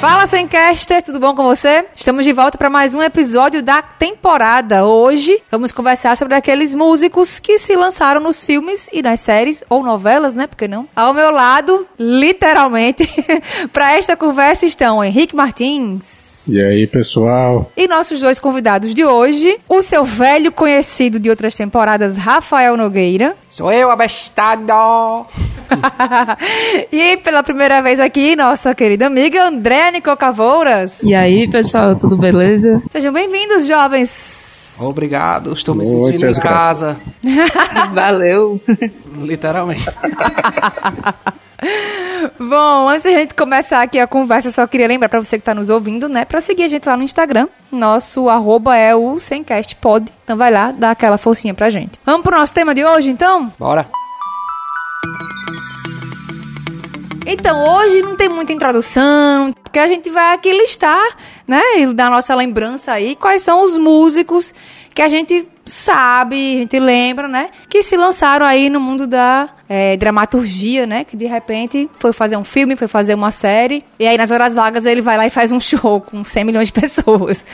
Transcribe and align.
Fala, 0.00 0.26
Semcaster, 0.26 1.02
tudo 1.02 1.20
bom 1.20 1.34
com 1.34 1.42
você? 1.42 1.84
Estamos 1.94 2.24
de 2.24 2.32
volta 2.32 2.56
para 2.56 2.70
mais 2.70 2.94
um 2.94 3.02
episódio 3.02 3.62
da 3.62 3.82
temporada. 3.82 4.86
Hoje 4.86 5.42
vamos 5.50 5.72
conversar 5.72 6.16
sobre 6.16 6.34
aqueles 6.34 6.74
músicos 6.74 7.38
que 7.38 7.58
se 7.58 7.76
lançaram 7.76 8.18
nos 8.18 8.42
filmes 8.42 8.88
e 8.94 9.02
nas 9.02 9.20
séries, 9.20 9.62
ou 9.68 9.82
novelas, 9.82 10.32
né? 10.32 10.46
Porque 10.46 10.66
não? 10.66 10.88
Ao 10.96 11.12
meu 11.12 11.30
lado, 11.30 11.86
literalmente, 11.98 13.06
para 13.74 13.94
esta 13.94 14.16
conversa 14.16 14.64
estão 14.64 15.04
Henrique 15.04 15.36
Martins. 15.36 16.29
E 16.48 16.60
aí, 16.60 16.86
pessoal? 16.86 17.70
E 17.76 17.86
nossos 17.86 18.20
dois 18.20 18.38
convidados 18.38 18.94
de 18.94 19.04
hoje, 19.04 19.58
o 19.68 19.82
seu 19.82 20.04
velho 20.04 20.50
conhecido 20.50 21.18
de 21.18 21.28
outras 21.28 21.54
temporadas, 21.54 22.16
Rafael 22.16 22.76
Nogueira. 22.76 23.36
Sou 23.48 23.72
eu, 23.72 23.90
abestado! 23.90 25.26
e 26.90 27.16
pela 27.18 27.42
primeira 27.42 27.80
vez 27.82 28.00
aqui, 28.00 28.34
nossa 28.34 28.74
querida 28.74 29.06
amiga 29.06 29.46
Andréa 29.46 29.90
Nicole 29.90 30.16
Cavouras. 30.16 31.02
E 31.02 31.14
aí, 31.14 31.48
pessoal, 31.48 31.94
tudo 31.94 32.16
beleza? 32.16 32.82
Sejam 32.90 33.12
bem-vindos, 33.12 33.66
jovens. 33.66 34.76
Obrigado, 34.80 35.52
estou 35.52 35.74
me 35.74 35.84
Muitas 35.84 36.06
sentindo 36.06 36.30
em 36.30 36.40
casa. 36.40 36.96
Valeu. 37.94 38.60
Literalmente. 39.18 39.84
Bom, 42.38 42.88
antes 42.88 43.04
da 43.04 43.10
gente 43.10 43.34
começar 43.34 43.82
aqui 43.82 43.98
a 43.98 44.06
conversa, 44.06 44.50
só 44.50 44.66
queria 44.66 44.86
lembrar 44.86 45.08
pra 45.08 45.18
você 45.18 45.38
que 45.38 45.44
tá 45.44 45.54
nos 45.54 45.70
ouvindo, 45.70 46.08
né, 46.08 46.24
pra 46.24 46.40
seguir 46.40 46.64
a 46.64 46.68
gente 46.68 46.88
lá 46.88 46.96
no 46.96 47.02
Instagram. 47.02 47.48
Nosso 47.70 48.28
arroba 48.28 48.76
é 48.76 48.94
o 48.94 49.18
SemCastPod. 49.18 50.10
Então 50.24 50.36
vai 50.36 50.50
lá, 50.50 50.72
dá 50.72 50.90
aquela 50.90 51.18
forcinha 51.18 51.54
pra 51.54 51.70
gente. 51.70 51.92
Vamos 52.04 52.22
pro 52.22 52.36
nosso 52.36 52.54
tema 52.54 52.74
de 52.74 52.84
hoje, 52.84 53.10
então? 53.10 53.52
Bora. 53.58 53.86
Então, 57.26 57.76
hoje 57.76 58.02
não 58.02 58.16
tem 58.16 58.28
muita 58.28 58.52
introdução, 58.52 59.52
porque 59.52 59.78
a 59.78 59.86
gente 59.86 60.10
vai 60.10 60.34
aqui 60.34 60.52
listar, 60.52 61.16
né, 61.46 61.62
da 61.94 62.10
nossa 62.10 62.34
lembrança 62.34 62.92
aí, 62.92 63.14
quais 63.14 63.42
são 63.42 63.62
os 63.62 63.78
músicos 63.78 64.52
que 64.92 65.02
a 65.02 65.08
gente 65.08 65.46
sabe, 65.64 66.56
a 66.56 66.58
gente 66.58 66.78
lembra, 66.78 67.28
né, 67.28 67.50
que 67.68 67.82
se 67.82 67.96
lançaram 67.96 68.44
aí 68.44 68.68
no 68.68 68.80
mundo 68.80 69.06
da 69.06 69.48
é, 69.68 69.96
dramaturgia, 69.96 70.84
né, 70.86 71.04
que 71.04 71.16
de 71.16 71.26
repente 71.26 71.88
foi 71.98 72.12
fazer 72.12 72.36
um 72.36 72.42
filme, 72.42 72.74
foi 72.74 72.88
fazer 72.88 73.14
uma 73.14 73.30
série, 73.30 73.84
e 73.98 74.06
aí 74.06 74.16
nas 74.16 74.30
horas 74.32 74.52
vagas 74.52 74.84
ele 74.84 75.00
vai 75.00 75.16
lá 75.16 75.26
e 75.26 75.30
faz 75.30 75.52
um 75.52 75.60
show 75.60 76.00
com 76.00 76.24
100 76.24 76.44
milhões 76.44 76.68
de 76.68 76.72
pessoas. 76.80 77.44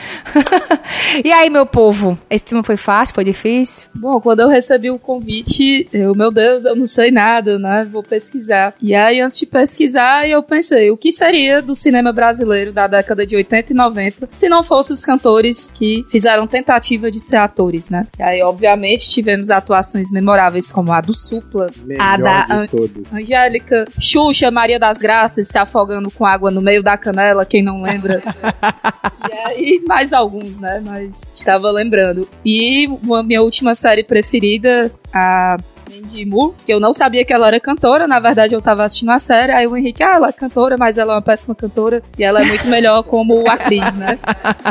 e 1.23 1.31
aí, 1.31 1.49
meu 1.49 1.65
povo, 1.65 2.17
esse 2.29 2.43
tema 2.43 2.63
foi 2.63 2.77
fácil, 2.77 3.13
foi 3.13 3.23
difícil? 3.23 3.87
Bom, 3.93 4.19
quando 4.19 4.39
eu 4.39 4.47
recebi 4.47 4.89
o 4.89 4.97
convite, 4.97 5.87
eu, 5.93 6.15
meu 6.15 6.31
Deus, 6.31 6.65
eu 6.65 6.75
não 6.75 6.87
sei 6.87 7.11
nada, 7.11 7.59
né? 7.59 7.87
Vou 7.91 8.01
pesquisar. 8.01 8.73
E 8.81 8.95
aí, 8.95 9.21
antes 9.21 9.37
de 9.37 9.45
pesquisar, 9.45 10.27
eu 10.27 10.41
pensei, 10.41 10.89
o 10.89 10.97
que 10.97 11.11
seria 11.11 11.61
do 11.61 11.75
cinema 11.75 12.11
brasileiro 12.11 12.71
da 12.71 12.87
década 12.87 13.25
de 13.25 13.35
80 13.35 13.73
e 13.73 13.75
90 13.75 14.29
se 14.31 14.49
não 14.49 14.63
fossem 14.63 14.93
os 14.93 15.05
cantores 15.05 15.71
que 15.71 16.05
fizeram 16.09 16.47
tentativa 16.47 17.11
de 17.11 17.19
ser 17.19 17.37
atores, 17.37 17.89
né? 17.89 17.96
E 18.19 18.23
aí, 18.23 18.41
obviamente, 18.43 19.09
tivemos 19.09 19.49
atuações 19.49 20.11
memoráveis 20.11 20.71
como 20.71 20.91
a 20.91 21.01
do 21.01 21.15
Supla, 21.15 21.67
a 21.67 21.85
Melhor 21.85 22.17
da 22.17 22.45
de 22.45 22.53
An- 22.53 22.67
todos. 22.67 23.13
Angélica, 23.13 23.85
Xuxa, 23.99 24.51
Maria 24.51 24.79
das 24.79 24.99
Graças 24.99 25.47
se 25.47 25.57
afogando 25.57 26.11
com 26.11 26.25
água 26.25 26.51
no 26.51 26.61
meio 26.61 26.83
da 26.83 26.97
canela, 26.97 27.45
quem 27.45 27.63
não 27.63 27.81
lembra. 27.81 28.21
e 29.31 29.35
aí, 29.47 29.83
mais 29.87 30.13
alguns, 30.13 30.59
né? 30.59 30.81
Mas 30.85 31.29
estava 31.37 31.71
lembrando. 31.71 32.27
E 32.45 32.87
a 33.13 33.23
minha 33.23 33.41
última 33.41 33.73
série 33.75 34.03
preferida, 34.03 34.91
a 35.13 35.57
Mandy 36.01 36.25
Moore, 36.25 36.55
que 36.65 36.73
eu 36.73 36.79
não 36.79 36.93
sabia 36.93 37.25
que 37.25 37.33
ela 37.33 37.47
era 37.47 37.59
cantora, 37.59 38.07
na 38.07 38.19
verdade 38.19 38.53
eu 38.53 38.61
tava 38.61 38.83
assistindo 38.83 39.09
a 39.09 39.19
série, 39.19 39.51
aí 39.51 39.65
o 39.67 39.75
Henrique, 39.75 40.03
ah, 40.03 40.15
ela 40.15 40.29
é 40.29 40.31
cantora, 40.31 40.75
mas 40.77 40.97
ela 40.97 41.13
é 41.13 41.15
uma 41.15 41.21
péssima 41.21 41.55
cantora, 41.55 42.01
e 42.17 42.23
ela 42.23 42.41
é 42.41 42.45
muito 42.45 42.67
melhor 42.69 43.03
como 43.03 43.49
atriz, 43.49 43.95
né? 43.95 44.19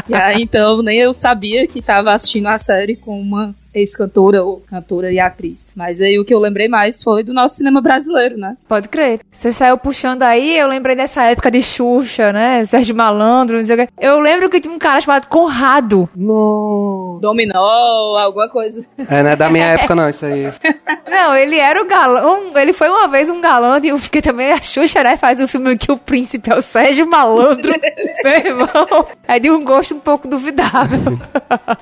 E 0.08 0.14
aí 0.14 0.42
então 0.42 0.82
nem 0.82 0.98
eu 0.98 1.12
sabia 1.12 1.66
que 1.66 1.82
tava 1.82 2.12
assistindo 2.12 2.46
a 2.46 2.58
série 2.58 2.96
com 2.96 3.20
uma 3.20 3.54
ex-cantora 3.76 4.42
ou 4.42 4.62
cantora 4.66 5.12
e 5.12 5.20
atriz. 5.20 5.66
Mas 5.74 6.00
aí 6.00 6.18
o 6.18 6.24
que 6.24 6.34
eu 6.34 6.40
lembrei 6.40 6.68
mais 6.68 7.02
foi 7.02 7.22
do 7.22 7.32
nosso 7.32 7.56
cinema 7.56 7.80
brasileiro, 7.80 8.36
né? 8.36 8.56
Pode 8.68 8.88
crer. 8.88 9.20
Você 9.30 9.52
saiu 9.52 9.78
puxando 9.78 10.22
aí, 10.22 10.58
eu 10.58 10.66
lembrei 10.66 10.96
dessa 10.96 11.24
época 11.24 11.50
de 11.50 11.62
Xuxa, 11.62 12.32
né? 12.32 12.64
Sérgio 12.64 12.94
Malandro, 12.94 13.58
não 13.58 13.64
sei 13.64 13.76
o 13.76 13.78
quê. 13.78 13.88
Eu 13.98 14.20
lembro 14.20 14.48
que 14.48 14.60
tinha 14.60 14.74
um 14.74 14.78
cara 14.78 15.00
chamado 15.00 15.28
Conrado. 15.28 16.08
Não. 16.16 17.18
Dominó, 17.20 18.16
alguma 18.18 18.48
coisa. 18.48 18.84
É, 19.08 19.22
não 19.22 19.30
é 19.30 19.36
da 19.36 19.50
minha 19.50 19.66
época 19.66 19.94
não, 19.94 20.08
isso 20.08 20.24
aí. 20.24 20.46
Não, 21.08 21.36
ele 21.36 21.56
era 21.56 21.80
o 21.80 21.86
galão. 21.86 22.52
Ele 22.56 22.72
foi 22.72 22.88
uma 22.88 23.06
vez 23.06 23.30
um 23.30 23.40
galã, 23.40 23.80
e 23.82 23.92
porque 23.92 24.20
também 24.20 24.50
a 24.50 24.60
Xuxa, 24.60 25.02
né? 25.02 25.16
Faz 25.16 25.40
um 25.40 25.46
filme 25.46 25.76
que 25.76 25.90
o 25.90 25.96
príncipe 25.96 26.50
é 26.50 26.56
o 26.56 26.60
Sérgio 26.60 27.08
Malandro. 27.08 27.72
Meu 28.24 28.32
irmão. 28.32 29.06
É 29.26 29.38
de 29.38 29.50
um 29.50 29.64
gosto 29.64 29.94
um 29.94 30.00
pouco 30.00 30.26
duvidável. 30.28 31.18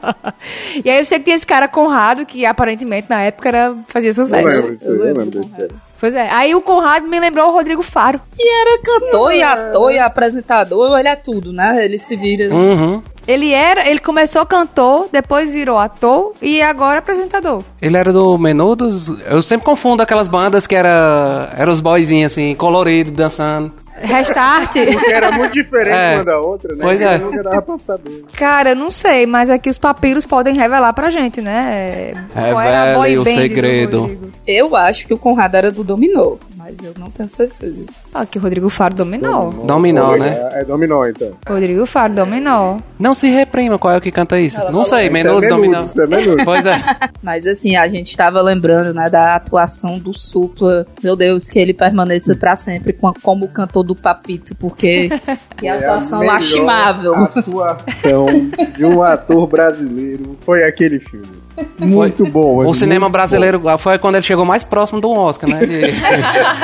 e 0.85 0.91
aí 0.91 0.99
eu 0.99 1.05
sei 1.05 1.19
que 1.19 1.25
tinha 1.25 1.37
esse 1.37 1.47
cara 1.47 1.69
Conrado, 1.85 2.27
que 2.27 2.47
aparentemente 2.47 3.09
na 3.09 3.23
época 3.23 3.49
era, 3.49 3.75
fazia 3.89 4.11
Eu 4.11 4.15
sucesso. 4.15 4.47
lembro 4.47 4.79
Eu 4.81 4.95
eu 4.95 5.03
lembro 5.03 5.07
lembro 5.07 5.25
do 5.25 5.41
disso. 5.41 5.55
Conrado. 5.55 5.75
Pois 6.01 6.15
é. 6.15 6.29
Aí 6.31 6.55
o 6.55 6.61
Conrado 6.61 7.07
me 7.07 7.19
lembrou 7.19 7.49
o 7.49 7.53
Rodrigo 7.53 7.83
Faro. 7.83 8.21
Que 8.37 8.47
era 8.47 8.83
cantor 8.83 9.33
e 9.33 9.43
ator 9.43 9.93
e 9.93 9.99
apresentador, 9.99 10.99
ele 10.99 11.09
é 11.09 11.17
tudo, 11.17 11.53
né? 11.53 11.85
Ele 11.85 11.99
se 11.99 12.17
vira. 12.17 12.55
Uhum. 12.55 13.03
Ele 13.27 13.53
era, 13.53 13.89
ele 13.89 14.01
começou 14.01 14.45
cantor, 14.45 15.09
depois 15.11 15.55
virou 15.55 15.79
ator 15.79 16.35
e 16.43 16.61
agora 16.61 16.99
apresentador. 16.99 17.63
Ele 17.81 17.97
era 17.97 18.13
do 18.13 18.37
Menudos. 18.37 19.11
Eu 19.27 19.43
sempre 19.43 19.65
confundo 19.65 20.03
aquelas 20.03 20.29
bandas 20.29 20.67
que 20.67 20.75
era, 20.75 21.51
era 21.57 21.71
os 21.71 21.81
boyzinhos 21.81 22.33
assim, 22.33 22.55
coloridos, 22.55 23.15
dançando. 23.15 23.73
Restart? 24.05 24.73
Porque 24.93 25.13
era 25.13 25.31
muito 25.33 25.53
diferente 25.53 25.91
É. 25.97 26.15
uma 26.17 26.25
da 26.25 26.39
outra, 26.41 26.75
né? 26.75 26.81
Pois 26.83 27.01
é. 27.01 27.19
Nunca 27.19 27.43
dava 27.43 27.63
pra 27.63 27.79
saber. 27.79 28.25
Cara, 28.37 28.71
eu 28.71 28.77
não 28.77 28.91
sei, 28.91 29.27
mas 29.27 29.51
aqui 29.51 29.69
os 29.71 29.79
papiros 29.79 30.25
podem 30.25 30.55
revelar 30.55 30.93
pra 30.93 31.11
gente, 31.11 31.41
né? 31.41 32.15
Qual 32.33 32.61
era 32.61 32.93
a 32.93 32.95
boy 32.97 33.09
Revele 33.11 33.19
o 33.19 33.25
segredo. 33.25 34.33
Eu 34.47 34.77
acho 34.77 35.07
que 35.07 35.15
o 35.15 35.19
Conrado 35.19 35.57
era 35.57 35.71
do 35.73 35.83
Dominó, 35.85 36.37
mas 36.65 36.79
eu 36.83 36.95
não 36.99 37.11
tenho 37.11 37.29
certeza. 37.29 37.85
Ah, 38.15 38.25
que 38.25 38.39
o 38.39 38.41
Rodrigo 38.41 38.71
Faro 38.71 38.95
dominou. 38.95 39.51
Dominó, 39.53 40.17
né? 40.17 40.49
É, 40.55 40.61
é 40.61 40.65
dominó, 40.65 41.07
então. 41.07 41.33
Rodrigo 41.47 41.85
Faro 41.85 42.15
dominou. 42.15 42.81
Não 42.99 43.13
se 43.13 43.29
reprima, 43.29 43.79
qual 43.79 43.93
é 43.93 43.99
o 43.99 44.01
que 44.01 44.11
canta 44.11 44.39
isso? 44.41 44.59
não 44.73 44.83
sei, 44.83 45.11
Menudos, 45.11 45.43
é 45.47 46.21
isso 46.23 46.41
é. 46.41 46.41
Pois 46.45 46.65
é. 46.65 46.77
Mas 47.23 47.47
assim, 47.47 47.77
a 47.77 47.87
gente 47.87 48.17
tava 48.17 48.41
lembrando, 48.41 48.95
né, 48.95 49.11
da 49.11 49.35
atuação 49.37 49.99
do 49.99 50.17
Supla. 50.19 50.87
Meu 51.03 51.15
Deus, 51.15 51.51
que 51.51 51.59
ele 51.59 51.75
permaneça 51.75 52.35
pra 52.35 52.57
sempre 52.57 52.95
com- 52.95 53.13
como 53.23 53.47
cantor 53.49 53.83
do 53.85 53.95
Papito, 53.95 54.55
porque 54.55 55.11
que 55.59 55.67
É 55.67 55.71
a 55.71 55.79
atuação 55.81 56.21
melhor 56.21 56.33
lastimável. 56.35 57.15
atuação 57.15 58.27
de 58.75 58.85
um 58.87 59.03
ator 59.03 59.47
brasileiro 59.47 60.39
foi 60.41 60.65
aquele 60.65 60.99
filme. 60.99 61.44
Muito 61.79 62.25
bom. 62.27 62.67
O 62.67 62.75
cinema 62.75 63.07
bom. 63.07 63.13
brasileiro 63.13 63.63
foi 63.79 63.99
quando 63.99 64.17
ele 64.17 64.23
chegou 64.23 64.45
mais 64.45 64.65
próximo 64.65 65.01
do 65.01 65.11
Oscar, 65.11 65.49
né? 65.51 65.65
De- 65.65 65.95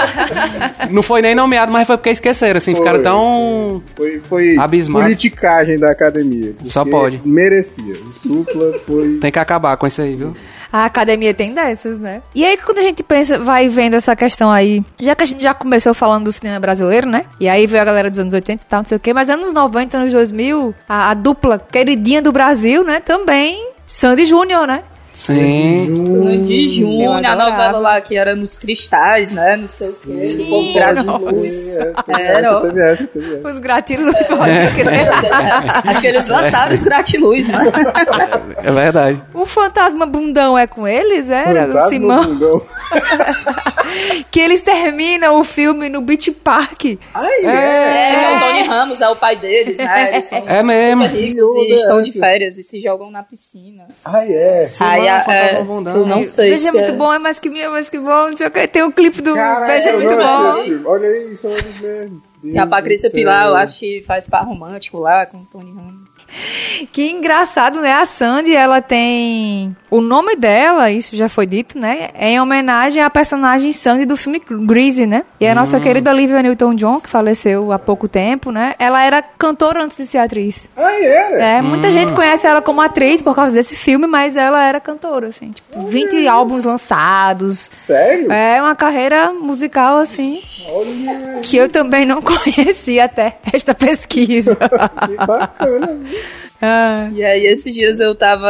não 0.90 1.02
foi 1.02 1.22
nem 1.22 1.34
nomeado, 1.34 1.70
mas 1.72 1.86
foi 1.86 1.96
porque 1.96 2.10
esqueceram, 2.10 2.58
assim, 2.58 2.72
Foi, 2.74 2.80
ficaram 2.84 3.02
tão. 3.02 3.82
Foi, 3.96 4.20
foi 4.28 4.56
Abismado. 4.58 5.04
politicagem 5.04 5.78
da 5.78 5.90
academia. 5.90 6.54
Só 6.64 6.84
pode. 6.84 7.20
Merecia. 7.24 7.92
O 7.92 8.12
Supla 8.12 8.72
foi. 8.86 9.18
Tem 9.20 9.30
que 9.30 9.38
acabar 9.38 9.76
com 9.76 9.86
isso 9.86 10.00
aí, 10.02 10.16
viu? 10.16 10.34
A 10.72 10.84
academia 10.84 11.34
tem 11.34 11.52
dessas, 11.52 11.98
né? 11.98 12.22
E 12.32 12.44
aí, 12.44 12.56
quando 12.56 12.78
a 12.78 12.82
gente 12.82 13.02
pensa, 13.02 13.40
vai 13.40 13.68
vendo 13.68 13.94
essa 13.94 14.14
questão 14.14 14.50
aí, 14.50 14.84
já 15.00 15.16
que 15.16 15.24
a 15.24 15.26
gente 15.26 15.42
já 15.42 15.52
começou 15.52 15.92
falando 15.92 16.24
do 16.24 16.32
cinema 16.32 16.60
brasileiro, 16.60 17.08
né? 17.08 17.24
E 17.40 17.48
aí 17.48 17.66
veio 17.66 17.82
a 17.82 17.84
galera 17.84 18.08
dos 18.08 18.20
anos 18.20 18.32
80 18.32 18.62
e 18.62 18.66
tal, 18.68 18.78
não 18.80 18.84
sei 18.84 18.96
o 18.96 19.00
quê, 19.00 19.12
mas 19.12 19.28
anos 19.28 19.52
90, 19.52 19.96
anos 19.96 20.12
2000, 20.12 20.72
a, 20.88 21.10
a 21.10 21.14
dupla 21.14 21.58
queridinha 21.58 22.22
do 22.22 22.30
Brasil, 22.30 22.84
né? 22.84 23.00
Também, 23.00 23.66
Sandy 23.90 24.24
Júnior, 24.24 24.68
né? 24.68 24.84
Sim. 25.20 25.86
Sandy 26.06 26.68
Júnior, 26.70 27.22
a 27.24 27.36
novela 27.36 27.78
lá 27.78 28.00
que 28.00 28.16
era 28.16 28.34
nos 28.34 28.58
cristais, 28.58 29.30
né? 29.30 29.54
Não 29.56 29.68
sei 29.68 29.90
o 29.90 29.92
quê. 29.92 30.28
Sim, 30.28 30.72
luz. 31.04 31.76
É, 31.76 31.92
teve 32.06 32.22
Era, 32.22 32.38
essa, 32.38 32.56
ó. 32.56 32.60
teve 32.62 32.80
essa, 32.80 33.06
teve 33.06 33.34
essa. 33.36 33.48
Os 33.48 33.58
gratiluz. 33.58 34.16
Acho 35.84 36.00
que 36.00 36.06
eles 36.06 36.26
lançaram 36.26 36.74
os 36.74 36.82
gratiluz, 36.82 37.48
né? 37.48 37.64
É 38.64 38.72
verdade. 38.72 39.20
O 39.34 39.44
fantasma 39.44 40.06
bundão 40.06 40.56
é 40.56 40.66
com 40.66 40.88
eles? 40.88 41.28
Era? 41.28 41.66
Fantasma 41.66 41.86
o 41.86 41.88
Simão? 41.90 42.24
Bundão. 42.24 42.62
Que 44.30 44.38
eles 44.38 44.62
terminam 44.62 45.40
o 45.40 45.44
filme 45.44 45.88
no 45.88 46.00
Beach 46.00 46.30
Park. 46.30 46.84
Ai, 47.12 47.44
É, 47.44 48.14
é. 48.14 48.36
o 48.36 48.40
Tony 48.40 48.62
Ramos 48.62 49.00
é 49.00 49.08
o 49.08 49.16
pai 49.16 49.34
deles, 49.36 49.78
né? 49.78 50.10
Eles 50.12 50.24
são 50.26 50.38
É 50.46 50.62
mesmo. 50.62 51.04
super 51.08 51.16
ricos 51.20 51.56
e 51.56 51.72
estão 51.74 52.00
de 52.02 52.12
férias 52.12 52.56
e 52.56 52.62
se 52.62 52.80
jogam 52.80 53.10
na 53.10 53.24
piscina. 53.24 53.88
Ai, 54.04 54.32
é. 54.32 54.60
Aí, 54.60 54.66
Simão, 54.66 55.08
a- 55.10 55.20
Fantasma 55.22 55.90
é, 55.90 55.94
eu 55.96 56.06
não 56.06 56.24
sei 56.24 56.50
Beijo 56.50 56.66
é 56.66 56.70
se 56.70 56.76
muito 56.76 56.92
é- 56.92 56.96
bom, 56.96 57.12
é 57.12 57.18
mais 57.18 57.38
que 57.38 57.48
meu, 57.50 57.62
é 57.62 57.68
mais 57.68 57.90
que 57.90 57.98
bom, 57.98 58.28
não 58.30 58.36
sei 58.36 58.46
o 58.46 58.50
que. 58.50 58.66
Tem 58.68 58.82
um 58.82 58.90
clipe 58.90 59.20
do 59.22 59.34
Caralho, 59.34 59.66
Beijo 59.66 59.88
é 59.88 59.92
muito 59.96 60.16
bom. 60.16 60.84
o. 60.86 60.88
Olha 60.90 61.06
aí, 61.08 61.36
são 61.36 61.50
eles 61.52 61.80
mesmo. 61.80 62.22
Deus 62.42 62.54
E 62.54 62.58
a 62.58 62.66
Patrícia. 62.66 63.10
Pilar, 63.10 63.48
eu 63.48 63.54
acho 63.56 63.78
que 63.80 64.00
faz 64.02 64.26
par 64.28 64.44
romântico 64.46 64.98
lá 64.98 65.26
com 65.26 65.38
o 65.38 65.44
Tony 65.52 65.72
Ramos. 65.74 66.16
Que 66.92 67.10
engraçado, 67.10 67.80
né? 67.80 67.92
A 67.92 68.04
Sandy, 68.04 68.54
ela 68.54 68.80
tem 68.80 69.76
O 69.90 70.00
nome 70.00 70.36
dela, 70.36 70.90
isso 70.90 71.16
já 71.16 71.28
foi 71.28 71.46
dito, 71.46 71.78
né? 71.78 72.10
É 72.14 72.30
em 72.30 72.40
homenagem 72.40 73.02
à 73.02 73.10
personagem 73.10 73.72
Sandy 73.72 74.06
do 74.06 74.16
filme 74.16 74.40
Greasy, 74.48 75.06
né? 75.06 75.24
E 75.38 75.46
a 75.46 75.54
nossa 75.54 75.80
querida 75.80 76.10
Olivia 76.10 76.42
Newton-John, 76.42 77.00
que 77.00 77.08
faleceu 77.08 77.72
há 77.72 77.78
pouco 77.78 78.08
tempo, 78.08 78.50
né? 78.50 78.74
Ela 78.78 79.04
era 79.04 79.22
cantora 79.22 79.82
antes 79.82 79.96
de 79.96 80.06
ser 80.06 80.18
atriz. 80.18 80.68
Ah, 80.76 80.92
era? 80.92 81.42
É, 81.42 81.62
muita 81.62 81.90
gente 81.90 82.12
conhece 82.12 82.46
ela 82.46 82.62
como 82.62 82.80
atriz 82.80 83.20
por 83.22 83.34
causa 83.34 83.52
desse 83.54 83.74
filme, 83.74 84.06
mas 84.06 84.36
ela 84.36 84.64
era 84.64 84.80
cantora, 84.80 85.28
assim. 85.28 85.50
Tipo, 85.50 85.86
20 85.86 86.26
álbuns 86.26 86.64
lançados. 86.64 87.70
Sério? 87.86 88.30
É 88.30 88.60
uma 88.60 88.74
carreira 88.74 89.32
musical, 89.32 89.98
assim, 89.98 90.42
Olha, 90.68 91.39
que 91.42 91.56
eu 91.56 91.68
também 91.68 92.06
não 92.06 92.20
conhecia 92.22 93.04
até 93.04 93.38
esta 93.52 93.74
pesquisa. 93.74 94.56
que 94.56 95.16
bacana. 95.26 96.00
Ah, 96.60 97.08
E 97.14 97.24
aí, 97.24 97.46
esses 97.46 97.74
dias 97.74 98.00
eu 98.00 98.14
tava 98.14 98.48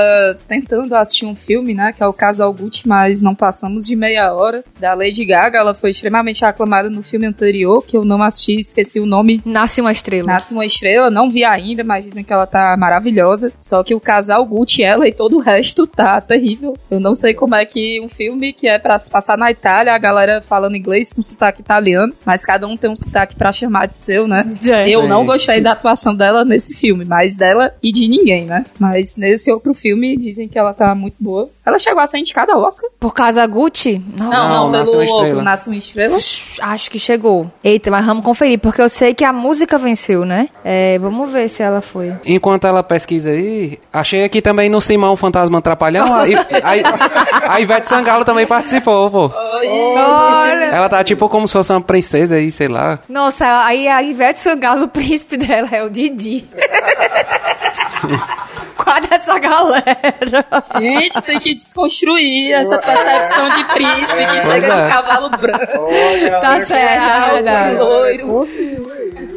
tentando 0.48 0.94
assistir 0.94 1.26
um 1.26 1.36
filme, 1.36 1.74
né? 1.74 1.92
Que 1.92 2.02
é 2.02 2.06
o 2.06 2.12
Casal 2.12 2.52
Gucci, 2.52 2.86
mas 2.86 3.22
não 3.22 3.34
passamos 3.34 3.86
de 3.86 3.94
meia 3.94 4.32
hora. 4.32 4.64
Da 4.78 4.94
Lady 4.94 5.24
Gaga, 5.24 5.58
ela 5.58 5.74
foi 5.74 5.90
extremamente 5.90 6.44
aclamada 6.44 6.90
no 6.90 7.02
filme 7.02 7.26
anterior, 7.26 7.84
que 7.86 7.96
eu 7.96 8.04
não 8.04 8.22
assisti, 8.22 8.58
esqueci 8.58 8.98
o 9.00 9.06
nome. 9.06 9.40
Nasce 9.44 9.80
uma 9.80 9.92
estrela. 9.92 10.26
Nasce 10.26 10.52
uma 10.52 10.66
estrela, 10.66 11.10
não 11.10 11.30
vi 11.30 11.44
ainda, 11.44 11.84
mas 11.84 12.04
dizem 12.04 12.24
que 12.24 12.32
ela 12.32 12.46
tá 12.46 12.76
maravilhosa. 12.76 13.52
Só 13.60 13.82
que 13.82 13.94
o 13.94 14.00
casal 14.00 14.44
Gucci, 14.44 14.82
ela 14.82 15.06
e 15.06 15.12
todo 15.12 15.36
o 15.36 15.40
resto 15.40 15.86
tá 15.86 16.20
terrível. 16.20 16.76
Eu 16.90 16.98
não 17.00 17.14
sei 17.14 17.34
como 17.34 17.54
é 17.54 17.64
que 17.64 18.00
um 18.00 18.08
filme 18.08 18.52
que 18.52 18.68
é 18.68 18.78
pra 18.78 18.98
se 18.98 19.10
passar 19.10 19.36
na 19.36 19.50
Itália, 19.50 19.94
a 19.94 19.98
galera 19.98 20.42
falando 20.42 20.76
inglês 20.76 21.12
com 21.12 21.22
sotaque 21.22 21.60
italiano, 21.60 22.12
mas 22.24 22.44
cada 22.44 22.66
um 22.66 22.76
tem 22.76 22.90
um 22.90 22.96
sotaque 22.96 23.36
pra 23.36 23.52
chamar 23.52 23.86
de 23.86 23.96
seu, 23.96 24.26
né? 24.26 24.44
É. 24.66 24.88
Eu 24.88 25.06
não 25.06 25.24
gostei 25.24 25.60
da 25.60 25.72
atuação 25.72 26.14
dela 26.14 26.44
nesse 26.44 26.74
filme, 26.74 27.04
mas 27.04 27.36
dela 27.36 27.72
e 27.82 27.92
de 27.92 27.99
ninguém, 28.08 28.44
né? 28.44 28.64
Mas 28.78 29.16
nesse 29.16 29.50
outro 29.50 29.74
filme 29.74 30.16
dizem 30.16 30.48
que 30.48 30.58
ela 30.58 30.72
tá 30.72 30.94
muito 30.94 31.16
boa. 31.20 31.50
Ela 31.70 31.78
chegou 31.78 32.02
a 32.02 32.06
ser 32.06 32.18
indicada 32.18 32.52
ao 32.52 32.62
Oscar? 32.62 32.90
Por 32.98 33.14
causa 33.14 33.46
Gucci? 33.46 34.02
Não. 34.16 34.28
Não, 34.28 34.48
não, 34.48 34.50
Não, 34.64 34.70
Nasce 34.70 34.90
pelo 34.90 35.02
uma 35.02 35.04
Estrela. 35.04 35.42
Nasce 35.42 35.68
uma 35.68 35.76
Estrela. 35.76 36.18
Acho 36.62 36.90
que 36.90 36.98
chegou. 36.98 37.48
Eita, 37.62 37.92
mas 37.92 38.04
vamos 38.04 38.24
conferir, 38.24 38.58
porque 38.58 38.82
eu 38.82 38.88
sei 38.88 39.14
que 39.14 39.24
a 39.24 39.32
música 39.32 39.78
venceu, 39.78 40.24
né? 40.24 40.48
É, 40.64 40.98
vamos 40.98 41.30
ver 41.30 41.48
se 41.48 41.62
ela 41.62 41.80
foi. 41.80 42.12
Enquanto 42.26 42.66
ela 42.66 42.82
pesquisa 42.82 43.30
aí, 43.30 43.78
achei 43.92 44.24
aqui 44.24 44.42
também 44.42 44.68
no 44.68 44.80
Simão 44.80 45.16
Fantasma 45.16 45.62
Trapalhão. 45.62 46.12
A, 46.12 46.22
a, 46.22 47.54
a 47.54 47.60
Ivete 47.60 47.88
Sangalo 47.88 48.24
também 48.24 48.48
participou, 48.48 49.08
pô. 49.08 49.30
Olha! 49.32 50.64
Ela 50.64 50.88
tá 50.88 51.04
tipo 51.04 51.28
como 51.28 51.46
se 51.46 51.52
fosse 51.52 51.72
uma 51.72 51.80
princesa 51.80 52.34
aí, 52.34 52.50
sei 52.50 52.66
lá. 52.66 52.98
Nossa, 53.08 53.44
aí 53.64 53.86
a 53.86 54.02
Ivete 54.02 54.40
Sangalo, 54.40 54.82
o 54.84 54.88
príncipe 54.88 55.36
dela 55.36 55.68
é 55.70 55.84
o 55.84 55.88
Didi. 55.88 56.44
Qual 58.90 59.00
dessa 59.08 59.38
galera? 59.38 60.46
Gente, 60.78 61.22
tem 61.22 61.38
que 61.38 61.54
desconstruir 61.54 62.52
essa 62.52 62.78
percepção 62.78 63.48
de 63.50 63.64
príncipe 63.64 64.26
que 64.26 64.40
chega 64.42 64.66
é. 64.66 64.82
de 64.84 64.90
cavalo 64.92 65.30
branco. 65.30 65.78
Olha, 65.78 66.40
Tá 66.40 66.50
olha 66.52 66.66
certo, 66.66 66.82
é 66.82 67.32
verdade. 67.34 67.78
loiro. 67.78 68.46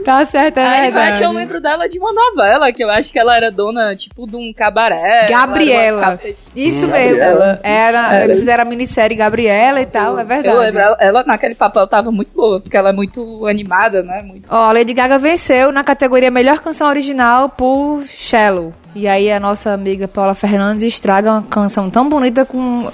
Tá 0.03 0.25
certo, 0.25 0.57
é 0.57 0.65
A 0.65 0.81
verdade. 0.81 1.23
eu 1.23 1.31
lembro 1.31 1.61
dela 1.61 1.87
de 1.87 1.97
uma 1.97 2.11
novela, 2.11 2.71
que 2.73 2.83
eu 2.83 2.89
acho 2.89 3.11
que 3.11 3.17
ela 3.19 3.35
era 3.37 3.49
dona, 3.51 3.95
tipo, 3.95 4.27
de 4.27 4.35
um 4.35 4.51
cabaré. 4.53 5.27
Gabriela. 5.29 6.19
Era 6.21 6.35
Isso 6.55 6.87
Gabriela. 6.87 7.45
mesmo. 7.47 7.59
Era, 7.63 8.23
eles 8.25 8.39
fizeram 8.39 8.63
a 8.63 8.65
minissérie 8.65 9.15
Gabriela 9.15 9.79
e 9.81 9.85
tal, 9.85 10.19
é 10.19 10.23
verdade. 10.23 10.53
Eu 10.55 10.59
lembro, 10.61 10.79
ela, 10.81 10.97
ela 10.99 11.23
naquele 11.23 11.55
papel 11.55 11.87
tava 11.87 12.11
muito 12.11 12.31
boa, 12.35 12.59
porque 12.59 12.75
ela 12.75 12.89
é 12.89 12.93
muito 12.93 13.45
animada, 13.47 14.03
né? 14.03 14.21
Muito... 14.23 14.45
Ó, 14.49 14.71
Lady 14.71 14.93
Gaga 14.93 15.17
venceu 15.17 15.71
na 15.71 15.83
categoria 15.83 16.29
Melhor 16.31 16.59
Canção 16.59 16.89
Original 16.89 17.47
por 17.49 18.03
Shallow. 18.07 18.73
E 18.95 19.07
aí 19.07 19.31
a 19.31 19.39
nossa 19.39 19.71
amiga 19.71 20.07
Paula 20.07 20.35
Fernandes 20.35 20.83
estraga 20.83 21.31
uma 21.31 21.41
canção 21.43 21.89
tão 21.89 22.07
bonita 22.07 22.45
com 22.45 22.57
um 22.59 22.91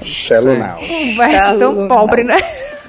verso 1.15 1.59
tão 1.59 1.87
pobre, 1.87 2.23
né? 2.23 2.37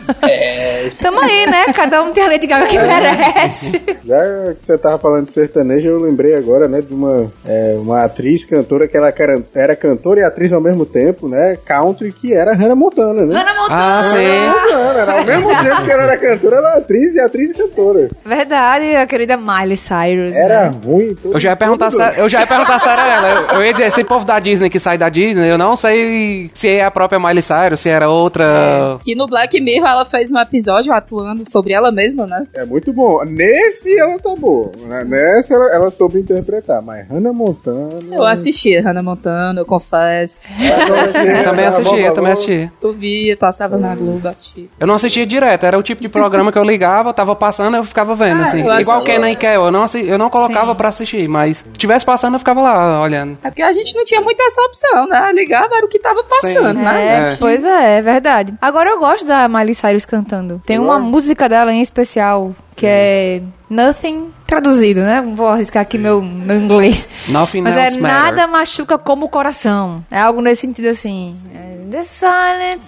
Tamo 1.00 1.20
aí, 1.20 1.46
né? 1.46 1.64
Cada 1.74 2.02
um 2.02 2.12
tem 2.12 2.24
a 2.24 2.28
Lady 2.28 2.46
Gaga 2.46 2.66
que 2.66 2.78
merece. 2.78 3.82
Já 4.04 4.54
que 4.54 4.64
você 4.64 4.78
tava 4.78 4.98
falando 4.98 5.26
de 5.26 5.32
sertanejo, 5.32 5.88
eu 5.88 6.00
lembrei 6.00 6.34
agora, 6.36 6.66
né, 6.68 6.80
de 6.80 6.92
uma, 6.92 7.30
é, 7.46 7.74
uma 7.78 8.04
atriz, 8.04 8.44
cantora, 8.44 8.88
que 8.88 8.96
ela 8.96 9.12
era 9.54 9.76
cantora 9.76 10.20
e 10.20 10.24
atriz 10.24 10.52
ao 10.52 10.60
mesmo 10.60 10.84
tempo, 10.84 11.28
né, 11.28 11.56
country, 11.64 12.12
que 12.12 12.34
era 12.34 12.54
Hannah 12.54 12.74
Montana, 12.74 13.24
né? 13.26 13.34
Hannah 13.38 13.54
Montana. 13.54 13.98
Ah, 13.98 14.02
sim. 14.04 14.16
Hannah 14.16 14.52
Montana, 14.62 15.00
era 15.00 15.12
ao 15.18 15.24
mesmo 15.24 15.48
tempo 15.62 15.84
que 15.84 15.90
ela 15.90 16.02
era 16.04 16.16
cantora, 16.16 16.56
ela 16.56 16.68
era 16.70 16.78
atriz 16.78 17.14
e 17.14 17.20
atriz 17.20 17.50
e 17.50 17.54
cantora. 17.54 18.08
Verdade, 18.24 18.96
a 18.96 19.06
querida 19.06 19.36
Miley 19.36 19.76
Cyrus. 19.76 20.34
Era 20.36 20.70
né? 20.70 20.80
ruim. 20.84 21.14
todo- 21.14 21.34
Eu 21.34 21.40
já 21.40 21.50
ia 21.50 21.56
perguntar 21.56 21.90
se, 21.90 22.02
eu 22.18 22.28
já 22.28 22.40
ia 22.40 22.46
perguntar 22.46 22.78
se 22.78 22.88
era 22.88 23.06
ela. 23.06 23.28
Eu, 23.52 23.58
eu 23.58 23.64
ia 23.64 23.72
dizer, 23.72 23.86
esse 23.86 24.04
povo 24.04 24.24
da 24.24 24.38
Disney 24.38 24.70
que 24.70 24.78
sai 24.80 24.98
da 24.98 25.08
Disney, 25.08 25.48
eu 25.50 25.58
não 25.58 25.76
sei 25.76 26.50
se 26.54 26.68
é 26.68 26.84
a 26.84 26.90
própria 26.90 27.18
Miley 27.18 27.42
Cyrus, 27.42 27.80
se 27.80 27.88
era 27.88 28.08
outra. 28.08 28.98
Que 29.04 29.14
no 29.14 29.26
Black 29.26 29.60
Mirror 29.60 29.89
ela 29.92 30.04
fez 30.04 30.32
um 30.32 30.38
episódio 30.38 30.92
atuando 30.92 31.42
sobre 31.48 31.72
ela 31.72 31.90
mesma, 31.92 32.26
né? 32.26 32.46
É 32.54 32.64
muito 32.64 32.92
bom. 32.92 33.24
Nesse 33.24 33.98
ela 33.98 34.18
tá 34.18 34.34
boa. 34.36 34.70
né? 34.86 35.04
Nessa 35.04 35.54
ela, 35.54 35.74
ela 35.74 35.90
soube 35.90 36.18
interpretar. 36.20 36.82
Mas 36.82 37.08
Hannah 37.08 37.32
Montana. 37.32 37.90
Eu 38.14 38.24
assisti 38.24 38.76
Hannah 38.78 39.02
Montana, 39.02 39.60
eu 39.60 39.66
confesso. 39.66 40.40
Eu 40.58 41.44
também 41.44 41.66
assisti, 41.66 41.96
eu 42.00 42.12
também 42.14 42.32
assisti. 42.32 42.70
Eu 42.82 42.92
via, 42.92 43.36
passava 43.36 43.76
na 43.76 43.94
Globo, 43.94 44.26
assisti. 44.28 44.70
Eu 44.78 44.86
não 44.86 44.94
assistia 44.94 45.26
direto, 45.26 45.64
era 45.64 45.78
o 45.78 45.82
tipo 45.82 46.00
de 46.02 46.08
programa 46.08 46.50
que 46.52 46.58
eu 46.58 46.64
ligava, 46.64 47.12
tava 47.12 47.34
passando, 47.36 47.76
eu 47.76 47.84
ficava 47.84 48.14
vendo, 48.14 48.40
Ah, 48.40 48.44
assim. 48.44 48.60
Igual 48.80 49.02
Kenan 49.02 49.30
e 49.30 49.36
Kel, 49.36 49.64
eu 49.64 49.70
não, 49.70 49.82
assi- 49.82 50.06
eu 50.06 50.18
não 50.18 50.30
colocava 50.30 50.70
Sim. 50.72 50.76
pra 50.76 50.88
assistir, 50.88 51.28
mas 51.28 51.58
se 51.58 51.64
tivesse 51.76 52.04
passando, 52.04 52.34
eu 52.34 52.38
ficava 52.38 52.60
lá 52.62 53.00
olhando. 53.02 53.36
É 53.42 53.48
porque 53.50 53.62
a 53.62 53.72
gente 53.72 53.94
não 53.94 54.04
tinha 54.04 54.20
muita 54.20 54.42
essa 54.44 54.60
opção, 54.62 55.06
né? 55.06 55.30
Ligava 55.32 55.76
era 55.76 55.84
o 55.86 55.88
que 55.88 55.98
tava 55.98 56.22
passando, 56.24 56.76
Sim. 56.78 56.84
né? 56.84 57.30
É, 57.30 57.32
É. 57.32 57.36
pois 57.36 57.64
é, 57.64 57.98
é 57.98 58.02
verdade. 58.02 58.54
Agora 58.60 58.90
eu 58.90 58.98
gosto 58.98 59.26
da 59.26 59.48
Miley 59.48 59.74
Cyrus 59.80 60.04
cantando. 60.04 60.60
Tem 60.66 60.78
uma 60.78 60.98
música 60.98 61.48
dela 61.48 61.72
em 61.72 61.80
especial 61.80 62.54
que 62.76 62.86
é 62.86 63.42
Nothing 63.68 64.28
traduzido, 64.46 65.00
né? 65.00 65.22
Vou 65.34 65.46
arriscar 65.48 65.82
aqui 65.82 65.96
meu, 65.98 66.20
meu 66.20 66.56
inglês. 66.56 67.08
Nothing 67.28 67.62
Mas 67.62 67.76
é 67.76 68.00
nada 68.00 68.46
machuca 68.46 68.98
como 68.98 69.26
o 69.26 69.28
coração. 69.28 70.04
É 70.10 70.20
algo 70.20 70.40
nesse 70.40 70.62
sentido 70.62 70.88
assim. 70.88 71.36
É, 71.54 71.70
The 71.90 72.02
silent. 72.02 72.82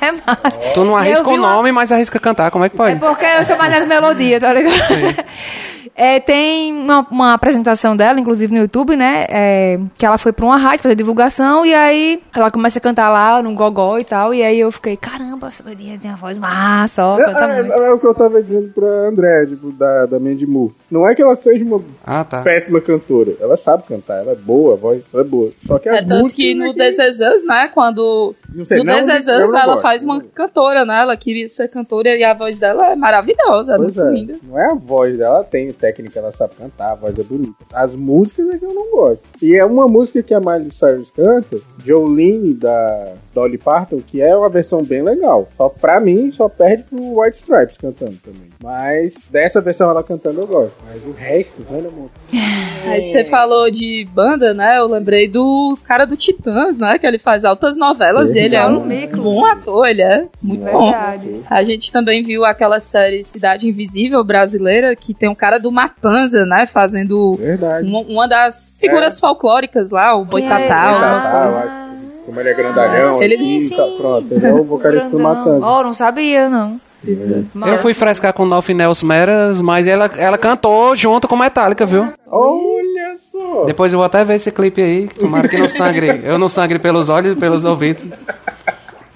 É 0.00 0.12
massa. 0.12 0.58
Tu 0.74 0.84
não 0.84 0.96
arrisca 0.96 1.28
o 1.28 1.34
uma- 1.34 1.50
nome, 1.52 1.72
mas 1.72 1.90
arrisca 1.92 2.18
cantar, 2.18 2.50
como 2.50 2.64
é 2.64 2.68
que 2.68 2.74
É 2.74 2.78
pode? 2.78 2.98
porque 3.00 3.24
eu 3.24 3.44
sou 3.44 3.56
mais 3.56 3.70
nas 3.72 3.86
melodias, 3.86 4.40
tá 4.40 4.52
ligado? 4.52 4.74
É, 5.98 6.20
tem 6.20 6.72
uma, 6.72 7.06
uma 7.10 7.34
apresentação 7.34 7.96
dela, 7.96 8.20
inclusive 8.20 8.54
no 8.54 8.60
YouTube, 8.60 8.96
né? 8.96 9.26
é, 9.28 9.78
que 9.96 10.06
ela 10.06 10.16
foi 10.16 10.32
pra 10.32 10.44
uma 10.44 10.56
rádio 10.56 10.82
fazer 10.84 10.94
divulgação 10.94 11.66
e 11.66 11.74
aí 11.74 12.20
ela 12.34 12.50
começa 12.50 12.78
a 12.78 12.80
cantar 12.80 13.08
lá 13.10 13.42
no 13.42 13.52
gogó 13.54 13.98
e 13.98 14.04
tal. 14.04 14.32
E 14.32 14.42
aí 14.42 14.60
eu 14.60 14.70
fiquei, 14.70 14.96
caramba, 14.96 15.48
essa 15.48 15.62
doidinha 15.62 15.98
tem 15.98 16.10
uma 16.10 16.16
voz 16.16 16.38
massa, 16.38 17.04
ó, 17.04 17.18
É, 17.18 17.24
canta 17.24 17.40
é, 17.44 17.62
muito. 17.62 17.72
é 17.82 17.92
o 17.92 17.98
que 17.98 18.06
eu 18.06 18.14
tava 18.14 18.42
dizendo 18.42 18.68
pra 18.72 18.86
André, 18.86 19.46
tipo, 19.46 19.72
da, 19.72 20.06
da 20.06 20.20
Mandy 20.20 20.46
Moore. 20.46 20.72
Não 20.90 21.06
é 21.06 21.14
que 21.14 21.20
ela 21.22 21.36
seja 21.36 21.64
uma 21.64 21.82
Ah, 22.06 22.24
tá. 22.24 22.42
péssima 22.42 22.80
cantora. 22.80 23.32
Ela 23.40 23.56
sabe 23.56 23.82
cantar, 23.82 24.18
ela 24.20 24.32
é 24.32 24.36
boa, 24.36 24.74
a 24.74 24.76
voz 24.76 25.02
ela 25.12 25.22
é 25.22 25.26
boa. 25.26 25.50
Só 25.66 25.78
que 25.78 25.88
a 25.88 25.96
É 25.96 26.02
tanto 26.04 26.32
que 26.34 26.52
é 26.52 26.54
no 26.54 26.72
que- 26.72 26.78
This 26.82 26.98
Is 26.98 27.18
Us, 27.20 27.44
né? 27.46 27.68
Quando. 27.74 28.34
Não 28.54 28.64
sei, 28.64 28.78
no 28.78 28.84
não, 28.84 28.94
não 28.94 29.58
ela 29.58 29.66
gosto. 29.66 29.82
faz 29.82 30.02
uma 30.02 30.20
cantora, 30.20 30.84
né? 30.84 31.02
Ela 31.02 31.16
queria 31.16 31.48
ser 31.48 31.68
cantora 31.68 32.16
e 32.16 32.24
a 32.24 32.32
voz 32.32 32.58
dela 32.58 32.92
é 32.92 32.96
maravilhosa, 32.96 33.76
Pois 33.76 33.94
muito 33.94 34.00
é, 34.00 34.10
linda. 34.10 34.36
não 34.42 34.58
é 34.58 34.70
a 34.70 34.74
voz 34.74 35.16
dela, 35.18 35.36
ela 35.36 35.44
tem 35.44 35.72
técnica, 35.72 36.18
ela 36.18 36.32
sabe 36.32 36.54
cantar, 36.54 36.92
a 36.92 36.94
voz 36.94 37.18
é 37.18 37.22
bonita. 37.22 37.54
As 37.72 37.94
músicas 37.94 38.48
é 38.48 38.58
que 38.58 38.64
eu 38.64 38.72
não 38.72 38.90
gosto. 38.90 39.22
E 39.42 39.54
é 39.54 39.64
uma 39.64 39.86
música 39.86 40.22
que 40.22 40.32
a 40.32 40.40
Miley 40.40 40.72
Cyrus 40.72 41.10
canta, 41.10 41.58
Jolene, 41.84 42.54
da 42.54 43.12
Dolly 43.38 43.56
Parton, 43.56 44.02
que 44.04 44.20
é 44.20 44.36
uma 44.36 44.48
versão 44.48 44.82
bem 44.82 45.00
legal. 45.00 45.48
Só 45.56 45.68
pra 45.68 46.00
mim, 46.00 46.30
só 46.32 46.48
perde 46.48 46.82
pro 46.82 47.20
White 47.20 47.36
Stripes 47.36 47.76
cantando 47.76 48.16
também. 48.16 48.48
Mas 48.60 49.28
dessa 49.30 49.60
versão 49.60 49.88
ela 49.88 50.02
cantando 50.02 50.40
eu 50.40 50.46
gosto. 50.46 50.74
Mas 50.84 51.04
o 51.06 51.12
resto, 51.12 51.64
né, 51.70 51.78
amor? 51.78 52.10
Aí 52.90 53.04
você 53.04 53.24
falou 53.24 53.70
de 53.70 54.06
banda, 54.12 54.52
né? 54.52 54.78
Eu 54.78 54.86
lembrei 54.86 55.28
do 55.28 55.78
cara 55.84 56.04
do 56.04 56.16
Titãs, 56.16 56.80
né? 56.80 56.98
Que 56.98 57.06
ele 57.06 57.18
faz 57.18 57.44
altas 57.44 57.78
novelas 57.78 58.34
e 58.34 58.40
ele 58.40 58.56
é 58.56 58.66
um 58.66 58.82
bom 59.16 59.44
ator, 59.44 59.86
ele 59.86 60.02
é 60.02 60.26
muito 60.42 60.64
bom. 60.64 60.90
Verdade. 60.90 61.42
A 61.48 61.62
gente 61.62 61.92
também 61.92 62.22
viu 62.22 62.44
aquela 62.44 62.80
série 62.80 63.22
Cidade 63.22 63.68
Invisível 63.68 64.24
brasileira, 64.24 64.96
que 64.96 65.14
tem 65.14 65.28
um 65.28 65.34
cara 65.34 65.58
do 65.58 65.70
Matanza, 65.70 66.44
né? 66.44 66.66
Fazendo 66.66 67.38
uma, 67.82 68.00
uma 68.00 68.28
das 68.28 68.76
figuras 68.80 69.20
folclóricas 69.20 69.90
lá, 69.90 70.16
o 70.16 70.24
Boitatá. 70.24 71.84
Ah, 71.84 71.87
como 72.28 72.40
ele 72.40 72.50
é 72.50 72.54
grandalhão, 72.54 73.22
Ele- 73.22 73.36
assim, 73.36 73.58
Sim, 73.58 73.76
tá, 73.76 73.86
pronto, 73.96 74.26
ele 74.30 74.46
é 74.46 74.52
o 74.52 74.62
vocalista 74.62 75.08
do. 75.08 75.18
Matanza. 75.18 75.66
Oh, 75.66 75.82
não 75.82 75.94
sabia, 75.94 76.46
não. 76.50 76.78
Eu 77.66 77.78
fui 77.78 77.94
frescar 77.94 78.34
com 78.34 78.44
Nothing 78.44 78.82
Else 78.82 79.02
Matters, 79.02 79.62
mas 79.62 79.86
ela, 79.86 80.10
ela 80.14 80.36
cantou 80.36 80.94
junto 80.94 81.26
com 81.26 81.36
Metallica, 81.36 81.86
viu? 81.86 82.06
Olha 82.30 83.14
só! 83.32 83.64
Depois 83.64 83.92
eu 83.94 83.98
vou 83.98 84.04
até 84.04 84.22
ver 84.24 84.34
esse 84.34 84.52
clipe 84.52 84.82
aí, 84.82 85.08
tomara 85.08 85.48
que 85.48 85.56
não 85.56 85.68
sangre. 85.68 86.20
Eu 86.22 86.38
não 86.38 86.50
sangre 86.50 86.78
pelos 86.78 87.08
olhos 87.08 87.34
e 87.34 87.40
pelos 87.40 87.64
ouvidos. 87.64 88.04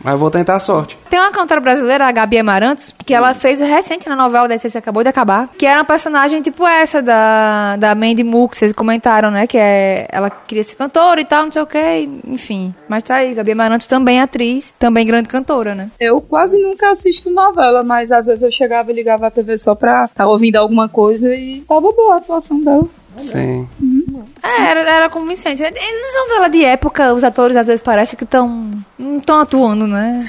Mas 0.02 0.18
vou 0.18 0.30
tentar 0.30 0.56
a 0.56 0.60
sorte. 0.60 0.98
Tem 1.08 1.18
uma 1.18 1.30
cantora 1.30 1.60
brasileira, 1.60 2.06
a 2.06 2.12
Gabi 2.12 2.38
Amarantos, 2.38 2.94
que 3.04 3.14
ela 3.14 3.34
fez 3.34 3.60
recente 3.60 4.08
na 4.08 4.16
novela 4.16 4.48
da 4.48 4.58
que 4.58 4.78
acabou 4.78 5.02
de 5.02 5.08
acabar, 5.08 5.48
que 5.58 5.66
era 5.66 5.80
uma 5.80 5.84
personagem 5.84 6.40
tipo 6.40 6.66
essa 6.66 7.02
da, 7.02 7.76
da 7.76 7.94
Mandy 7.94 8.24
Moore, 8.24 8.50
que 8.50 8.56
vocês 8.56 8.72
comentaram, 8.72 9.30
né? 9.30 9.46
Que 9.46 9.58
é, 9.58 10.08
ela 10.10 10.30
queria 10.30 10.64
ser 10.64 10.76
cantora 10.76 11.20
e 11.20 11.24
tal, 11.24 11.44
não 11.44 11.52
sei 11.52 11.62
o 11.62 11.66
que, 11.66 12.08
enfim. 12.26 12.74
Mas 12.88 13.02
tá 13.02 13.16
aí, 13.16 13.34
Gabi 13.34 13.52
Amarantos 13.52 13.86
também 13.86 14.18
é 14.18 14.22
atriz, 14.22 14.72
também 14.78 15.06
grande 15.06 15.28
cantora, 15.28 15.74
né? 15.74 15.90
Eu 16.00 16.20
quase 16.20 16.60
nunca 16.60 16.90
assisto 16.90 17.30
novela, 17.30 17.82
mas 17.82 18.10
às 18.10 18.26
vezes 18.26 18.42
eu 18.42 18.50
chegava 18.50 18.90
e 18.90 18.94
ligava 18.94 19.26
a 19.26 19.30
TV 19.30 19.58
só 19.58 19.74
pra 19.74 20.04
estar 20.04 20.24
tá 20.24 20.26
ouvindo 20.26 20.56
alguma 20.56 20.88
coisa 20.88 21.34
e 21.34 21.62
tava 21.68 21.92
boa 21.92 22.14
a 22.14 22.16
atuação 22.16 22.60
dela. 22.60 22.86
Sim. 23.16 23.68
É, 24.42 24.62
era, 24.62 24.82
era 24.82 25.10
convincente. 25.10 25.62
Eles 25.62 26.14
novela 26.28 26.48
de 26.48 26.64
época, 26.64 27.12
os 27.12 27.24
atores 27.24 27.56
às 27.56 27.66
vezes 27.66 27.82
parece 27.82 28.16
que 28.16 28.24
estão. 28.24 28.70
não 28.98 29.18
estão 29.18 29.40
atuando, 29.40 29.86
né? 29.86 30.24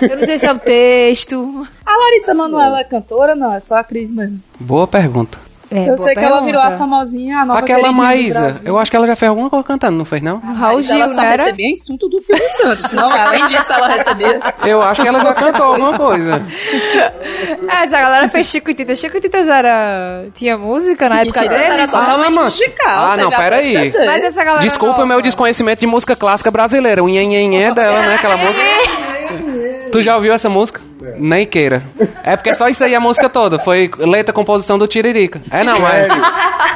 Eu 0.00 0.16
não 0.16 0.24
sei 0.24 0.38
se 0.38 0.46
é 0.46 0.52
o 0.52 0.58
texto. 0.58 1.66
A 1.84 1.96
Larissa 1.96 2.34
Manoela 2.34 2.80
é 2.80 2.84
cantora? 2.84 3.34
Não, 3.34 3.52
é 3.52 3.60
só 3.60 3.76
a 3.76 3.84
Cris 3.84 4.12
mesmo. 4.12 4.40
Boa 4.58 4.86
pergunta. 4.86 5.38
É, 5.72 5.88
eu 5.88 5.96
sei 5.96 6.14
que 6.14 6.20
ela 6.20 6.40
virou 6.40 6.60
a 6.60 6.72
famosinha, 6.72 7.38
a 7.38 7.44
nova 7.44 7.60
Aquela 7.60 7.92
Maísa, 7.92 8.60
eu 8.64 8.76
acho 8.78 8.90
que 8.90 8.96
ela 8.96 9.06
já 9.06 9.14
fez 9.14 9.28
alguma 9.28 9.48
coisa 9.48 9.64
cantando, 9.64 9.96
não 9.98 10.04
fez 10.04 10.20
não? 10.20 10.38
Raul 10.40 10.76
Mas 10.78 10.86
Gil, 10.86 10.96
ela 10.96 11.08
só 11.08 11.22
era? 11.22 11.42
recebia 11.44 11.70
insulto 11.70 12.08
do 12.08 12.18
Silvio 12.18 12.50
Santos. 12.50 12.90
Não, 12.90 13.08
além 13.10 13.46
disso, 13.46 13.72
ela 13.72 13.88
recebia. 13.88 14.40
Eu 14.64 14.82
acho 14.82 15.00
que 15.02 15.06
ela 15.08 15.20
já 15.20 15.32
cantou 15.34 15.66
alguma 15.66 15.96
coisa. 15.96 16.42
Essa 17.68 18.00
galera 18.00 18.28
fez 18.28 18.46
Chiquititas. 18.48 18.98
Chiquititas 18.98 19.48
era. 19.48 20.24
tinha 20.34 20.58
música 20.58 21.08
na 21.08 21.20
época 21.20 21.40
Chiquititas 21.42 21.66
era 21.72 21.86
totalmente 21.88 22.38
Ah, 22.38 22.42
musical. 22.42 23.04
Ah, 23.12 23.16
não, 23.16 23.28
até 23.28 23.36
pera 23.36 23.56
aí. 23.56 23.72
CD. 23.72 24.06
Mas 24.06 24.22
essa 24.24 24.44
galera. 24.44 24.62
Desculpa 24.62 25.02
o 25.02 25.06
meu 25.06 25.20
desconhecimento 25.22 25.80
de 25.80 25.86
música 25.86 26.16
clássica 26.16 26.50
brasileira. 26.50 27.02
O 27.02 27.08
nhenhenhé 27.08 27.72
dela, 27.72 28.00
né? 28.00 28.14
Aquela 28.16 28.36
música. 28.36 28.66
Tu 29.92 30.02
já 30.02 30.14
ouviu 30.14 30.32
essa 30.32 30.48
música? 30.48 30.80
Nem 31.16 31.46
queira. 31.46 31.82
É 32.22 32.36
porque 32.36 32.54
só 32.54 32.68
isso 32.68 32.84
aí 32.84 32.94
a 32.94 33.00
música 33.00 33.28
toda. 33.28 33.58
Foi 33.58 33.90
letra, 33.98 34.32
composição 34.32 34.78
do 34.78 34.86
Tiririca. 34.86 35.40
É 35.50 35.64
não, 35.64 35.76
é. 35.86 36.08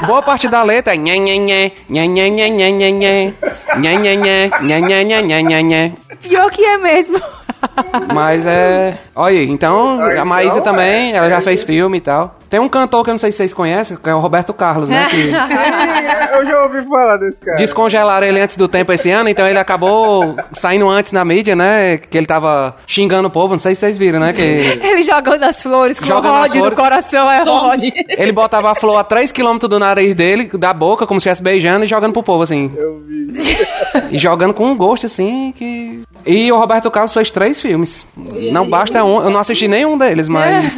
Boa 0.07 0.23
parte 0.23 0.49
da 0.49 0.63
letra 0.63 0.95
é 0.95 0.97
nhenhenhé, 0.97 1.73
nhenhenhé, 1.89 2.31
nhenhenhé, 2.31 3.33
nhenhenhé, 3.77 4.53
nhenhenhé, 4.63 5.43
nhenhenhé. 5.43 5.93
Pior 6.23 6.51
que 6.51 6.65
é 6.65 6.79
mesmo. 6.79 7.21
Mas 8.13 8.47
é. 8.47 8.97
Olha 9.15 9.39
aí, 9.39 9.51
então 9.51 10.01
a 10.01 10.25
Maísa 10.25 10.61
também, 10.61 11.13
ela 11.13 11.29
já 11.29 11.41
fez 11.41 11.63
filme 11.63 11.99
e 11.99 12.01
tal. 12.01 12.39
Tem 12.55 12.61
um 12.61 12.69
cantor 12.69 13.03
que 13.03 13.11
eu 13.11 13.15
não 13.15 13.19
sei 13.19 13.33
se 13.33 13.39
vocês 13.39 13.53
conhecem, 13.53 13.97
que 13.97 14.09
é 14.09 14.15
o 14.15 14.21
Roberto 14.21 14.55
Carlos, 14.55 14.89
né? 14.89 15.09
Que 15.11 15.27
Eu 16.39 16.47
já 16.47 16.63
ouvi 16.63 16.85
falar 16.89 17.17
desse 17.17 17.41
cara. 17.41 17.57
descongelaram 17.57 18.25
ele 18.25 18.39
antes 18.41 18.57
do 18.57 18.69
tempo 18.69 18.93
esse 18.93 19.11
ano, 19.11 19.29
então 19.29 19.45
ele 19.45 19.59
acabou 19.59 20.37
saindo 20.53 20.89
antes 20.89 21.11
na 21.11 21.25
mídia, 21.25 21.57
né? 21.57 21.97
Que 21.99 22.17
ele 22.17 22.27
tava 22.29 22.77
xingando 22.87 23.27
o 23.27 23.31
povo, 23.31 23.55
não 23.55 23.59
sei 23.59 23.75
se 23.75 23.81
vocês 23.81 23.99
viram, 23.99 24.21
né? 24.21 24.33
Que 24.33 24.41
Ele 24.87 25.03
jogando 25.03 25.43
as 25.43 25.61
flores 25.61 25.99
com 25.99 26.07
Jogando 26.07 26.33
as 26.33 26.43
ódio 26.45 26.55
no 26.55 26.61
flores. 26.61 26.79
coração, 26.79 27.29
é 27.29 27.43
ódio. 27.43 27.93
ele 28.11 28.31
botava 28.31 28.71
a 28.71 28.75
flor 28.77 28.99
a 29.01 29.05
3km 29.05 29.67
do 29.67 29.81
nariz 29.81 30.15
dele, 30.15 30.49
da 30.57 30.73
boca, 30.73 31.09
como 31.09 31.21
se 31.21 31.29
estivesse 31.29 31.43
beijando 31.43 31.85
e 31.85 31.89
jogando 31.89 32.13
pro 32.13 32.23
povo, 32.23 32.45
assim. 32.45 32.71
Eu 32.77 33.01
vi. 33.01 33.25
E 34.11 34.19
jogando 34.19 34.55
com 34.55 34.67
um 34.71 34.77
gosto, 34.77 35.07
assim, 35.07 35.53
que. 35.57 36.03
E 36.25 36.53
o 36.53 36.59
Roberto 36.59 36.89
Carlos 36.89 37.13
fez 37.13 37.33
três 37.33 37.61
filmes. 37.61 38.07
Não 38.53 38.69
basta 38.69 39.03
um, 39.03 39.21
eu 39.23 39.31
não 39.31 39.41
assisti 39.41 39.67
nenhum 39.67 39.99
deles, 39.99 40.29
mas. 40.29 40.77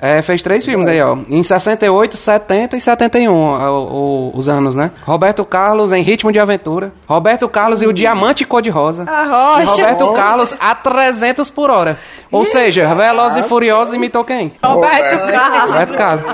É, 0.00 0.22
fez 0.22 0.42
três 0.42 0.64
filmes 0.64 0.86
aí, 0.86 1.00
ó. 1.02 1.16
Em 1.28 1.42
68, 1.42 2.16
70 2.16 2.76
e 2.76 2.80
71, 2.80 3.32
ó, 3.34 3.70
o- 3.82 4.32
os 4.34 4.48
anos, 4.48 4.76
né? 4.76 4.90
Roberto 5.04 5.44
Carlos 5.44 5.92
em 5.92 6.02
Ritmo 6.02 6.30
de 6.32 6.38
Aventura. 6.38 6.92
Roberto 7.06 7.48
Carlos 7.48 7.82
e 7.82 7.86
o 7.86 7.92
Diamante 7.92 8.44
Cor-de-Rosa. 8.44 9.04
A 9.08 9.62
E. 9.62 9.64
Roberto 9.64 10.12
Carlos 10.12 10.54
a 10.60 10.74
300 10.74 11.50
por 11.50 11.70
hora. 11.70 11.98
Ou 12.30 12.44
seja, 12.44 12.94
Velozes 12.94 13.44
e 13.44 13.48
Furiosos 13.48 13.94
imitou 13.94 14.22
quem? 14.22 14.52
Roberto 14.62 15.32
Carlos. 15.32 15.70
Roberto 15.70 15.94
Carlos. 15.94 16.24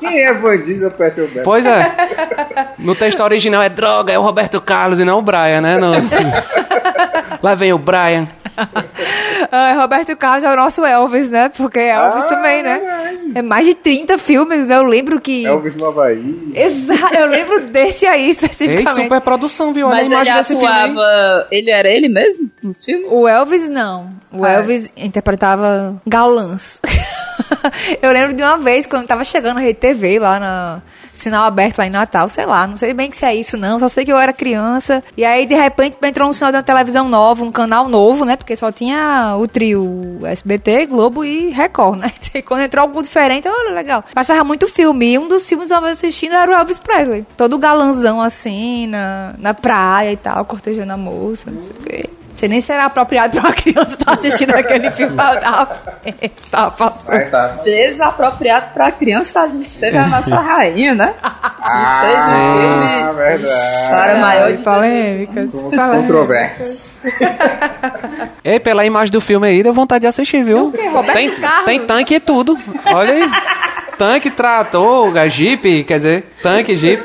Quem 0.00 0.20
é 0.22 0.32
Van 0.32 0.56
Diesel 0.58 0.90
perto 0.92 1.22
do 1.22 1.26
Beto? 1.28 1.42
Pois 1.44 1.66
é. 1.66 1.92
No 2.78 2.94
texto 2.94 3.20
original 3.20 3.60
é 3.60 3.68
droga, 3.68 4.12
é 4.12 4.18
o 4.18 4.22
Roberto 4.22 4.60
Carlos 4.60 5.00
e 5.00 5.04
não 5.04 5.18
o 5.18 5.22
Brian, 5.22 5.60
né? 5.60 5.76
No... 5.76 5.92
Lá 7.42 7.54
vem 7.56 7.72
o 7.72 7.78
Brian. 7.78 8.28
Ah, 9.52 9.74
Roberto 9.80 10.16
Carlos 10.16 10.44
é 10.44 10.52
o 10.52 10.56
nosso 10.56 10.84
Elvis, 10.84 11.28
né? 11.30 11.48
Porque 11.56 11.78
Elvis 11.78 12.24
Ah, 12.24 12.28
também, 12.28 12.62
né? 12.62 12.78
verdade. 12.78 13.32
É 13.36 13.42
mais 13.42 13.66
de 13.66 13.74
30 13.74 14.18
filmes, 14.18 14.66
né? 14.68 14.76
Eu 14.76 14.82
lembro 14.84 15.20
que. 15.20 15.44
Elvis 15.46 15.74
no 15.76 15.86
Havaí. 15.86 16.52
Exato, 16.54 17.14
eu 17.14 17.26
lembro 17.26 17.60
desse 17.66 18.06
aí 18.06 18.24
Ei, 18.24 18.30
especificamente. 18.30 18.90
super 18.94 19.20
produção, 19.20 19.72
viu? 19.72 19.86
Olha 19.88 19.96
Mas 19.96 20.10
a 20.10 20.14
imagem 20.14 20.32
ele 20.32 20.40
desse 20.42 20.54
atuava... 20.56 21.46
Ele 21.50 21.70
era 21.70 21.88
ele 21.88 22.08
mesmo 22.08 22.50
nos 22.62 22.84
filmes? 22.84 23.12
O 23.12 23.26
Elvis 23.28 23.68
não. 23.68 24.10
O 24.32 24.44
Ah, 24.44 24.52
é. 24.52 24.56
Elvis 24.56 24.92
interpretava 24.96 26.00
galãs. 26.06 26.80
eu 28.02 28.10
lembro 28.12 28.34
de 28.34 28.42
uma 28.42 28.56
vez 28.58 28.86
quando 28.86 29.06
tava 29.06 29.24
chegando 29.24 29.58
a 29.58 29.60
Rede 29.60 29.78
TV 29.78 30.18
lá 30.18 30.38
na 30.40 30.82
sinal 31.14 31.44
aberto 31.44 31.78
lá 31.78 31.86
em 31.86 31.90
Natal, 31.90 32.28
sei 32.28 32.44
lá, 32.44 32.66
não 32.66 32.76
sei 32.76 32.92
bem 32.92 33.08
que 33.08 33.16
se 33.16 33.24
é 33.24 33.34
isso 33.34 33.56
não, 33.56 33.78
só 33.78 33.88
sei 33.88 34.04
que 34.04 34.12
eu 34.12 34.18
era 34.18 34.32
criança. 34.32 35.02
E 35.16 35.24
aí 35.24 35.46
de 35.46 35.54
repente 35.54 35.96
entrou 36.02 36.28
um 36.28 36.32
sinal 36.32 36.50
de 36.52 36.58
uma 36.58 36.62
televisão 36.62 37.08
nova, 37.08 37.44
um 37.44 37.52
canal 37.52 37.88
novo, 37.88 38.24
né? 38.24 38.36
Porque 38.36 38.56
só 38.56 38.70
tinha 38.72 39.36
o 39.38 39.46
trio 39.46 40.18
SBT, 40.24 40.86
Globo 40.86 41.24
e 41.24 41.50
Record, 41.50 42.00
né? 42.00 42.10
E 42.34 42.42
quando 42.42 42.62
entrou 42.62 42.82
algo 42.82 43.00
diferente, 43.00 43.46
olha 43.46 43.72
legal. 43.72 44.02
Passava 44.12 44.42
muito 44.42 44.66
filme. 44.66 45.12
E 45.12 45.18
um 45.18 45.28
dos 45.28 45.48
filmes 45.48 45.68
que 45.68 45.74
eu 45.74 45.84
assistindo 45.84 46.34
era 46.34 46.50
o 46.50 46.54
Elvis 46.54 46.80
Presley. 46.80 47.24
Todo 47.36 47.56
galanzão 47.58 48.20
assim, 48.20 48.88
na, 48.88 49.34
na 49.38 49.54
praia 49.54 50.12
e 50.12 50.16
tal, 50.16 50.44
cortejando 50.44 50.92
a 50.92 50.96
moça, 50.96 51.48
não 51.48 51.62
sei 51.62 51.72
o 51.72 51.84
quê. 51.84 52.10
Sei 52.34 52.48
nem 52.48 52.60
se 52.60 52.72
era 52.72 52.84
apropriado 52.86 53.38
pra 53.40 53.48
uma 53.48 53.54
criança 53.54 53.92
estar 53.94 54.12
assistindo 54.12 54.50
aquele 54.54 54.90
filme. 54.90 55.16
Tava, 55.16 55.80
tava 56.50 56.70
passando. 56.72 57.14
Aí 57.14 57.24
tá. 57.30 57.46
Desapropriado 57.64 58.66
pra 58.74 58.90
criança, 58.92 59.42
a 59.42 59.46
gente 59.48 59.78
teve 59.78 59.96
a 59.96 60.06
nossa 60.08 60.36
rainha, 60.40 60.94
né? 60.96 61.14
Fez 61.22 61.24
Ah, 61.62 62.02
filme 63.06 63.16
verdade. 63.16 63.88
para 63.88 64.18
maior 64.18 64.52
de 64.52 64.58
polêmicas. 64.58 65.70
Controverso. 65.70 66.90
Ei, 68.44 68.58
pela 68.60 68.84
imagem 68.84 69.12
do 69.12 69.20
filme 69.20 69.46
aí, 69.48 69.62
deu 69.62 69.72
vontade 69.72 70.02
de 70.02 70.06
assistir, 70.08 70.42
viu? 70.44 70.72
Tem, 71.12 71.32
tem 71.64 71.86
tanque 71.86 72.14
e 72.16 72.20
tudo. 72.20 72.58
Olha 72.86 73.14
aí. 73.14 73.30
Tanque, 73.96 74.28
trator, 74.28 75.12
jeep, 75.28 75.84
quer 75.84 75.98
dizer, 75.98 76.24
tanque, 76.42 76.76
jeep. 76.76 77.00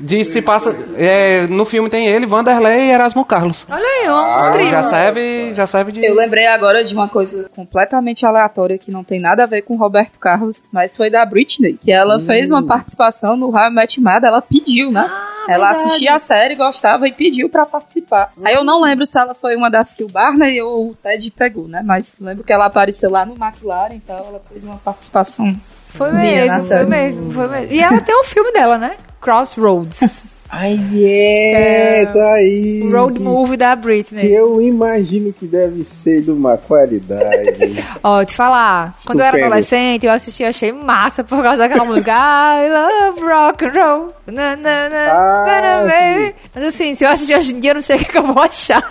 Diz 0.00 0.28
se 0.28 0.40
passa. 0.42 0.76
é, 0.96 1.46
no 1.48 1.64
filme 1.64 1.88
tem 1.88 2.06
ele, 2.06 2.26
Vanderlei 2.26 2.86
e 2.86 2.90
Erasmo 2.90 3.24
Carlos. 3.24 3.66
Olha 3.68 3.84
aí, 3.84 4.48
um 4.48 4.52
trio. 4.52 4.70
Já 4.70 4.82
serve, 4.82 5.54
já 5.54 5.66
serve 5.66 5.92
de. 5.92 6.04
Eu 6.04 6.14
lembrei 6.14 6.46
agora 6.46 6.84
de 6.84 6.94
uma 6.94 7.08
coisa 7.08 7.48
completamente 7.54 8.24
aleatória 8.24 8.78
que 8.78 8.90
não 8.90 9.02
tem 9.02 9.20
nada 9.20 9.42
a 9.42 9.46
ver 9.46 9.62
com 9.62 9.76
Roberto 9.76 10.18
Carlos, 10.18 10.64
mas 10.72 10.96
foi 10.96 11.10
da 11.10 11.24
Britney, 11.24 11.74
que 11.74 11.90
ela 11.90 12.20
fez 12.20 12.50
uma 12.50 12.62
participação 12.62 13.36
no 13.36 13.48
How 13.48 13.68
I 13.68 13.74
Met 13.74 14.00
Your 14.00 14.12
Mother, 14.12 14.28
ela 14.28 14.42
pediu, 14.42 14.90
né? 14.90 15.10
ela 15.48 15.66
verdade. 15.66 15.88
assistia 15.88 16.14
a 16.14 16.18
série, 16.18 16.54
gostava 16.54 17.08
e 17.08 17.12
pediu 17.12 17.48
pra 17.48 17.64
participar. 17.64 18.30
Aí 18.44 18.54
eu 18.54 18.62
não 18.62 18.82
lembro 18.82 19.06
se 19.06 19.18
ela 19.18 19.34
foi 19.34 19.56
uma 19.56 19.70
das 19.70 19.94
que 19.94 20.04
o 20.04 20.08
Barney 20.08 20.60
ou 20.60 20.90
o 20.90 20.94
Ted 20.94 21.30
pegou, 21.30 21.66
né? 21.66 21.82
Mas 21.84 22.12
lembro 22.20 22.44
que 22.44 22.52
ela 22.52 22.66
apareceu 22.66 23.10
lá 23.10 23.24
no 23.24 23.34
McLaren, 23.34 23.94
então 23.94 24.16
ela 24.16 24.40
fez 24.48 24.62
uma 24.62 24.76
participação. 24.76 25.56
Foi 25.88 26.12
mesmo, 26.12 26.46
na 26.46 26.60
foi 26.60 26.84
mesmo, 26.84 27.32
foi 27.32 27.48
mesmo. 27.48 27.72
E 27.72 27.80
ela 27.80 28.00
tem 28.00 28.14
o 28.14 28.24
filme 28.24 28.52
dela, 28.52 28.76
né? 28.76 28.96
Crossroads. 29.20 30.26
Ai, 30.50 30.80
é, 31.04 32.06
tá 32.06 32.32
aí. 32.34 32.90
Road 32.92 33.20
movie 33.20 33.56
da 33.56 33.76
Que 33.76 33.82
Britney. 33.82 34.32
eu 34.34 34.60
imagino 34.62 35.32
que 35.32 35.46
deve 35.46 35.84
ser 35.84 36.22
de 36.22 36.30
uma 36.30 36.56
qualidade. 36.56 37.84
Ó, 38.02 38.24
te 38.24 38.34
falar, 38.34 38.94
quando 39.04 39.20
eu 39.20 39.26
era 39.26 39.36
Estupendo. 39.36 39.52
adolescente, 39.54 40.06
eu 40.06 40.12
assisti, 40.12 40.44
achei 40.44 40.72
massa 40.72 41.22
por 41.22 41.42
causa 41.42 41.58
daquela 41.58 41.84
música 41.84 42.12
I 42.12 42.68
love 42.70 43.20
rock 43.20 43.64
and 43.66 43.72
roll. 43.72 44.14
Na, 44.26 44.56
na, 44.56 44.88
na, 44.90 45.06
Ah, 45.10 45.44
na, 45.46 45.60
na, 45.60 45.80
sim. 45.82 45.88
baby. 46.18 46.34
Mas 46.54 46.64
assim, 46.64 46.94
se 46.94 47.04
eu 47.04 47.08
assistir 47.10 47.34
hoje 47.36 47.54
em 47.54 47.60
dia, 47.60 47.70
eu 47.70 47.74
não 47.76 47.80
sei 47.80 47.96
o 47.96 47.98
que, 47.98 48.04
que 48.06 48.18
eu 48.18 48.22
vou 48.26 48.42
achar. 48.42 48.82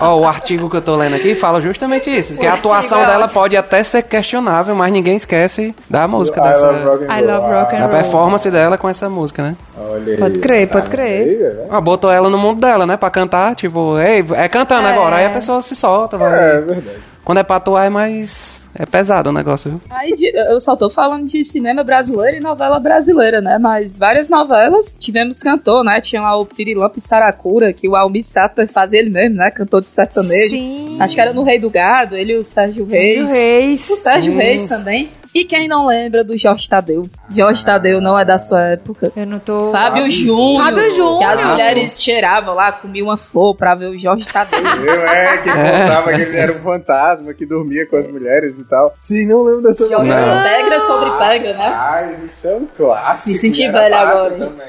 Ó, 0.00 0.20
o 0.20 0.26
artigo 0.26 0.70
que 0.70 0.76
eu 0.76 0.82
tô 0.82 0.96
lendo 0.96 1.14
aqui 1.16 1.34
fala 1.34 1.60
justamente 1.60 2.08
isso. 2.10 2.34
Que 2.34 2.46
O 2.46 2.50
a 2.50 2.54
atuação 2.54 3.00
é 3.02 3.06
dela 3.06 3.24
ótimo. 3.24 3.40
pode 3.40 3.56
até 3.56 3.82
ser 3.82 4.02
questionável, 4.02 4.74
mas 4.74 4.90
ninguém 4.92 5.16
esquece 5.16 5.74
da 5.90 6.08
música 6.08 6.40
I 6.40 6.42
love 6.42 6.52
dessa. 6.54 6.84
rock 6.90 7.04
and 7.04 7.18
I 7.18 7.20
love 7.22 7.46
roll. 7.46 7.60
rock 7.60 7.74
and 7.74 7.78
Da 7.78 7.84
roll. 7.86 7.94
performance 7.96 8.50
dela 8.50 8.78
com 8.78 8.88
essa 8.88 9.10
música, 9.10 9.42
né? 9.42 9.56
Olha 9.76 10.12
aí. 10.12 10.18
Pode 10.18 10.33
crer, 10.40 10.68
pode 10.68 10.88
crer. 10.90 11.38
Velho. 11.38 11.60
Ah, 11.70 11.80
botou 11.80 12.10
ela 12.10 12.28
no 12.28 12.38
mundo 12.38 12.60
dela, 12.60 12.86
né? 12.86 12.96
Pra 12.96 13.10
cantar, 13.10 13.54
tipo, 13.54 13.98
ei, 13.98 14.24
é 14.34 14.48
cantando 14.48 14.86
É. 14.88 14.92
agora. 14.92 15.16
Aí 15.16 15.26
a 15.26 15.30
pessoa 15.30 15.60
se 15.62 15.74
solta, 15.74 16.16
vai. 16.16 16.32
É 16.56 16.60
verdade. 16.60 16.98
Quando 17.24 17.38
é 17.38 17.42
pra 17.42 17.56
atuar 17.56 17.86
é 17.86 17.90
mais. 17.90 18.62
É 18.76 18.84
pesado 18.84 19.30
o 19.30 19.32
negócio, 19.32 19.70
viu? 19.70 19.80
Aí 19.88 20.12
eu 20.50 20.58
só 20.58 20.74
tô 20.74 20.90
falando 20.90 21.26
de 21.28 21.44
cinema 21.44 21.84
brasileiro 21.84 22.38
e 22.38 22.40
novela 22.40 22.80
brasileira, 22.80 23.40
né? 23.40 23.56
Mas 23.56 23.96
várias 23.96 24.28
novelas 24.28 24.92
tivemos 24.98 25.40
cantor, 25.40 25.84
né? 25.84 26.00
Tinha 26.00 26.20
lá 26.20 26.36
o 26.36 26.44
Pirilampo 26.44 26.98
e 26.98 27.00
Saracura, 27.00 27.72
que 27.72 27.88
o 27.88 27.94
Almir 27.94 28.24
Sater 28.24 28.66
fazia 28.66 28.98
ele 28.98 29.10
mesmo, 29.10 29.36
né? 29.36 29.48
Cantor 29.52 29.80
de 29.80 29.88
sertanejo. 29.90 30.50
Sim. 30.50 30.96
Acho 30.98 31.14
que 31.14 31.20
era 31.20 31.32
no 31.32 31.44
Rei 31.44 31.60
do 31.60 31.70
Gado, 31.70 32.16
ele 32.16 32.32
e 32.32 32.36
o 32.36 32.42
Sérgio 32.42 32.84
Sérgio 32.84 32.86
Reis. 32.86 33.30
Reis. 33.32 33.90
O 33.90 33.96
Sérgio 33.96 34.32
Sim. 34.32 34.38
Reis 34.38 34.66
também. 34.66 35.08
E 35.34 35.44
quem 35.44 35.66
não 35.66 35.86
lembra 35.88 36.22
do 36.22 36.36
Jorge 36.38 36.68
Tadeu? 36.68 37.08
Jorge 37.28 37.64
Tadeu 37.64 38.00
não 38.00 38.16
é 38.16 38.24
da 38.24 38.38
sua 38.38 38.60
época. 38.68 39.10
Eu 39.16 39.26
não 39.26 39.40
tô. 39.40 39.72
Fábio 39.72 40.08
Júnior. 40.08 40.62
Fábio 40.64 40.90
Júnior. 40.92 41.18
Que 41.18 41.24
as 41.24 41.42
Ah, 41.42 41.48
mulheres 41.48 42.00
cheiravam 42.00 42.54
lá, 42.54 42.70
comiam 42.70 43.08
uma 43.08 43.16
flor 43.16 43.56
pra 43.56 43.74
ver 43.74 43.86
o 43.86 43.98
Jorge 43.98 44.26
Tadeu. 44.32 44.60
Eu 44.60 45.08
é, 45.08 45.38
que 45.38 45.50
contava 45.50 46.12
que 46.14 46.20
ele 46.22 46.36
era 46.36 46.52
um 46.52 46.60
fantasma 46.62 47.34
que 47.34 47.44
dormia 47.44 47.84
com 47.84 47.96
as 47.96 48.06
mulheres 48.06 48.56
e 48.60 48.64
tal. 48.64 48.94
Sim, 49.00 49.26
não 49.26 49.42
lembro 49.42 49.62
dessa 49.62 49.88
Jorge 49.88 50.08
novela. 50.08 50.42
Pegra 50.44 50.80
sobre 50.80 51.10
Pegra, 51.18 51.52
né? 51.54 51.74
Ai, 51.76 52.16
isso 52.26 52.46
é 52.46 52.54
um 52.54 52.66
clássico. 52.76 53.28
Me 53.30 53.34
senti 53.34 53.66
velha 53.72 53.96
massa 53.96 54.10
agora, 54.12 54.34
também. 54.36 54.68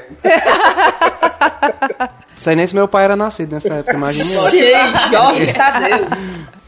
Sei 2.36 2.56
nem 2.56 2.66
se 2.66 2.74
meu 2.74 2.88
pai 2.88 3.04
era 3.04 3.14
nascido 3.14 3.52
nessa 3.52 3.72
época, 3.74 3.94
imagina. 3.96 4.24
eu. 4.34 4.46
Achei 4.46 4.72
Jorge 5.10 5.52
Tadeu. 5.52 6.06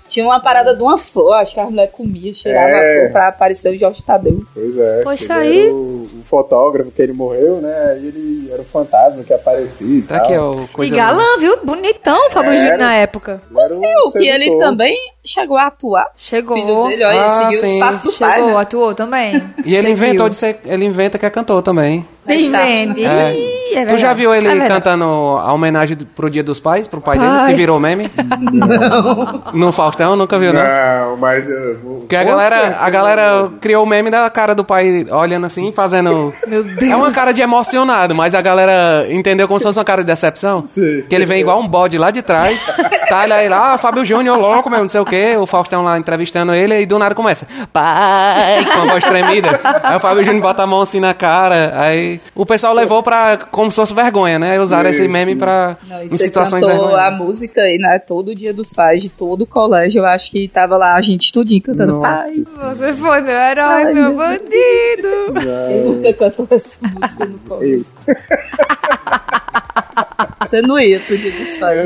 Tinha 0.08 0.24
uma 0.24 0.40
parada 0.40 0.74
de 0.74 0.82
uma 0.82 0.96
flor, 0.98 1.34
acho 1.34 1.54
que 1.54 1.60
as 1.60 1.68
mulheres 1.68 1.92
comiam, 1.92 2.32
cheiravam 2.34 2.68
É. 2.70 2.78
a 2.78 3.00
flor 3.02 3.12
pra 3.12 3.28
aparecer 3.28 3.72
o 3.74 3.76
Jorge 3.76 4.02
Tadeu. 4.02 4.42
Pois 4.54 4.76
é. 4.78 5.02
Poxa, 5.02 5.34
aí- 5.34 5.68
o, 5.70 6.08
o 6.20 6.22
fotógrafo 6.24 6.90
que 6.90 7.02
ele 7.02 7.12
morreu, 7.12 7.60
né? 7.60 7.90
Aí 7.92 8.06
ele 8.06 8.48
era 8.50 8.62
o 8.62 8.64
fantasma 8.64 9.22
que 9.22 9.32
aparecia 9.34 9.98
e 9.98 10.02
Tá 10.02 10.16
tal. 10.18 10.24
aqui, 10.24 10.36
ó. 10.38 10.64
E 10.64 10.68
Coisa 10.68 10.96
galã, 10.96 11.38
viu? 11.38 11.58
Bonitão 11.64 12.26
o 12.28 12.30
Fábio. 12.30 12.56
Júnior 12.56 12.78
na 12.78 12.94
época. 12.94 13.42
Era 13.56 13.68
Viu 13.74 14.12
que 14.12 14.26
ele 14.28 14.58
também 14.58 14.96
chegou 15.24 15.56
a 15.58 15.66
atuar. 15.66 16.10
Chegou. 16.16 16.56
Filho 16.56 16.88
dele, 16.88 17.04
olha, 17.04 17.20
Ah, 17.20 17.24
ele 17.24 17.30
seguiu 17.30 17.60
sim. 17.60 17.74
os 17.74 17.78
passos 17.80 18.02
do 18.14 18.18
pai, 18.18 18.34
Chegou, 18.36 18.50
né? 18.54 18.56
atuou 18.60 18.94
também. 18.94 19.34
E 19.64 19.74
ele 19.76 19.88
Seguiu. 19.88 19.92
inventou 19.92 20.28
de 20.30 20.36
ser. 20.36 20.58
Ele 20.64 20.84
inventa 20.86 21.18
que 21.18 21.26
é 21.26 21.30
cantor 21.30 21.62
também. 21.62 22.04
Invente. 22.26 23.04
É. 23.04 23.57
É 23.74 23.84
tu 23.86 23.98
já 23.98 24.12
viu 24.12 24.34
ele 24.34 24.48
É 24.48 24.66
cantando 24.66 25.04
a 25.04 25.52
homenagem 25.52 25.96
pro 26.14 26.30
Dia 26.30 26.42
dos 26.42 26.60
Pais, 26.60 26.86
pro 26.86 27.00
pai, 27.00 27.18
Pai. 27.18 27.28
dele, 27.28 27.46
que 27.48 27.54
virou 27.54 27.78
meme? 27.80 28.10
Não. 28.52 29.42
No 29.52 29.72
Faustão, 29.72 30.16
nunca 30.16 30.38
viu, 30.38 30.52
não? 30.52 30.62
Não, 30.62 31.16
mas 31.16 31.48
eu. 31.48 31.76
Porque 32.00 32.16
a 32.16 32.24
galera, 32.24 32.76
a 32.80 32.90
galera 32.90 33.50
criou 33.60 33.84
o 33.84 33.86
meme 33.86 34.10
da 34.10 34.28
cara 34.30 34.54
do 34.54 34.64
pai 34.64 35.06
olhando 35.10 35.46
assim, 35.46 35.72
fazendo. 35.72 36.32
Meu 36.46 36.62
Deus. 36.62 36.90
É 36.90 36.96
uma 36.96 37.10
cara 37.10 37.32
de 37.32 37.40
emocionado, 37.40 38.14
mas 38.14 38.34
a 38.34 38.40
galera 38.40 39.06
entendeu 39.10 39.46
como 39.46 39.58
se 39.60 39.64
fosse 39.66 39.78
uma 39.78 39.84
cara 39.84 40.02
de 40.02 40.06
decepção. 40.06 40.64
Sim. 40.66 41.04
Que 41.08 41.14
ele 41.14 41.26
vem 41.26 41.40
igual 41.40 41.60
um 41.60 41.66
bode 41.68 41.98
lá 41.98 42.10
de 42.10 42.22
trás. 42.22 42.60
Tá 43.08 43.24
ele 43.24 43.32
aí 43.32 43.48
lá, 43.48 43.74
ah, 43.74 43.78
Fábio 43.78 44.04
Júnior, 44.04 44.38
louco, 44.38 44.68
meu, 44.68 44.80
não 44.80 44.88
sei 44.88 45.00
o 45.00 45.04
quê. 45.04 45.36
O 45.38 45.46
Faustão 45.46 45.82
lá 45.82 45.98
entrevistando 45.98 46.52
ele 46.54 46.80
e 46.80 46.86
do 46.86 46.98
nada 46.98 47.14
começa. 47.14 47.46
Pai, 47.72 48.64
com 48.64 48.82
a 48.82 48.84
voz 48.86 49.04
tremida. 49.04 49.60
Aí 49.82 49.96
o 49.96 50.00
Fábio 50.00 50.24
Júnior 50.24 50.42
bota 50.42 50.62
a 50.62 50.66
mão 50.66 50.80
assim 50.80 51.00
na 51.00 51.14
cara. 51.14 51.72
Aí 51.76 52.20
o 52.34 52.44
pessoal 52.44 52.74
levou 52.74 53.02
pra 53.02 53.36
como 53.58 53.72
se 53.72 53.76
fosse 53.76 53.92
vergonha, 53.92 54.38
né? 54.38 54.56
Usaram 54.60 54.88
esse 54.88 55.08
meme 55.08 55.34
pra. 55.34 55.76
Não, 55.88 56.04
em 56.04 56.08
você 56.08 56.22
situações 56.22 56.64
cantou 56.64 56.94
a 56.94 57.10
vergonhosas. 57.10 57.18
música 57.18 57.62
aí, 57.62 57.76
né? 57.76 57.98
Todo 57.98 58.32
dia 58.32 58.54
dos 58.54 58.72
pais 58.72 59.02
de 59.02 59.08
todo 59.08 59.42
o 59.42 59.46
colégio. 59.46 59.98
Eu 59.98 60.06
acho 60.06 60.30
que 60.30 60.46
tava 60.46 60.76
lá 60.76 60.94
a 60.94 61.02
gente 61.02 61.32
tudinho 61.32 61.60
cantando 61.60 61.94
Nossa. 61.94 62.22
pai. 62.22 62.44
Você 62.72 62.92
foi 62.92 63.20
meu 63.20 63.34
herói, 63.34 63.82
Ai, 63.82 63.92
meu 63.92 64.10
meu 64.10 64.16
bandido. 64.16 65.34
Quem 65.66 65.84
nunca 65.84 66.14
cantou 66.14 66.46
essa 66.52 66.76
música 66.82 67.26
no 67.26 67.38
colégio? 67.40 67.84
Eu. 70.56 70.60
Você 70.60 70.62
não 70.62 70.78
ia 70.78 70.98
pro 71.00 71.16
dia 71.18 71.30
dos 71.30 71.56
pais. 71.58 71.78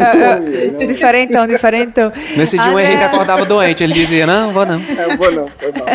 Eu 0.80 0.86
Diferentão, 0.86 1.46
diferentão. 1.46 2.12
Nesse 2.36 2.56
dia 2.56 2.66
o 2.66 2.70
André- 2.70 2.84
Henrique 2.88 3.04
acordava 3.04 3.44
doente. 3.44 3.82
Ele 3.82 3.92
dizia: 3.92 4.26
Não, 4.26 4.52
vou 4.52 4.64
não. 4.66 4.78
não 4.78 5.16
vou 5.16 5.32
não, 5.32 5.48
foi 5.48 5.72
mal. 5.78 5.86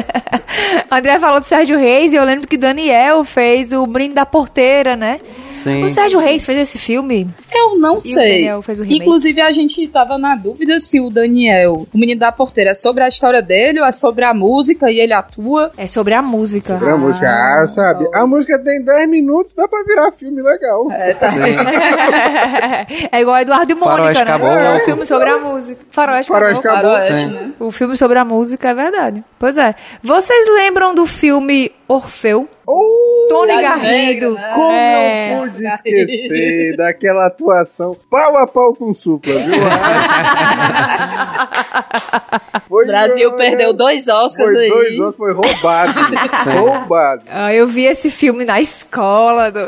André 0.91 1.19
falou 1.19 1.39
do 1.39 1.45
Sérgio 1.45 1.77
Reis 1.77 2.13
e 2.13 2.15
eu 2.15 2.23
lembro 2.23 2.47
que 2.47 2.57
Daniel 2.57 3.23
fez 3.23 3.71
o 3.73 3.85
Brinde 3.85 4.15
da 4.15 4.25
Porteira, 4.25 4.95
né? 4.95 5.19
Sim. 5.49 5.83
O 5.83 5.89
Sérgio 5.89 6.19
Reis 6.19 6.45
fez 6.45 6.59
esse 6.59 6.77
filme? 6.77 7.27
Eu 7.53 7.77
não 7.77 7.99
sei. 7.99 8.33
Daniel 8.41 8.61
fez 8.61 8.79
o 8.79 8.83
remake? 8.83 9.01
Inclusive, 9.01 9.41
a 9.41 9.51
gente 9.51 9.87
tava 9.87 10.17
na 10.17 10.35
dúvida 10.35 10.79
se 10.79 10.99
o 10.99 11.09
Daniel, 11.09 11.87
o 11.93 11.97
menino 11.97 12.19
da 12.19 12.31
porteira, 12.31 12.71
é 12.71 12.73
sobre 12.73 13.03
a 13.03 13.07
história 13.07 13.41
dele 13.41 13.79
ou 13.79 13.85
é 13.85 13.91
sobre 13.91 14.25
a 14.25 14.33
música 14.33 14.91
e 14.91 14.99
ele 14.99 15.13
atua. 15.13 15.71
É 15.77 15.87
sobre 15.87 16.13
a 16.13 16.21
música. 16.21 16.75
A 16.75 16.97
música, 16.97 17.27
ah, 17.27 17.65
sabe? 17.67 18.07
A 18.13 18.25
música 18.27 18.59
tem 18.63 18.83
10 18.83 19.09
minutos, 19.09 19.53
dá 19.55 19.67
pra 19.67 19.83
virar 19.83 20.11
filme 20.11 20.41
legal. 20.41 20.91
É, 20.91 21.13
tá. 21.13 21.27
É 23.11 23.21
igual 23.21 23.39
Eduardo 23.39 23.71
e 23.71 23.75
Mônica, 23.75 23.91
Faroeste 23.97 24.23
né? 24.25 24.31
Caboclo. 24.31 24.57
É 24.57 24.75
um 24.75 24.79
filme 24.85 25.05
sobre 25.05 25.29
a 25.29 25.37
música. 25.37 25.81
Faroeste 25.91 26.31
Faroeste 26.31 26.61
Caboclo. 26.61 26.89
Caboclo. 26.91 27.07
Faroeste, 27.07 27.13
Sim. 27.13 27.27
né? 27.47 27.51
O 27.59 27.71
filme 27.71 27.97
sobre 27.97 28.19
a 28.19 28.25
música 28.25 28.69
é 28.69 28.73
verdade. 28.73 29.23
Pois 29.39 29.57
é. 29.57 29.75
Vocês 30.03 30.47
lembram 30.55 30.93
do 30.93 31.05
filme 31.05 31.71
Orfeu? 31.87 32.47
Oh, 32.69 33.27
Tony 33.29 33.61
Garrido. 33.61 33.85
Negra, 33.87 34.29
né? 34.31 34.51
como 34.53 34.71
É. 34.73 35.35
não 35.35 35.49
pude 35.49 35.65
esquecer 35.65 36.75
daquela 36.75 37.27
atuação 37.27 37.95
pau 38.09 38.37
a 38.37 38.45
pau 38.45 38.73
com 38.75 38.93
supla, 38.93 39.33
viu? 39.33 39.57
Brasil 42.87 43.31
perdeu 43.33 43.73
dois 43.73 44.07
Oscars 44.07 44.51
Foi 44.51 44.63
aí. 44.63 44.69
dois 44.69 44.99
anos, 44.99 45.15
foi 45.15 45.33
roubado. 45.33 45.93
roubado. 46.59 47.23
Ah, 47.29 47.53
eu 47.53 47.67
vi 47.67 47.83
esse 47.85 48.09
filme 48.09 48.45
na 48.45 48.59
escola. 48.59 49.51
Do... 49.51 49.59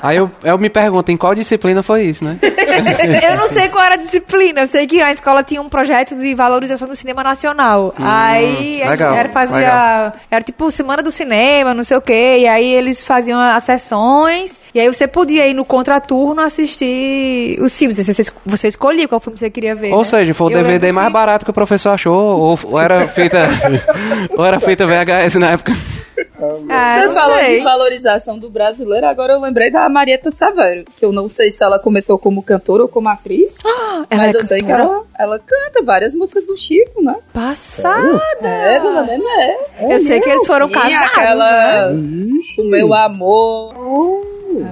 Aí 0.00 0.16
eu, 0.16 0.30
eu 0.44 0.58
me 0.58 0.70
pergunto: 0.70 1.10
em 1.10 1.16
qual 1.16 1.34
disciplina 1.34 1.82
foi 1.82 2.02
isso, 2.04 2.24
né? 2.24 2.38
eu 3.30 3.36
não 3.36 3.48
sei 3.48 3.68
qual 3.68 3.84
era 3.84 3.94
a 3.94 3.98
disciplina. 3.98 4.60
Eu 4.60 4.66
sei 4.66 4.86
que 4.86 5.00
na 5.00 5.10
escola 5.10 5.42
tinha 5.42 5.60
um 5.60 5.68
projeto 5.68 6.14
de 6.16 6.34
valorização 6.34 6.86
do 6.88 6.94
cinema 6.96 7.22
nacional. 7.22 7.94
aí 7.98 8.82
a 8.82 8.86
Hum, 8.86 8.90
legal, 8.90 9.10
gente 9.10 9.18
era, 9.20 9.28
fazia. 9.30 9.56
legal. 9.58 10.12
Era 10.30 10.44
tipo 10.44 10.70
semana 10.70 11.02
do 11.02 11.10
cinema, 11.10 11.74
não 11.74 11.82
sei 11.84 11.96
o 11.96 12.00
quê. 12.00 12.38
E 12.40 12.46
aí 12.48 12.72
eles 12.74 13.02
faziam 13.04 13.40
as 13.40 13.64
sessões. 13.64 14.58
E 14.74 14.80
aí 14.80 14.86
você 14.86 15.06
podia 15.08 15.46
ir 15.46 15.54
no 15.54 15.64
contraturno 15.64 16.40
assistir 16.42 17.58
os 17.60 17.76
filmes. 17.76 17.96
Você, 17.96 18.12
você, 18.12 18.30
você 18.44 18.68
escolhia 18.68 19.08
qual 19.08 19.20
filme 19.20 19.38
você 19.38 19.50
queria 19.50 19.74
ver. 19.74 19.92
Ou 19.92 19.98
né? 19.98 20.04
seja, 20.04 20.34
foi 20.34 20.46
o 20.48 20.50
Eu 20.50 20.62
DVD 20.62 20.86
lembro 20.86 20.97
mais 21.00 21.12
barato 21.12 21.44
que 21.44 21.50
o 21.50 21.54
professor 21.54 21.90
achou, 21.90 22.14
ou, 22.40 22.58
ou 22.64 22.80
era 22.80 23.06
feita. 23.08 23.46
ou 24.36 24.44
era 24.44 24.58
feita 24.60 24.86
VHS 24.86 25.36
na 25.36 25.50
época. 25.52 25.72
Ah, 26.68 26.98
Você 27.00 27.06
não 27.06 27.14
falou 27.14 27.38
sei. 27.38 27.58
de 27.58 27.64
valorização 27.64 28.38
do 28.38 28.48
brasileiro, 28.50 29.06
agora 29.06 29.32
eu 29.34 29.40
lembrei 29.40 29.70
da 29.70 29.88
Marieta 29.88 30.30
Severo, 30.30 30.84
que 30.96 31.04
eu 31.04 31.12
não 31.12 31.28
sei 31.28 31.50
se 31.50 31.62
ela 31.64 31.78
começou 31.80 32.18
como 32.18 32.42
cantora 32.42 32.82
ou 32.82 32.88
como 32.88 33.08
atriz, 33.08 33.56
Ela 34.10 34.22
mas 34.22 34.34
é 34.34 34.38
eu 34.38 34.44
sei 34.44 34.60
que 34.60 34.66
cantora? 34.66 34.82
ela, 34.84 35.02
ela 35.18 35.38
canta 35.38 35.82
várias 35.84 36.14
músicas 36.14 36.46
do 36.46 36.56
Chico, 36.56 37.02
né? 37.02 37.14
Passada. 37.32 38.20
É, 38.42 38.80
Dona 38.80 39.02
Nené. 39.02 39.56
Eu 39.80 40.00
sei 40.00 40.20
que 40.20 40.28
eles 40.28 40.46
foram 40.46 40.66
Sim, 40.68 40.74
casados, 40.74 41.12
aquela 41.12 41.90
né? 41.92 42.38
O 42.58 42.64
Meu 42.64 42.94
Amor. 42.94 43.74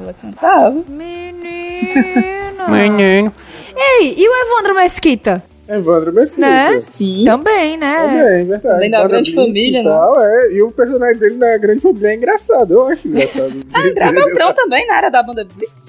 Ela 0.02 0.14
cantava. 0.20 0.76
Menino. 0.88 2.68
Menino. 2.68 3.32
Ei, 3.76 4.14
e 4.16 4.28
o 4.28 4.32
Evandro 4.34 4.74
Mesquita? 4.74 5.42
Evandro 5.68 6.12
Mesquita. 6.12 6.40
Né? 6.40 6.78
Sim. 6.78 7.24
Também, 7.24 7.76
né? 7.76 7.96
Também, 7.96 8.46
verdade. 8.46 8.90
Da 8.90 8.98
Banda 8.98 9.08
grande 9.08 9.34
família, 9.34 9.80
e 9.80 9.82
né? 9.82 9.90
tal, 9.90 10.24
é. 10.24 10.52
E 10.52 10.62
o 10.62 10.70
personagem 10.70 11.18
dele 11.18 11.36
na 11.36 11.58
grande 11.58 11.80
família 11.80 12.08
é 12.08 12.14
engraçado, 12.14 12.74
eu 12.74 12.86
acho 12.88 13.08
engraçado. 13.08 13.66
Ah, 13.74 13.80
André 13.80 14.12
Beltrão 14.12 14.52
também, 14.54 14.86
né? 14.86 14.96
Era 14.96 15.10
da 15.10 15.22
banda 15.22 15.44
Blitz. 15.44 15.88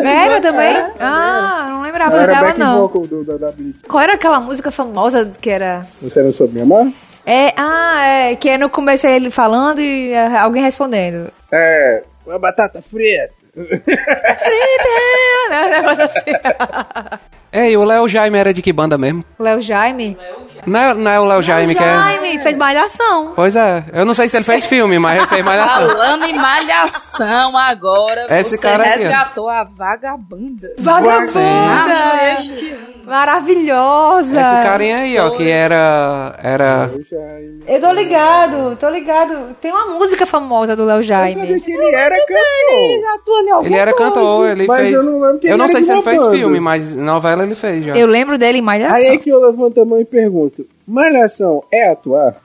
Era 0.00 0.40
também? 0.40 0.74
Ah, 0.98 1.66
não 1.70 1.82
lembrava 1.82 2.16
Era 2.16 2.34
dela, 2.34 2.54
não. 2.56 2.82
vocal 2.82 3.06
do, 3.06 3.24
da, 3.24 3.36
da 3.36 3.52
Blitz. 3.52 3.82
Qual 3.82 4.02
era 4.02 4.14
aquela 4.14 4.40
música 4.40 4.70
famosa 4.70 5.30
que 5.40 5.50
era... 5.50 5.86
Você 6.00 6.22
não 6.22 6.32
soube 6.32 6.54
me 6.54 6.62
amar? 6.62 6.86
É, 7.26 7.52
ah, 7.56 8.06
é, 8.06 8.36
que 8.36 8.48
é 8.48 8.56
no 8.56 8.70
começo 8.70 9.06
ele 9.06 9.30
falando 9.30 9.80
e 9.80 10.12
é, 10.12 10.38
alguém 10.38 10.62
respondendo. 10.62 11.30
É. 11.52 12.02
Uma 12.24 12.38
batata 12.38 12.80
frita. 12.80 13.30
Frita! 13.52 13.76
né? 15.50 15.66
Um 15.66 15.68
negócio 15.70 16.04
assim. 16.04 17.20
Ei, 17.58 17.74
o 17.74 17.86
Léo 17.86 18.06
Jaime 18.06 18.36
era 18.38 18.52
de 18.52 18.60
que 18.60 18.70
banda 18.70 18.98
mesmo? 18.98 19.24
Léo 19.40 19.62
Jaime? 19.62 20.14
Não 20.64 20.80
é, 20.80 20.94
não 20.94 21.10
é 21.10 21.20
o 21.20 21.24
Léo 21.24 21.42
Jaime 21.42 21.74
que 21.74 21.82
é. 21.82 21.86
Jaime, 21.94 22.38
fez 22.40 22.56
malhação. 22.56 23.32
Pois 23.36 23.54
é, 23.56 23.84
eu 23.92 24.04
não 24.04 24.14
sei 24.14 24.28
se 24.28 24.36
ele 24.36 24.44
fez 24.44 24.64
filme, 24.66 24.98
mas 24.98 25.18
ele 25.18 25.26
fez 25.28 25.44
malhação. 25.44 25.86
Falando 25.88 26.24
em 26.24 26.34
malhação 26.34 27.56
agora, 27.58 28.26
Esse 28.30 28.56
você 28.56 28.62
cara 28.68 28.82
aqui, 28.84 28.92
ó. 28.92 29.02
resgatou 29.02 29.48
a 29.48 29.64
vagabanda. 29.64 30.70
Vagabunda! 30.78 31.40
Ah. 31.40 31.86
Maravilhosa! 33.06 34.40
Esse 34.40 34.50
carinha 34.64 34.96
aí, 34.98 35.18
ó, 35.18 35.30
que 35.30 35.48
era. 35.48 36.34
Era. 36.42 36.90
Eu 37.68 37.74
Eu 37.74 37.80
tô 37.80 37.92
ligado, 37.92 38.76
tô 38.76 38.88
ligado. 38.90 39.54
Tem 39.60 39.70
uma 39.70 39.86
música 39.86 40.26
famosa 40.26 40.74
do 40.74 40.84
Léo 40.84 40.98
Eu 40.98 41.02
Jaime. 41.02 41.40
ele 41.40 41.94
era 41.94 42.16
cantor. 42.16 43.14
Atua 43.14 43.42
em 43.42 43.50
alguma 43.50 43.66
Ele 43.68 43.76
era 43.76 43.92
coisa. 43.92 44.10
cantor, 44.12 44.48
ele 44.50 44.66
Mas 44.66 44.76
fez. 44.78 44.92
eu 44.92 45.02
não 45.04 45.20
lembro 45.20 45.38
que 45.38 45.46
ele 45.46 45.56
não 45.56 45.64
era 45.64 45.72
sei 45.72 45.80
de 45.80 45.86
se 45.86 45.92
ele 45.92 45.98
uma 46.00 46.04
fez 46.04 46.22
banda. 46.22 46.36
filme, 46.36 46.60
mas 46.60 46.94
novela 46.96 47.42
ele 47.44 47.54
fez 47.54 47.84
já. 47.84 47.96
Eu 47.96 48.06
lembro 48.06 48.36
dele 48.38 48.58
em 48.58 48.62
Malhação. 48.62 48.96
Aí 48.96 49.06
é 49.06 49.16
que 49.18 49.30
eu 49.30 49.40
levanto 49.40 49.80
a 49.80 49.84
mão 49.84 50.00
e 50.00 50.04
pergunto: 50.04 50.45
Malhação 50.86 51.64
é 51.72 51.88
atuar? 51.90 52.36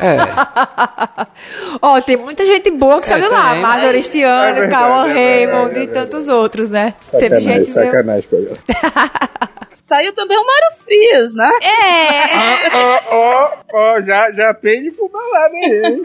É. 0.00 0.16
Ó, 1.82 2.00
tem 2.00 2.16
muita 2.16 2.44
gente 2.44 2.70
boa 2.70 3.00
que 3.00 3.12
É, 3.12 3.18
sabe 3.18 3.28
lá. 3.28 3.54
Major 3.56 3.94
É 3.94 3.98
Estiano, 3.98 4.48
é 4.58 4.60
verdade, 4.60 5.12
Raymond 5.12 5.78
é 5.78 5.82
e 5.82 5.86
tantos 5.86 6.28
outros, 6.28 6.70
né? 6.70 6.94
Teve 7.10 7.40
Sacanagem, 7.40 7.64
gente. 7.64 7.74
meu- 7.76 7.84
sacanagem 7.86 8.28
com 8.30 8.36
ela. 8.36 8.56
saiu 9.84 10.12
também 10.14 10.38
o 10.38 10.46
Mário 10.46 10.78
Frias, 10.82 11.34
né? 11.34 11.50
É, 11.62 12.76
Ó, 12.76 13.00
ó, 13.10 13.50
ó, 13.74 14.00
já, 14.02 14.32
já 14.32 14.54
pende 14.54 14.90
pro 14.92 15.08
balada 15.08 15.54
aí, 15.54 15.82
hein? 15.84 16.02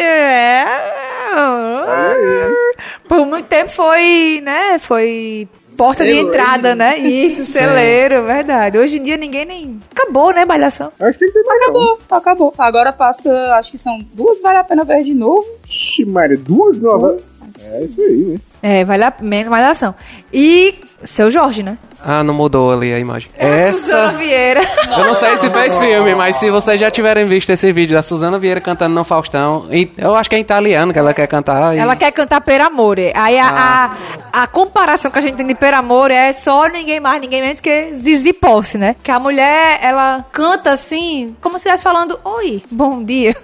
é. 0.00 0.64
Por 3.08 3.26
muito 3.26 3.46
tempo 3.48 3.70
foi, 3.70 4.40
né? 4.42 4.78
Foi 4.78 5.48
porta 5.76 6.04
de 6.04 6.10
Celeiro. 6.10 6.28
entrada, 6.28 6.74
né? 6.74 6.98
Isso, 6.98 7.44
celeiro, 7.44 8.24
verdade. 8.24 8.78
Hoje 8.78 8.98
em 8.98 9.02
dia 9.02 9.16
ninguém 9.16 9.44
nem. 9.44 9.80
Acabou, 9.90 10.32
né, 10.32 10.44
malhação? 10.44 10.92
Acho 11.00 11.18
que 11.18 11.30
tem 11.30 11.42
mais 11.44 11.60
não. 11.60 11.66
Acabou, 11.68 11.98
acabou. 12.10 12.54
Agora 12.58 12.92
passa, 12.92 13.30
acho 13.56 13.70
que 13.70 13.78
são 13.78 13.98
duas, 14.12 14.40
vale 14.40 14.58
a 14.58 14.64
pena 14.64 14.84
ver 14.84 15.02
de 15.02 15.14
novo. 15.14 15.44
Ixi, 15.68 16.04
Maria, 16.04 16.36
duas 16.36 16.78
novas? 16.78 17.40
É 17.70 17.84
isso 17.84 18.00
aí, 18.00 18.16
né? 18.24 18.40
É, 18.62 18.84
vale 18.84 19.04
a 19.04 19.14
menos 19.20 19.48
malhação. 19.48 19.94
E 20.32 20.74
seu 21.02 21.30
Jorge, 21.30 21.62
né? 21.62 21.76
Ah, 22.06 22.22
não 22.22 22.34
mudou 22.34 22.70
ali 22.72 22.92
a 22.92 22.98
imagem. 22.98 23.30
Suzana 23.32 23.54
Essa. 24.08 24.08
Vieira. 24.18 24.60
Eu 24.98 25.04
não 25.06 25.14
sei 25.14 25.36
se 25.38 25.48
fez 25.50 25.76
filme, 25.78 26.14
mas 26.14 26.36
se 26.36 26.50
vocês 26.50 26.78
já 26.78 26.90
tiverem 26.90 27.26
visto 27.26 27.50
esse 27.50 27.72
vídeo 27.72 27.94
da 27.96 28.02
Suzana 28.02 28.38
Vieira 28.38 28.60
cantando 28.60 28.94
no 28.94 29.04
Faustão, 29.04 29.66
e 29.70 29.90
eu 29.96 30.14
acho 30.14 30.28
que 30.28 30.36
é 30.36 30.38
italiano 30.38 30.92
que 30.92 30.98
ela 30.98 31.14
quer 31.14 31.26
cantar. 31.26 31.74
e- 31.74 31.78
Ela 31.78 31.96
quer 31.96 32.10
cantar 32.12 32.40
Per 32.42 32.60
Amore. 32.60 33.10
Aí 33.14 33.38
a, 33.38 33.94
a, 34.32 34.42
a 34.42 34.46
comparação 34.46 35.10
que 35.10 35.18
a 35.18 35.22
gente 35.22 35.34
tem 35.36 35.46
de 35.46 35.54
Per 35.54 35.72
Amore 35.74 36.12
é 36.12 36.32
só 36.32 36.66
ninguém 36.68 37.00
mais, 37.00 37.20
ninguém 37.20 37.40
menos 37.40 37.60
que 37.60 37.94
Zizi 37.94 38.32
Posse, 38.32 38.76
né? 38.76 38.96
Que 39.02 39.10
a 39.10 39.18
mulher, 39.18 39.78
ela 39.82 40.24
canta 40.30 40.70
assim, 40.72 41.34
como 41.40 41.58
se 41.58 41.62
estivesse 41.68 41.82
falando, 41.82 42.18
oi, 42.24 42.62
bom 42.70 43.02
dia. 43.02 43.34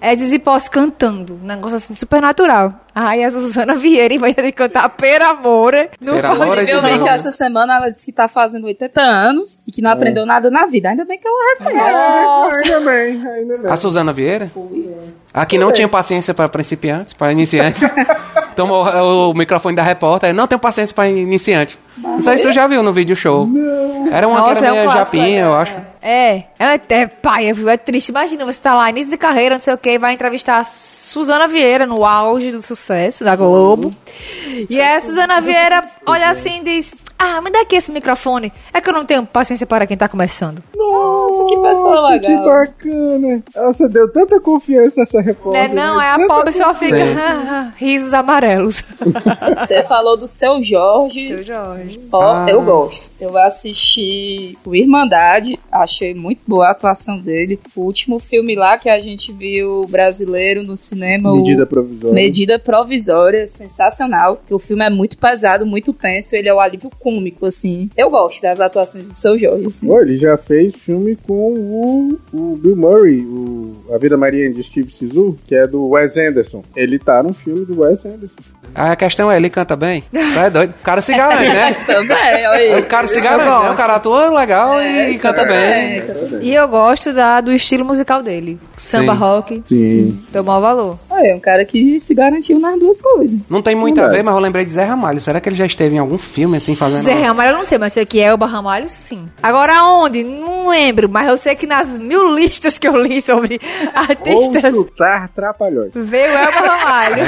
É 0.00 0.14
Zizi 0.14 0.38
Posse 0.38 0.70
cantando, 0.70 1.38
um 1.42 1.46
negócio 1.46 1.76
assim, 1.76 1.94
super 1.94 2.20
natural. 2.20 2.72
Aí 2.94 3.24
a 3.24 3.30
Suzana 3.30 3.74
Vieira, 3.74 4.14
em 4.14 4.18
vez 4.18 4.36
de 4.36 4.52
cantar 4.52 4.88
Per 4.90 5.20
Amore, 5.22 5.88
Per 5.98 6.24
Amore 6.24 6.42
Inclusive, 6.60 6.70
eu 6.70 6.82
vi 6.82 6.92
que 6.92 6.98
Não. 6.98 7.08
essa 7.08 7.32
semana 7.32 7.76
ela 7.76 7.90
disse 7.90 8.03
que 8.04 8.12
tá 8.12 8.28
fazendo 8.28 8.66
80 8.66 9.00
anos 9.00 9.58
e 9.66 9.72
que 9.72 9.82
não 9.82 9.90
aprendeu 9.90 10.26
nada 10.26 10.50
na 10.50 10.66
vida. 10.66 10.90
Ainda 10.90 11.04
bem 11.04 11.18
que 11.18 11.26
ela 11.26 11.54
reconhece. 11.58 11.92
Nossa. 11.92 12.56
Ainda 12.56 12.80
bem, 12.80 13.26
ainda 13.26 13.58
bem. 13.58 13.70
A 13.70 13.76
Suzana 13.76 14.12
Vieira? 14.12 14.50
A 15.32 15.44
que 15.44 15.58
não 15.58 15.72
tinha 15.72 15.88
paciência 15.88 16.32
para 16.32 16.48
principiantes, 16.48 17.12
para 17.12 17.32
iniciantes. 17.32 17.82
Tomou 18.54 18.86
o, 18.86 19.30
o 19.30 19.34
microfone 19.34 19.74
da 19.74 19.82
repórter. 19.82 20.32
Não 20.32 20.46
tenho 20.46 20.60
paciência 20.60 20.94
para 20.94 21.08
iniciante. 21.08 21.76
Não 21.98 22.20
sei 22.20 22.36
se 22.36 22.42
tu 22.42 22.52
já 22.52 22.66
viu 22.66 22.82
no 22.82 22.92
vídeo 22.92 23.16
show. 23.16 23.46
Era 24.12 24.28
uma 24.28 24.40
Nossa, 24.40 24.60
que 24.60 24.64
é 24.64 24.68
era 24.68 24.72
um 24.72 24.76
meio 24.76 24.84
clássico, 24.84 25.16
japinha, 25.16 25.40
eu 25.42 25.54
acho. 25.54 25.72
É, 26.00 26.44
é, 26.58 26.80
é 26.88 27.06
pai, 27.06 27.46
é, 27.46 27.50
é 27.50 27.76
triste. 27.76 28.10
Imagina, 28.10 28.44
você 28.44 28.60
tá 28.60 28.74
lá, 28.74 28.90
início 28.90 29.10
de 29.10 29.16
carreira, 29.16 29.54
não 29.54 29.60
sei 29.60 29.74
o 29.74 29.78
que, 29.78 29.98
vai 29.98 30.12
entrevistar 30.12 30.58
a 30.58 30.64
Suzana 30.64 31.48
Vieira 31.48 31.86
no 31.86 32.04
auge 32.04 32.52
do 32.52 32.60
sucesso 32.60 33.24
da 33.24 33.34
Globo. 33.34 33.94
E 34.70 34.80
aí 34.80 34.96
a 34.96 35.00
Suzana 35.00 35.40
Vieira 35.40 35.84
olha 36.06 36.28
assim 36.28 36.60
e 36.60 36.64
diz: 36.64 36.94
Ah, 37.26 37.40
me 37.40 37.50
dá 37.50 37.62
aqui 37.62 37.76
esse 37.76 37.90
microfone. 37.90 38.52
É 38.70 38.82
que 38.82 38.88
eu 38.90 38.92
não 38.92 39.04
tenho 39.06 39.24
paciência 39.24 39.66
para 39.66 39.86
quem 39.86 39.96
tá 39.96 40.06
começando. 40.08 40.62
Nossa, 40.76 41.46
que 41.48 41.56
pessoa 41.62 42.08
legal. 42.10 42.20
Que 42.20 42.44
bacana. 42.44 43.42
Nossa, 43.56 43.88
deu 43.88 44.12
tanta 44.12 44.38
confiança 44.38 45.00
essa 45.00 45.22
repórter. 45.22 45.68
Né? 45.70 45.74
Não, 45.74 45.96
né? 45.96 46.04
é 46.04 46.10
a 46.10 46.16
Tanta 46.16 46.26
pobre 46.28 46.52
só 46.52 46.74
fica 46.74 47.72
risos 47.76 48.12
amarelos. 48.12 48.82
Você 49.58 49.82
falou 49.84 50.18
do 50.18 50.26
seu 50.26 50.62
Jorge. 50.62 51.28
Seu 51.28 51.42
Jorge. 51.42 51.98
Ó, 52.12 52.20
Ah. 52.22 52.46
eu 52.48 52.60
gosto. 52.62 53.10
Eu 53.18 53.38
assisti 53.38 54.58
o 54.64 54.74
Irmandade, 54.74 55.58
achei 55.72 56.12
muito 56.14 56.40
boa 56.46 56.66
a 56.68 56.70
atuação 56.72 57.18
dele. 57.18 57.58
O 57.74 57.80
último 57.82 58.18
filme 58.18 58.54
lá 58.54 58.76
que 58.76 58.90
a 58.90 59.00
gente 59.00 59.32
viu 59.32 59.86
brasileiro 59.88 60.62
no 60.62 60.76
cinema, 60.76 61.32
o 61.32 61.36
Medida 61.36 61.64
provisória. 61.64 62.14
Medida 62.14 62.58
Provisória, 62.58 63.46
sensacional. 63.46 64.42
O 64.50 64.58
filme 64.58 64.84
é 64.84 64.90
muito 64.90 65.16
pesado, 65.16 65.64
muito 65.64 65.92
tenso, 65.94 66.36
ele 66.36 66.48
é 66.50 66.54
o 66.54 66.60
alívio 66.60 66.90
cômico, 67.14 67.46
assim. 67.46 67.90
Eu 67.96 68.10
gosto 68.10 68.42
das 68.42 68.60
atuações 68.60 69.08
do 69.08 69.16
seu 69.16 69.38
Jorge, 69.38 69.66
assim. 69.66 69.86
Pô, 69.86 70.00
ele 70.00 70.16
já 70.16 70.36
fez 70.36 70.74
filme 70.74 71.16
com 71.16 71.54
o, 71.54 72.18
o 72.32 72.56
Bill 72.56 72.76
Murray, 72.76 73.20
o 73.20 73.84
A 73.92 73.98
Vida 73.98 74.16
Maria 74.16 74.52
de 74.52 74.62
Steve 74.62 74.92
Sisu, 74.92 75.36
que 75.46 75.54
é 75.54 75.66
do 75.66 75.88
Wes 75.90 76.16
Anderson. 76.16 76.64
Ele 76.74 76.98
tá 76.98 77.22
no 77.22 77.32
filme 77.32 77.64
do 77.64 77.80
Wes 77.80 78.04
Anderson. 78.04 78.54
A 78.74 78.96
questão 78.96 79.30
é, 79.30 79.36
ele 79.36 79.48
canta 79.48 79.76
bem? 79.76 80.02
É 80.12 80.50
doido? 80.50 80.70
O 80.70 80.82
cara 80.82 81.00
se 81.00 81.14
garante, 81.14 81.48
né? 81.48 81.74
Também, 81.86 82.46
olha 82.48 82.74
aí. 82.74 82.80
O 82.80 82.86
cara 82.86 83.06
se 83.06 83.20
garante, 83.20 83.64
né? 83.64 83.70
O 83.70 83.76
cara 83.76 83.94
atua 83.94 84.30
legal 84.30 84.82
e 84.82 85.16
canta 85.18 85.44
bem. 85.44 86.02
E 86.42 86.52
eu 86.52 86.66
gosto 86.66 87.12
da, 87.12 87.40
do 87.40 87.52
estilo 87.52 87.84
musical 87.84 88.20
dele. 88.20 88.58
Samba 88.76 89.14
Sim. 89.14 89.18
rock. 89.18 89.62
Sim. 89.68 90.20
Deu 90.32 90.42
maior 90.42 90.60
valor. 90.60 90.98
É 91.20 91.34
um 91.34 91.40
cara 91.40 91.64
que 91.64 91.98
se 92.00 92.14
garantiu 92.14 92.58
nas 92.58 92.78
duas 92.78 93.00
coisas. 93.00 93.38
Não 93.48 93.60
tem 93.62 93.74
muito 93.74 93.98
a 93.98 94.02
Verdade. 94.02 94.16
ver, 94.18 94.22
mas 94.24 94.34
eu 94.34 94.40
lembrei 94.40 94.64
de 94.64 94.72
Zé 94.72 94.84
Ramalho. 94.84 95.20
Será 95.20 95.40
que 95.40 95.48
ele 95.48 95.56
já 95.56 95.66
esteve 95.66 95.96
em 95.96 95.98
algum 95.98 96.18
filme 96.18 96.56
assim 96.56 96.74
fazendo? 96.74 97.02
Zé 97.02 97.12
Ramalho 97.14 97.50
eu 97.52 97.56
não 97.56 97.64
sei, 97.64 97.78
mas 97.78 97.92
sei 97.92 98.04
que 98.06 98.20
é 98.20 98.32
o 98.32 98.36
Ramalho, 98.38 98.88
sim. 98.88 99.28
Agora 99.42 99.82
onde? 99.84 100.22
Não 100.24 100.68
lembro, 100.68 101.08
mas 101.08 101.28
eu 101.28 101.36
sei 101.38 101.54
que 101.54 101.66
nas 101.66 101.96
mil 101.98 102.34
listas 102.34 102.78
que 102.78 102.86
eu 102.88 102.96
li 102.96 103.20
sobre 103.20 103.60
artistas 103.94 104.72
chutar 104.74 105.28
trapalhões. 105.28 105.92
veio 105.94 106.32
Elba 106.32 106.60
Ramalho. 106.60 107.22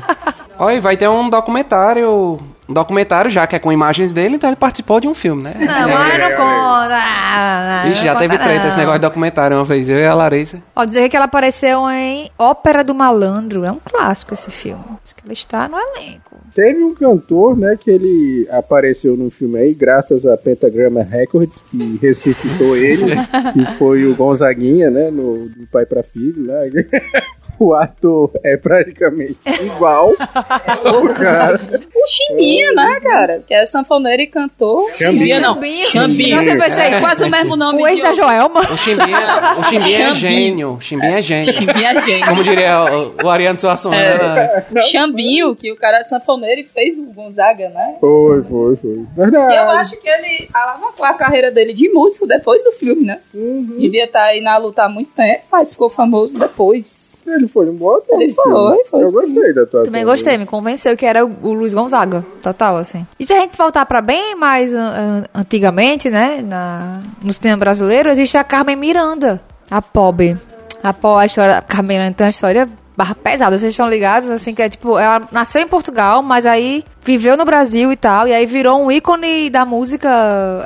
Olha, 0.58 0.80
vai 0.80 0.96
ter 0.96 1.08
um 1.08 1.28
documentário. 1.30 2.38
Um 2.70 2.72
documentário, 2.72 3.28
já 3.28 3.48
que 3.48 3.56
é 3.56 3.58
com 3.58 3.72
imagens 3.72 4.12
dele, 4.12 4.36
então 4.36 4.48
ele 4.48 4.54
participou 4.54 5.00
de 5.00 5.08
um 5.08 5.12
filme, 5.12 5.42
né? 5.42 5.54
Não, 5.58 5.88
mas 5.88 6.20
não 6.20 6.30
conta. 6.36 7.84
Não 7.84 7.94
já 7.96 8.14
teve 8.14 8.38
treta 8.38 8.68
esse 8.68 8.76
negócio 8.76 9.00
de 9.00 9.06
documentário 9.08 9.56
uma 9.56 9.64
vez, 9.64 9.88
eu 9.88 9.98
e 9.98 10.06
a 10.06 10.14
Larissa. 10.14 10.62
Ó, 10.76 10.84
dizer 10.84 11.08
que 11.08 11.16
ela 11.16 11.24
apareceu 11.24 11.90
em 11.90 12.30
Ópera 12.38 12.84
do 12.84 12.94
Malandro. 12.94 13.64
É 13.64 13.72
um 13.72 13.80
clássico 13.84 14.34
esse 14.34 14.52
filme. 14.52 14.84
Diz 15.02 15.12
que 15.12 15.22
ela 15.24 15.32
está 15.32 15.68
no 15.68 15.76
elenco. 15.76 16.36
Teve 16.54 16.84
um 16.84 16.94
cantor, 16.94 17.56
né, 17.56 17.76
que 17.78 17.90
ele 17.90 18.46
apareceu 18.52 19.16
no 19.16 19.30
filme 19.30 19.58
aí, 19.58 19.74
graças 19.74 20.24
a 20.24 20.36
Pentagrama 20.36 21.02
Records, 21.02 21.60
que 21.72 21.98
ressuscitou 22.00 22.76
ele, 22.76 23.16
que 23.52 23.78
foi 23.78 24.04
o 24.06 24.14
Gonzaguinha, 24.14 24.90
né, 24.90 25.10
no, 25.10 25.48
do 25.48 25.66
pai 25.66 25.86
pra 25.86 26.04
filho, 26.04 26.44
né? 26.44 26.70
O 27.60 27.74
ator 27.74 28.30
é 28.42 28.56
praticamente 28.56 29.38
igual 29.60 30.08
o 30.16 31.14
cara. 31.14 31.60
O 31.94 32.06
Chimbinha, 32.08 32.72
né, 32.72 32.98
cara? 33.02 33.44
Que 33.46 33.52
é 33.52 33.66
sanfoneiro 33.66 34.22
e 34.22 34.26
cantor. 34.26 34.90
Chambinha. 34.94 35.38
não. 35.38 35.60
Chambinha. 35.90 36.36
Nossa, 36.36 36.50
eu 36.50 36.58
pensei, 36.58 37.00
Quase 37.00 37.24
o 37.24 37.30
mesmo 37.30 37.56
nome. 37.56 37.82
O 37.82 37.86
ex 37.86 38.00
da. 38.00 38.14
Joelma. 38.14 38.60
O 38.60 38.76
Chimbinha, 38.78 39.58
o 39.58 39.64
Chimbinha 39.64 40.08
é 40.08 40.12
gênio. 40.12 40.72
O 40.72 40.80
Chimbinha 40.80 41.18
é 41.18 41.22
gênio. 41.22 41.52
Minha 41.74 42.00
gente. 42.00 42.26
Como 42.26 42.42
diria 42.42 42.82
o, 42.82 43.26
o 43.26 43.28
Ariano 43.28 43.58
Suassuna, 43.58 43.96
né? 43.96 44.64
Chambinho, 44.90 45.54
que 45.54 45.70
o 45.70 45.76
cara 45.76 45.98
é 45.98 46.02
sanfoneiro 46.02 46.62
e 46.62 46.64
fez 46.64 46.98
o 46.98 47.04
Gonzaga, 47.12 47.68
né? 47.68 47.96
Foi, 48.00 48.42
foi, 48.42 48.76
foi. 48.76 48.90
E 48.90 48.98
eu 48.98 49.06
Verdade. 49.14 49.78
acho 49.80 49.96
que 50.00 50.08
ele 50.08 50.48
alavancou 50.52 51.04
a 51.04 51.14
carreira 51.14 51.50
dele 51.50 51.72
de 51.74 51.88
músico 51.90 52.26
depois 52.26 52.64
do 52.64 52.72
filme, 52.72 53.04
né? 53.04 53.18
Uhum. 53.34 53.76
Devia 53.78 54.04
estar 54.04 54.24
aí 54.24 54.40
na 54.40 54.56
luta 54.56 54.84
há 54.84 54.88
muito 54.88 55.12
tempo, 55.12 55.42
mas 55.52 55.72
ficou 55.72 55.90
famoso 55.90 56.38
depois. 56.38 57.09
Ele 57.34 57.48
foi 57.48 57.68
um 57.70 57.90
ator. 57.94 58.20
Ele 58.20 58.32
foi, 58.34 58.84
foi 58.84 59.00
Eu 59.02 59.06
sim. 59.06 59.14
gostei 59.20 59.52
da 59.54 59.62
atuação. 59.62 59.84
Também 59.86 60.04
gostei, 60.04 60.38
me 60.38 60.46
convenceu 60.46 60.96
que 60.96 61.06
era 61.06 61.24
o, 61.24 61.52
Luiz 61.52 61.72
Gonzaga. 61.74 62.24
Total, 62.42 62.76
assim. 62.76 63.06
E 63.18 63.24
se 63.24 63.32
a 63.32 63.40
gente 63.40 63.56
voltar 63.56 63.84
pra 63.86 64.00
bem 64.00 64.34
mais 64.36 64.72
an- 64.72 65.24
antigamente, 65.34 66.08
né? 66.10 66.42
Na, 66.46 67.00
no 67.22 67.32
cinema 67.32 67.56
brasileiro, 67.58 68.08
existe 68.10 68.36
a 68.36 68.44
Carmen 68.44 68.76
Miranda. 68.76 69.40
A 69.70 69.80
pobre. 69.80 70.36
A, 70.82 70.92
po, 70.92 71.16
a 71.16 71.26
história. 71.26 71.58
A 71.58 71.62
Carmen 71.62 71.98
Miranda 71.98 72.14
tem 72.16 72.26
uma 72.26 72.30
história 72.30 72.68
barra 72.96 73.14
pesada. 73.14 73.58
Vocês 73.58 73.72
estão 73.72 73.88
ligados? 73.88 74.28
Assim, 74.30 74.54
que 74.54 74.62
é 74.62 74.68
tipo, 74.68 74.98
ela 74.98 75.22
nasceu 75.32 75.62
em 75.62 75.66
Portugal, 75.68 76.22
mas 76.22 76.44
aí 76.46 76.84
viveu 77.02 77.36
no 77.36 77.44
Brasil 77.44 77.90
e 77.92 77.96
tal. 77.96 78.28
E 78.28 78.32
aí 78.32 78.46
virou 78.46 78.82
um 78.82 78.90
ícone 78.90 79.50
da 79.50 79.64
música 79.64 80.08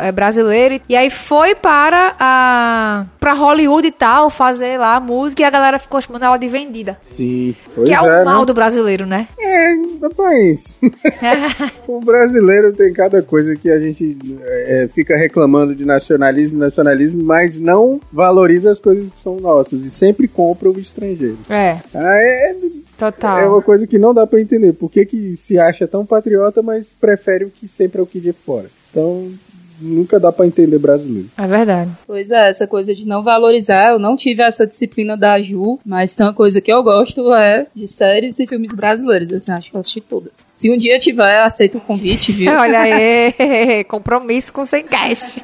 eh, 0.01 0.13
brasileira. 0.13 0.81
E 0.89 0.97
aí 0.97 1.11
foi 1.11 1.55
para 1.55 2.15
a. 2.19 3.07
pra 3.21 3.33
Hollywood 3.33 3.87
e 3.87 3.93
tal, 3.93 4.31
fazer 4.31 4.79
lá 4.79 4.97
a 4.97 5.01
música. 5.01 5.43
E 5.43 5.45
a 5.45 5.51
galera 5.51 5.79
ficou 5.79 6.01
chamando 6.01 6.25
ela 6.25 6.37
de 6.37 6.49
vendida. 6.49 6.99
Sim. 7.13 7.55
Pois 7.75 7.89
Que 7.89 7.95
é, 7.95 8.01
o 8.01 8.25
mal 8.25 8.41
né? 8.41 8.47
do 8.47 8.55
brasileiro, 8.55 9.07
né? 9.07 9.29
É, 9.39 9.75
rapaz. 10.03 10.79
o 11.87 12.01
brasileiro 12.01 12.73
tem 12.73 12.93
cada 12.93 13.23
coisa 13.23 13.57
que 13.57 13.71
a 13.71 13.79
gente 13.79 14.17
é, 14.43 14.89
fica 14.95 15.17
reclamando 15.17 15.75
de 15.75 15.85
nacionalismo, 15.85 16.59
nacionalismo, 16.59 17.23
mas 17.23 17.59
não 17.59 18.01
valoriza 18.13 18.71
as 18.71 18.79
coisas 18.79 19.11
que 19.11 19.21
são 19.21 19.37
nossas 19.37 19.85
e 19.85 19.91
sempre 19.91 20.29
compra 20.29 20.71
o 20.71 20.79
estrangeiro. 20.79 21.39
É, 21.49 21.77
Ah, 21.95 22.17
é, 22.17 22.55
total. 22.99 23.39
é 23.39 23.47
uma 23.47 23.63
coisa 23.63 23.87
que 23.87 23.99
não 23.99 24.15
dá 24.15 24.27
pra 24.27 24.41
entender. 24.41 24.73
Por 24.73 24.91
que, 24.91 25.05
que 25.07 25.37
se 25.37 25.59
acha 25.59 25.87
tão 25.87 26.05
patriota, 26.05 26.63
mas 26.63 26.89
prefere 27.01 27.45
o 27.45 27.51
que 27.51 27.69
sempre 27.69 28.01
é 28.01 28.03
o 28.03 28.07
que 28.07 28.21
de 28.21 28.33
fora? 28.33 28.71
Então, 28.91 29.33
nunca 29.81 30.19
dá 30.21 30.33
pra 30.33 30.47
entender 30.47 30.79
brasileiro. 30.79 31.29
É 31.37 31.47
verdade. 31.47 31.91
Pois 32.07 32.31
é, 32.31 32.49
essa 32.49 32.67
coisa 32.67 32.95
de 32.95 33.07
não 33.07 33.23
valorizar, 33.23 33.93
eu 33.93 33.99
não 33.99 34.17
tive 34.17 34.43
essa 34.43 34.67
disciplina 34.67 35.17
da 35.17 35.41
Ju, 35.41 35.79
mas 35.85 36.15
tem 36.15 36.27
uma 36.27 36.33
coisa 36.33 36.61
que 36.61 36.73
eu 36.73 36.83
gosto 36.83 37.33
é 37.35 37.67
de 37.75 37.87
séries 37.89 38.39
e 38.39 38.47
filmes 38.47 38.75
brasileiros, 38.75 39.33
assim, 39.33 39.53
acho 39.53 39.71
que 39.71 39.77
eu 39.77 39.81
assisti 39.81 40.01
todas. 40.01 40.47
Se 40.55 40.71
um 40.71 40.77
dia 40.77 40.99
tiver, 40.99 41.41
aceito 41.41 41.79
o 41.79 41.81
convite, 41.81 42.33
viu? 42.33 42.53
Olha 42.59 42.81
aí, 42.81 43.85
compromisso 43.89 44.53
com 44.53 44.65
sem 44.65 44.85
cast. 44.85 45.43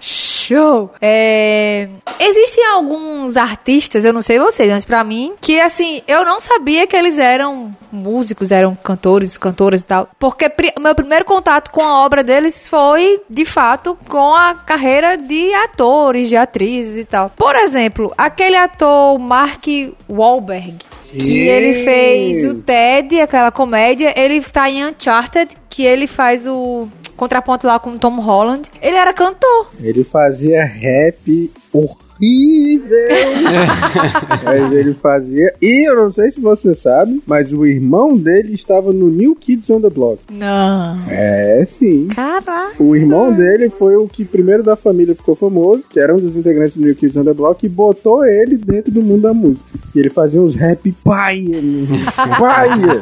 Show. 0.52 0.90
É... 1.00 1.88
Existem 2.20 2.64
alguns 2.66 3.36
artistas, 3.36 4.04
eu 4.04 4.12
não 4.12 4.22
sei 4.22 4.38
vocês, 4.38 4.70
mas 4.70 4.84
pra 4.84 5.02
mim, 5.02 5.32
que 5.40 5.60
assim, 5.60 6.02
eu 6.06 6.24
não 6.24 6.40
sabia 6.40 6.86
que 6.86 6.94
eles 6.96 7.18
eram 7.18 7.70
músicos, 7.90 8.52
eram 8.52 8.74
cantores, 8.76 9.36
cantoras 9.36 9.80
e 9.80 9.84
tal. 9.84 10.08
Porque 10.18 10.48
pri- 10.48 10.72
meu 10.80 10.94
primeiro 10.94 11.24
contato 11.24 11.70
com 11.70 11.82
a 11.82 12.04
obra 12.04 12.22
deles 12.22 12.68
foi, 12.68 13.20
de 13.28 13.44
fato, 13.44 13.98
com 14.08 14.34
a 14.34 14.54
carreira 14.54 15.16
de 15.16 15.52
atores, 15.54 16.28
de 16.28 16.36
atrizes 16.36 16.98
e 16.98 17.04
tal. 17.04 17.30
Por 17.30 17.56
exemplo, 17.56 18.12
aquele 18.16 18.56
ator 18.56 19.18
Mark 19.18 19.64
Wahlberg, 20.08 20.76
que 21.04 21.48
ele 21.48 21.74
fez 21.84 22.44
o 22.46 22.54
Ted, 22.54 23.20
aquela 23.20 23.50
comédia, 23.50 24.14
ele 24.16 24.40
tá 24.40 24.70
em 24.70 24.84
Uncharted, 24.86 25.56
que 25.68 25.84
ele 25.84 26.06
faz 26.06 26.46
o 26.46 26.88
contraponto 27.16 27.66
lá 27.66 27.78
com 27.78 27.90
o 27.90 27.98
Tom 27.98 28.20
Holland. 28.20 28.70
Ele 28.80 28.96
era 28.96 29.12
cantor. 29.12 29.68
Ele 29.80 30.04
fazia 30.04 30.64
rap 30.64 31.50
horrível. 32.22 32.98
mas 34.44 34.72
ele 34.72 34.94
fazia. 34.94 35.52
E 35.60 35.88
eu 35.88 35.96
não 35.96 36.12
sei 36.12 36.30
se 36.30 36.40
você 36.40 36.74
sabe, 36.74 37.20
mas 37.26 37.52
o 37.52 37.66
irmão 37.66 38.16
dele 38.16 38.54
estava 38.54 38.92
no 38.92 39.08
New 39.08 39.34
Kids 39.34 39.68
on 39.70 39.80
the 39.80 39.90
Block. 39.90 40.20
Não. 40.30 40.98
É, 41.08 41.64
sim. 41.66 42.08
Caraca. 42.08 42.82
O 42.82 42.94
irmão 42.94 43.32
dele 43.32 43.68
foi 43.70 43.96
o 43.96 44.08
que 44.08 44.24
primeiro 44.24 44.62
da 44.62 44.76
família 44.76 45.14
ficou 45.14 45.34
famoso, 45.34 45.82
que 45.90 45.98
era 45.98 46.14
um 46.14 46.18
dos 46.20 46.36
integrantes 46.36 46.76
do 46.76 46.84
New 46.84 46.94
Kids 46.94 47.16
on 47.16 47.24
the 47.24 47.34
Block, 47.34 47.64
e 47.64 47.68
botou 47.68 48.24
ele 48.24 48.56
dentro 48.56 48.92
do 48.92 49.02
mundo 49.02 49.22
da 49.22 49.34
música. 49.34 49.64
E 49.94 49.98
ele 49.98 50.08
fazia 50.08 50.40
uns 50.40 50.54
rap 50.54 50.90
paia, 51.04 51.44
paia. 52.38 53.00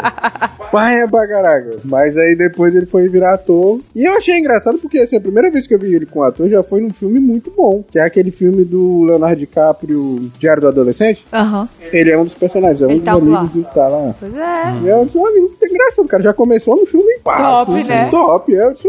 Paia 0.73 1.09
pra 1.09 1.29
caraca. 1.29 1.79
Mas 1.85 2.17
aí 2.17 2.35
depois 2.35 2.75
ele 2.75 2.87
foi 2.87 3.09
virar 3.09 3.35
ator. 3.35 3.81
E 3.95 4.05
eu 4.05 4.17
achei 4.17 4.39
engraçado 4.39 4.79
porque 4.79 4.99
assim, 4.99 5.17
a 5.17 5.21
primeira 5.21 5.51
vez 5.51 5.67
que 5.67 5.75
eu 5.75 5.79
vi 5.79 5.95
ele 5.95 6.07
com 6.07 6.23
ator 6.23 6.49
já 6.49 6.63
foi 6.63 6.81
num 6.81 6.93
filme 6.93 7.21
muito 7.21 7.53
bom, 7.57 7.85
que 7.91 7.99
é 7.99 8.03
aquele 8.03 8.31
filme 8.31 8.65
do 8.65 9.05
Leonardo 9.11 9.37
DiCaprio, 9.37 10.31
Diário 10.39 10.63
do 10.63 10.69
Adolescente. 10.69 11.25
Aham. 11.33 11.69
Ele 11.93 12.11
é 12.11 12.19
um 12.19 12.25
dos 12.25 12.35
personagens, 12.35 12.81
é 12.83 12.87
um 12.87 12.91
Ele 12.91 12.99
dos 13.01 13.05
tá 13.05 13.13
amigos 13.13 13.33
lá. 13.35 13.43
do 13.43 13.49
que 13.65 13.75
tá 13.75 13.89
lá. 13.89 14.15
Pois 14.19 14.37
é. 14.37 14.73
E 14.85 14.89
eu 14.89 15.05
disse, 15.05 15.19
olha, 15.19 15.41
muito 15.41 15.67
engraçado, 15.67 16.09
cara. 16.09 16.23
Já 16.23 16.33
começou 16.33 16.77
no 16.77 16.87
filme 16.87 17.13
em 17.13 17.21
paz. 17.21 17.41
Top, 17.41 17.73
assim, 17.81 17.89
né? 17.89 18.09
Top, 18.11 18.55
é. 18.55 18.65
Eu 18.65 18.73
disse. 18.73 18.89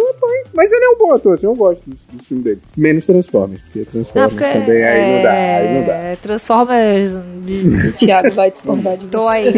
Mas 0.53 0.71
ele 0.71 0.84
é 0.86 0.89
um 0.89 0.97
bom 0.97 1.13
ator, 1.13 1.34
assim, 1.34 1.45
eu 1.45 1.55
gosto 1.55 1.81
do, 1.88 1.97
do 2.13 2.23
filme 2.23 2.43
dele. 2.43 2.62
Menos 2.77 3.05
Transformers, 3.05 3.62
porque 3.62 3.79
Não, 3.79 3.86
Transformers 4.03 4.31
porque 4.34 4.60
também 4.60 4.84
aí 4.84 5.15
não 5.15 5.23
dá, 5.23 5.31
aí 5.31 5.73
não 5.79 5.86
dá. 5.88 5.93
é, 5.93 6.15
Transformers. 6.15 7.15
O 7.15 7.91
Thiago 7.97 8.31
vai 8.31 8.51
discordar 8.51 8.97
de 8.97 9.07
Tô 9.07 9.27
aí. 9.27 9.53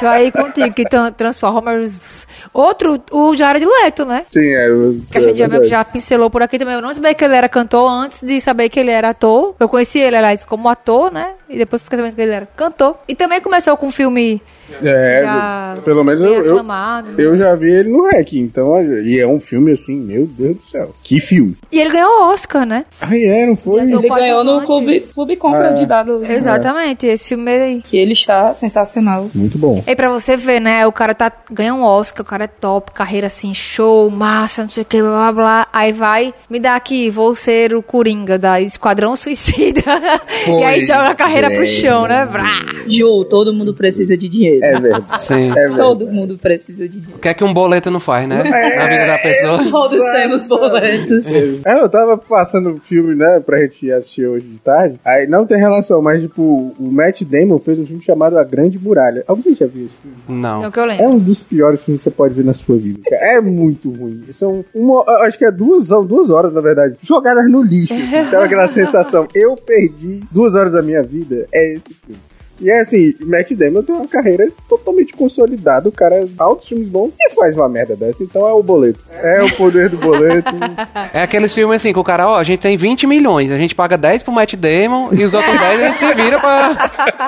Tô 0.00 0.06
aí 0.06 0.32
contigo, 0.32 0.74
que 0.74 0.84
tran- 0.84 1.12
Transformers. 1.12 2.26
Outro, 2.52 3.00
o 3.12 3.34
Jared 3.36 3.64
Leto, 3.64 4.04
né? 4.04 4.24
Sim, 4.32 4.40
é. 4.40 4.68
eu- 4.68 5.00
Que 5.10 5.18
a 5.18 5.20
gente 5.20 5.42
é 5.42 5.48
já, 5.48 5.60
que 5.60 5.64
já 5.68 5.84
pincelou 5.84 6.30
por 6.30 6.42
aqui 6.42 6.58
também. 6.58 6.74
Eu 6.74 6.82
não 6.82 6.92
sabia 6.92 7.14
que 7.14 7.24
ele 7.24 7.34
era 7.34 7.48
cantor 7.48 7.88
antes 7.90 8.22
de 8.22 8.40
saber 8.40 8.68
que 8.68 8.78
ele 8.80 8.90
era 8.90 9.10
ator. 9.10 9.54
Eu 9.60 9.67
conheci 9.68 9.98
ele, 9.98 10.16
aliás, 10.16 10.44
como 10.44 10.68
ator, 10.68 11.12
né? 11.12 11.32
E 11.48 11.56
depois 11.56 11.80
fiquei 11.82 11.96
sabendo 11.98 12.14
que 12.14 12.20
ele 12.20 12.32
era 12.32 12.46
cantor. 12.56 12.96
E 13.08 13.14
também 13.14 13.40
começou 13.40 13.76
com 13.76 13.86
um 13.86 13.90
filme 13.90 14.40
É, 14.82 15.20
já 15.24 15.76
pelo 15.82 16.04
menos 16.04 16.20
eu, 16.22 16.44
eu, 16.44 16.62
né? 16.62 17.02
eu 17.16 17.34
já 17.36 17.54
vi 17.54 17.70
ele 17.70 17.90
no 17.90 18.06
REC, 18.06 18.34
então, 18.34 18.78
e 19.02 19.18
é 19.18 19.26
um 19.26 19.40
filme 19.40 19.72
assim, 19.72 19.96
meu 19.96 20.26
Deus 20.26 20.56
do 20.56 20.62
céu. 20.62 20.94
Que 21.02 21.18
filme. 21.20 21.56
E 21.72 21.80
ele 21.80 21.90
ganhou 21.90 22.10
o 22.10 22.32
Oscar, 22.32 22.66
né? 22.66 22.84
Ai, 23.00 23.18
é, 23.24 23.46
não 23.46 23.56
foi? 23.56 23.80
Eu- 23.92 23.98
Ele 24.00 24.08
ganhou 24.08 24.44
no. 24.44 24.60
Clube, 24.62 25.00
clube 25.14 25.36
Compra 25.36 25.68
Ah. 25.70 25.72
de 25.72 25.86
Dados. 25.86 26.28
Exatamente, 26.28 27.06
esse 27.06 27.28
filme 27.28 27.50
aí. 27.50 27.80
Que 27.82 27.96
ele 27.96 28.12
está 28.12 28.52
sensacional. 28.52 29.30
Muito 29.34 29.56
bom. 29.56 29.82
E 29.86 29.96
pra 29.96 30.10
você 30.10 30.36
ver, 30.36 30.60
né? 30.60 30.86
O 30.86 30.92
cara 30.92 31.14
tá 31.14 31.32
ganha 31.50 31.72
um 31.74 31.82
Oscar, 31.82 32.22
o 32.22 32.28
cara 32.28 32.44
é 32.44 32.48
top, 32.48 32.92
carreira 32.92 33.28
assim, 33.28 33.54
show, 33.54 34.10
massa, 34.10 34.62
não 34.64 34.70
sei 34.70 34.82
o 34.82 34.86
que, 34.86 35.00
blá 35.00 35.10
blá 35.10 35.32
blá. 35.32 35.68
Aí 35.72 35.92
vai, 35.92 36.34
me 36.50 36.60
dá 36.60 36.76
aqui, 36.76 37.08
vou 37.08 37.34
ser 37.34 37.74
o 37.74 37.82
Coringa 37.82 38.38
da 38.38 38.60
Esquadrão 38.60 39.16
Suicida. 39.16 39.47
e 40.48 40.64
aí 40.64 40.80
joga 40.80 41.08
a 41.10 41.14
carreira 41.14 41.50
pro 41.50 41.62
é. 41.62 41.66
chão, 41.66 42.06
né? 42.06 42.24
Vrá. 42.26 42.66
Ju, 42.86 43.24
todo 43.24 43.52
mundo 43.52 43.74
precisa 43.74 44.16
de 44.16 44.28
dinheiro. 44.28 44.64
É 44.64 44.80
verdade. 44.80 45.06
Sim. 45.22 45.50
É 45.50 45.54
verdade. 45.54 45.76
Todo 45.76 46.06
mundo 46.06 46.38
precisa 46.38 46.88
de 46.88 47.00
dinheiro. 47.00 47.16
O 47.16 47.18
que 47.18 47.28
é 47.28 47.34
que 47.34 47.44
um 47.44 47.52
boleto 47.52 47.90
não 47.90 48.00
faz, 48.00 48.28
né? 48.28 48.42
É. 48.44 48.76
Na 48.76 48.86
vida 48.86 49.06
da 49.06 49.18
pessoa. 49.18 49.64
Todos 49.70 50.02
temos 50.12 50.48
boletos. 50.48 51.26
É, 51.64 51.80
eu 51.80 51.88
tava 51.88 52.16
passando 52.18 52.70
o 52.70 52.80
filme, 52.80 53.14
né, 53.14 53.40
pra 53.44 53.58
gente 53.62 53.90
assistir 53.92 54.26
hoje 54.26 54.46
de 54.46 54.58
tarde. 54.58 54.98
Aí 55.04 55.26
não 55.26 55.46
tem 55.46 55.58
relação, 55.58 56.00
mas 56.02 56.20
tipo, 56.20 56.74
o 56.78 56.90
Matt 56.90 57.22
Damon 57.22 57.58
fez 57.58 57.78
um 57.78 57.86
filme 57.86 58.02
chamado 58.02 58.38
A 58.38 58.44
Grande 58.44 58.78
Muralha. 58.78 59.24
Alguém 59.26 59.54
já 59.54 59.66
viu 59.66 59.86
esse 59.86 59.94
filme? 60.02 60.16
Não. 60.40 60.62
É 60.62 60.68
o 60.68 60.72
que 60.72 60.78
eu 60.78 60.84
É 60.84 60.86
lembro. 60.86 61.06
um 61.08 61.18
dos 61.18 61.42
piores 61.42 61.82
filmes 61.82 62.02
que 62.02 62.10
você 62.10 62.14
pode 62.14 62.34
ver 62.34 62.44
na 62.44 62.54
sua 62.54 62.76
vida. 62.76 63.00
É 63.12 63.40
muito 63.40 63.90
ruim. 63.90 64.24
São 64.32 64.64
uma, 64.74 65.02
acho 65.22 65.38
que 65.38 65.44
é 65.44 65.50
duas, 65.50 65.88
duas 66.06 66.30
horas, 66.30 66.52
na 66.52 66.60
verdade, 66.60 66.96
jogadas 67.02 67.48
no 67.50 67.62
lixo. 67.62 67.92
assim. 67.94 68.30
Sabe 68.30 68.44
aquela 68.46 68.66
sensação? 68.68 69.26
Eu 69.40 69.56
perdi 69.56 70.24
duas 70.30 70.54
horas 70.54 70.72
da 70.72 70.82
minha 70.82 71.02
vida. 71.02 71.46
É 71.52 71.74
esse 71.74 71.94
filme. 71.94 72.28
E 72.60 72.68
é 72.68 72.80
assim, 72.80 73.14
Matt 73.20 73.52
Damon 73.52 73.84
tem 73.84 73.94
uma 73.94 74.08
carreira 74.08 74.48
totalmente 74.68 75.12
consolidada. 75.12 75.88
O 75.88 75.92
cara 75.92 76.16
é 76.16 76.26
altos 76.36 76.66
filmes 76.66 76.88
bons 76.88 77.12
e 77.16 77.30
faz 77.30 77.56
uma 77.56 77.68
merda 77.68 77.94
dessa. 77.94 78.20
Então 78.24 78.48
é 78.48 78.52
o 78.52 78.60
boleto. 78.64 78.98
É 79.12 79.44
o 79.44 79.54
poder 79.54 79.88
do 79.88 79.96
boleto. 79.96 80.50
É 81.14 81.22
aqueles 81.22 81.54
filmes 81.54 81.76
assim 81.76 81.92
que 81.92 81.98
o 81.98 82.04
cara, 82.04 82.28
ó, 82.28 82.36
a 82.36 82.42
gente 82.44 82.58
tem 82.60 82.76
20 82.76 83.06
milhões, 83.06 83.50
a 83.52 83.56
gente 83.56 83.74
paga 83.74 83.96
10 83.96 84.22
pro 84.24 84.32
Matt 84.32 84.54
Damon 84.54 85.10
e 85.12 85.22
os 85.24 85.32
outros 85.32 85.58
10 85.58 85.80
a 85.80 85.86
gente 85.88 85.98
se 85.98 86.14
vira 86.14 86.38
pra, 86.40 86.74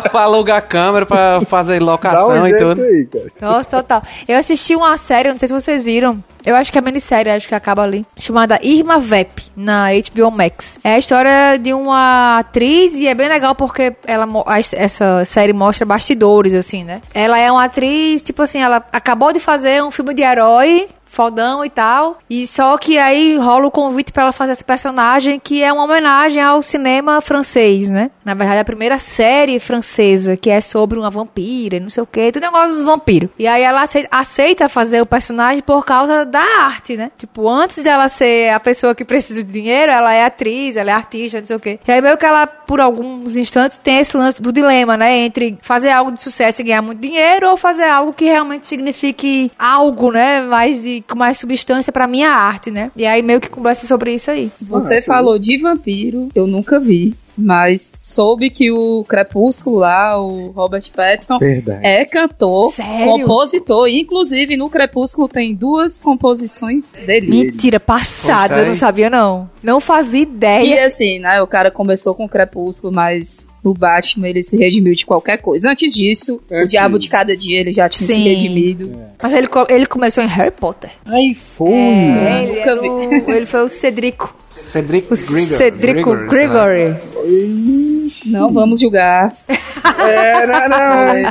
pra 0.10 0.22
alugar 0.22 0.66
câmera, 0.66 1.06
pra 1.06 1.40
fazer 1.42 1.78
Dá 1.78 1.84
locação 1.84 2.42
um 2.42 2.46
e 2.46 2.56
tudo. 2.58 2.82
aí, 2.82 3.06
cara. 3.06 3.32
Nossa, 3.40 3.68
total. 3.68 4.02
Eu 4.26 4.36
assisti 4.36 4.74
uma 4.74 4.96
série, 4.96 5.30
não 5.30 5.38
sei 5.38 5.48
se 5.48 5.54
vocês 5.54 5.84
viram. 5.84 6.22
Eu 6.44 6.56
acho 6.56 6.72
que 6.72 6.78
é 6.78 6.80
minissérie, 6.80 7.30
acho 7.32 7.48
que 7.48 7.54
acaba 7.54 7.82
ali. 7.82 8.04
Chamada 8.18 8.58
Irma 8.62 8.98
Vep, 8.98 9.42
na 9.56 9.88
HBO 9.92 10.30
Max. 10.30 10.78
É 10.82 10.94
a 10.94 10.98
história 10.98 11.58
de 11.58 11.72
uma 11.74 12.38
atriz 12.38 12.94
e 13.00 13.06
é 13.08 13.14
bem 13.14 13.28
legal 13.28 13.54
porque 13.54 13.94
ela, 14.06 14.26
a- 14.46 14.58
essa 14.58 15.24
série 15.24 15.52
mostra 15.52 15.84
bastidores, 15.86 16.54
assim, 16.54 16.84
né? 16.84 17.00
Ela 17.14 17.38
é 17.38 17.50
uma 17.50 17.64
atriz, 17.64 18.22
tipo 18.22 18.42
assim, 18.42 18.60
ela 18.60 18.82
acabou 18.92 19.32
de 19.32 19.40
fazer 19.40 19.82
um 19.82 19.90
filme 19.90 20.14
de 20.14 20.22
herói 20.22 20.88
fodão 21.10 21.64
e 21.64 21.68
tal. 21.70 22.18
E 22.30 22.46
só 22.46 22.78
que 22.78 22.96
aí 22.98 23.36
rola 23.36 23.66
o 23.66 23.70
convite 23.70 24.12
pra 24.12 24.22
ela 24.24 24.32
fazer 24.32 24.52
esse 24.52 24.64
personagem 24.64 25.40
que 25.40 25.62
é 25.62 25.72
uma 25.72 25.84
homenagem 25.84 26.42
ao 26.42 26.62
cinema 26.62 27.20
francês, 27.20 27.90
né? 27.90 28.10
Na 28.24 28.32
verdade, 28.34 28.58
é 28.58 28.60
a 28.60 28.64
primeira 28.64 28.98
série 28.98 29.58
francesa 29.58 30.36
que 30.36 30.48
é 30.48 30.60
sobre 30.60 30.98
uma 30.98 31.10
vampira, 31.10 31.76
e 31.76 31.80
não 31.80 31.90
sei 31.90 32.02
o 32.02 32.06
que, 32.06 32.30
tudo 32.32 32.42
negócio 32.44 32.74
dos 32.76 32.84
vampiros. 32.84 33.30
E 33.38 33.46
aí 33.46 33.62
ela 33.62 33.82
acei- 33.82 34.06
aceita 34.10 34.68
fazer 34.68 35.00
o 35.02 35.06
personagem 35.06 35.62
por 35.62 35.84
causa 35.84 36.24
da 36.24 36.40
arte, 36.40 36.96
né? 36.96 37.10
Tipo, 37.18 37.48
antes 37.48 37.82
dela 37.82 38.08
ser 38.08 38.50
a 38.54 38.60
pessoa 38.60 38.94
que 38.94 39.04
precisa 39.04 39.42
de 39.42 39.50
dinheiro, 39.52 39.90
ela 39.90 40.12
é 40.14 40.24
atriz, 40.24 40.76
ela 40.76 40.90
é 40.90 40.94
artista, 40.94 41.40
não 41.40 41.46
sei 41.46 41.56
o 41.56 41.60
que. 41.60 41.78
E 41.86 41.92
aí 41.92 42.00
meio 42.00 42.16
que 42.16 42.24
ela, 42.26 42.46
por 42.46 42.80
alguns 42.80 43.36
instantes, 43.36 43.76
tem 43.78 43.98
esse 43.98 44.16
lance 44.16 44.40
do 44.40 44.52
dilema, 44.52 44.96
né? 44.96 45.18
Entre 45.18 45.58
fazer 45.62 45.90
algo 45.90 46.12
de 46.12 46.22
sucesso 46.22 46.60
e 46.60 46.64
ganhar 46.64 46.82
muito 46.82 47.00
dinheiro 47.00 47.48
ou 47.50 47.56
fazer 47.56 47.84
algo 47.84 48.12
que 48.12 48.24
realmente 48.26 48.66
signifique 48.66 49.50
algo, 49.58 50.12
né? 50.12 50.40
Mais 50.42 50.82
de, 50.82 50.99
com 51.08 51.16
mais 51.18 51.38
substância 51.38 51.92
pra 51.92 52.06
minha 52.06 52.30
arte, 52.30 52.70
né? 52.70 52.90
E 52.96 53.04
aí 53.06 53.22
meio 53.22 53.40
que 53.40 53.48
conversa 53.48 53.86
sobre 53.86 54.14
isso 54.14 54.30
aí. 54.30 54.50
Você 54.60 54.96
Ah, 54.98 55.02
falou 55.02 55.38
de 55.38 55.56
vampiro, 55.58 56.28
eu 56.34 56.46
nunca 56.46 56.78
vi. 56.80 57.14
Mas 57.42 57.94
soube 57.98 58.50
que 58.50 58.70
o 58.70 59.02
Crepúsculo 59.08 59.78
lá, 59.78 60.20
o 60.20 60.48
Robert 60.50 60.84
Pattinson, 60.94 61.38
Verdade. 61.38 61.80
é 61.86 62.04
cantor, 62.04 62.70
Sério? 62.74 63.06
compositor. 63.06 63.88
e, 63.88 64.00
Inclusive, 64.00 64.58
no 64.58 64.68
Crepúsculo 64.68 65.26
tem 65.26 65.54
duas 65.54 66.02
composições 66.02 66.92
dele. 67.06 67.28
Mentira, 67.28 67.80
passada, 67.80 68.58
eu 68.58 68.66
não 68.66 68.74
sabia 68.74 69.08
não. 69.08 69.48
Não 69.62 69.80
fazia 69.80 70.20
E 70.20 70.22
ideia. 70.24 70.84
assim, 70.84 71.18
né? 71.18 71.40
O 71.40 71.46
cara 71.46 71.70
começou 71.70 72.14
com 72.14 72.26
o 72.26 72.28
Crepúsculo, 72.28 72.92
mas 72.92 73.48
no 73.62 73.74
Batman 73.74 74.28
ele 74.28 74.42
se 74.42 74.56
redimiu 74.56 74.94
de 74.94 75.04
qualquer 75.04 75.38
coisa. 75.40 75.70
Antes 75.70 75.92
disso, 75.94 76.40
o 76.50 76.54
Antes. 76.54 76.70
Diabo 76.70 76.98
de 76.98 77.08
Cada 77.08 77.36
Dia 77.36 77.60
ele 77.60 77.72
já 77.72 77.88
tinha 77.88 78.06
se 78.06 78.14
Sim. 78.14 78.24
redimido. 78.24 78.92
Mas 79.22 79.32
ele, 79.34 79.48
ele 79.68 79.86
começou 79.86 80.24
em 80.24 80.28
Harry 80.28 80.50
Potter. 80.50 80.90
Aí 81.06 81.34
foi. 81.34 81.72
É, 81.72 82.42
ele, 82.42 82.52
nunca 82.52 82.70
era 82.70 82.82
o- 82.82 83.30
ele 83.36 83.46
foi 83.46 83.62
o 83.64 83.68
Cedrico. 83.68 84.34
Cedric 84.48 85.06
O 85.12 85.16
Grigor. 85.16 85.56
Cedrico. 85.56 86.16
Gregory. 86.28 86.96
Ixi. 88.06 88.28
Não 88.30 88.52
vamos 88.52 88.80
julgar. 88.80 89.32
É, 89.48 90.46
não, 90.46 90.68
não. 90.68 90.76
É. 91.14 91.28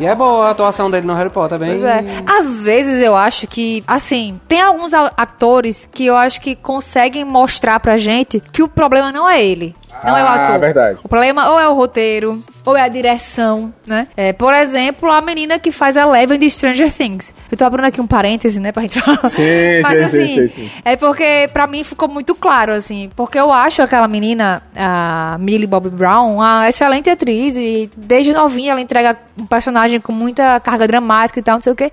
E 0.00 0.06
é 0.06 0.14
boa 0.14 0.48
a 0.48 0.50
atuação 0.50 0.90
dele 0.90 1.06
no 1.06 1.14
Harry 1.14 1.30
Potter, 1.30 1.58
bem. 1.58 1.70
Pois 1.70 1.82
é. 1.82 2.04
Às 2.26 2.62
vezes 2.62 3.02
eu 3.02 3.14
acho 3.14 3.46
que, 3.46 3.84
assim, 3.86 4.40
tem 4.48 4.60
alguns 4.60 4.92
atores 4.94 5.88
que 5.92 6.06
eu 6.06 6.16
acho 6.16 6.40
que 6.40 6.54
conseguem 6.54 7.24
mostrar 7.24 7.78
pra 7.80 7.96
gente 7.96 8.40
que 8.52 8.62
o 8.62 8.68
problema 8.68 9.12
não 9.12 9.28
é 9.28 9.44
ele. 9.44 9.74
Não 10.04 10.16
é 10.16 10.22
o 10.24 10.26
Ah, 10.26 10.44
ator. 10.44 10.58
verdade. 10.58 10.98
O 11.02 11.08
problema 11.08 11.50
ou 11.50 11.58
é 11.60 11.68
o 11.68 11.74
roteiro, 11.74 12.42
ou 12.64 12.76
é 12.76 12.82
a 12.82 12.88
direção, 12.88 13.72
né? 13.86 14.06
É, 14.16 14.32
por 14.32 14.52
exemplo, 14.54 15.10
a 15.10 15.20
menina 15.20 15.58
que 15.58 15.70
faz 15.70 15.96
a 15.96 16.02
Eleven 16.02 16.38
de 16.38 16.50
Stranger 16.50 16.92
Things. 16.92 17.34
Eu 17.50 17.56
tô 17.56 17.64
abrindo 17.64 17.86
aqui 17.86 18.00
um 18.00 18.06
parêntese, 18.06 18.60
né, 18.60 18.72
pra 18.72 18.82
gente 18.82 19.00
falar. 19.00 19.28
Sim, 19.28 19.80
Mas 19.82 19.98
sim, 19.98 20.04
assim, 20.04 20.26
sim, 20.26 20.34
sim, 20.34 20.48
sim. 20.54 20.70
é 20.84 20.96
porque 20.96 21.48
pra 21.52 21.66
mim 21.66 21.82
ficou 21.84 22.08
muito 22.08 22.34
claro, 22.34 22.72
assim, 22.72 23.10
porque 23.16 23.38
eu 23.38 23.52
acho 23.52 23.82
aquela 23.82 24.06
menina, 24.08 24.62
a 24.76 25.36
Millie 25.40 25.66
Bobby 25.66 25.90
Brown, 25.90 26.36
uma 26.36 26.68
excelente 26.68 27.08
atriz 27.10 27.56
e 27.56 27.90
desde 27.96 28.32
novinha 28.32 28.72
ela 28.72 28.80
entrega 28.80 29.16
um 29.38 29.46
personagem 29.46 30.00
com 30.00 30.12
muita 30.12 30.60
carga 30.60 30.86
dramática 30.86 31.38
e 31.40 31.42
tal, 31.42 31.54
não 31.56 31.62
sei 31.62 31.72
o 31.72 31.76
quê. 31.76 31.90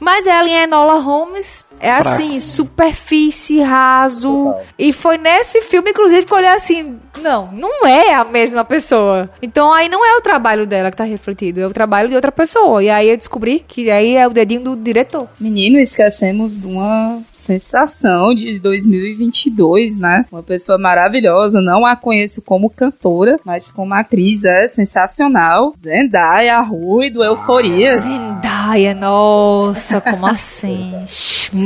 Mas 0.00 0.26
ela 0.26 0.48
em 0.48 0.62
Enola 0.62 1.00
Holmes 1.00 1.64
É 1.80 1.90
assim, 1.90 2.40
superfície, 2.40 3.60
raso. 3.60 4.28
Total. 4.28 4.62
E 4.78 4.92
foi 4.92 5.18
nesse 5.18 5.60
filme, 5.62 5.90
inclusive, 5.90 6.24
que 6.24 6.32
eu 6.32 6.38
olhei 6.38 6.50
assim: 6.50 6.98
não, 7.20 7.50
não 7.52 7.86
é 7.86 8.14
a 8.14 8.24
mesma 8.24 8.64
pessoa. 8.64 9.30
Então 9.42 9.72
aí 9.72 9.88
não 9.88 10.04
é 10.04 10.16
o 10.16 10.20
trabalho 10.20 10.66
dela 10.66 10.90
que 10.90 10.96
tá 10.96 11.04
refletido, 11.04 11.60
é 11.60 11.66
o 11.66 11.72
trabalho 11.72 12.08
de 12.08 12.14
outra 12.14 12.32
pessoa. 12.32 12.82
E 12.82 12.90
aí 12.90 13.08
eu 13.08 13.16
descobri 13.16 13.64
que 13.66 13.90
aí 13.90 14.16
é 14.16 14.26
o 14.26 14.30
dedinho 14.30 14.62
do 14.62 14.76
diretor. 14.76 15.28
Menino, 15.38 15.78
esquecemos 15.78 16.58
de 16.58 16.66
uma 16.66 17.20
sensação 17.32 18.34
de 18.34 18.58
2022, 18.58 19.98
né? 19.98 20.24
Uma 20.32 20.42
pessoa 20.42 20.78
maravilhosa. 20.78 21.60
Não 21.60 21.84
a 21.84 21.94
conheço 21.94 22.42
como 22.42 22.70
cantora, 22.70 23.38
mas 23.44 23.70
como 23.70 23.94
atriz 23.94 24.44
é 24.44 24.66
sensacional. 24.66 25.74
Zendaya, 25.78 26.60
Rui 26.60 27.10
do 27.10 27.22
Euforia. 27.22 27.98
Zendaya, 27.98 28.94
nossa, 28.94 30.00
como 30.00 30.26
assim? 30.26 30.92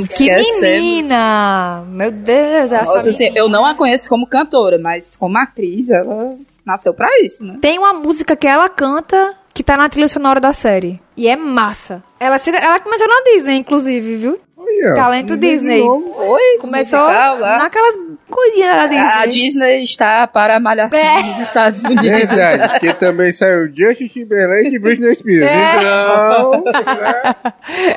que 0.07 0.61
menina! 0.61 1.85
Meu 1.89 2.11
Deus, 2.11 2.73
essa 2.73 2.93
Nossa, 2.93 3.09
assim, 3.09 3.31
eu 3.35 3.49
não 3.49 3.65
a 3.65 3.75
conheço 3.75 4.09
como 4.09 4.27
cantora, 4.27 4.79
mas 4.79 5.17
como 5.17 5.39
atriz, 5.39 5.91
ela 5.91 6.37
nasceu 6.65 6.93
pra 6.93 7.09
isso, 7.23 7.45
né? 7.45 7.59
Tem 7.61 7.79
uma 7.79 7.95
música 7.95 8.37
que 8.37 8.47
ela 8.47 8.69
canta 8.69 9.35
que 9.55 9.65
tá 9.65 9.77
na 9.77 9.89
trilha 9.89 10.07
sonora 10.07 10.39
da 10.39 10.53
série. 10.53 11.01
E 11.17 11.27
é 11.27 11.35
massa. 11.35 12.03
Ela, 12.21 12.37
ela 12.63 12.79
começou 12.79 13.09
na 13.09 13.33
Disney, 13.33 13.57
inclusive, 13.57 14.17
viu? 14.17 14.41
Olha, 14.85 14.95
Talento 14.95 15.37
Disney. 15.37 15.83
Oi, 15.83 16.59
Começou 16.61 16.99
naquelas 17.09 17.95
coisinhas 18.31 18.77
da 18.77 18.87
Disney. 18.87 19.13
A 19.13 19.27
Disney 19.27 19.83
está 19.83 20.27
para 20.27 20.57
a 20.57 20.61
malhação 20.61 20.99
É. 20.99 21.23
dos 21.23 21.39
Estados 21.41 21.83
Unidos. 21.85 22.09
Verdade, 22.11 22.69
porque 22.73 22.95
também 22.95 23.33
saiu 23.33 23.69
Justin 23.75 24.09
Timberlake 24.09 24.75
e 24.75 24.79
Britney 24.79 25.15
Spears. 25.15 25.47
É. 25.51 25.77
Então, 25.79 26.65
né? 26.73 27.35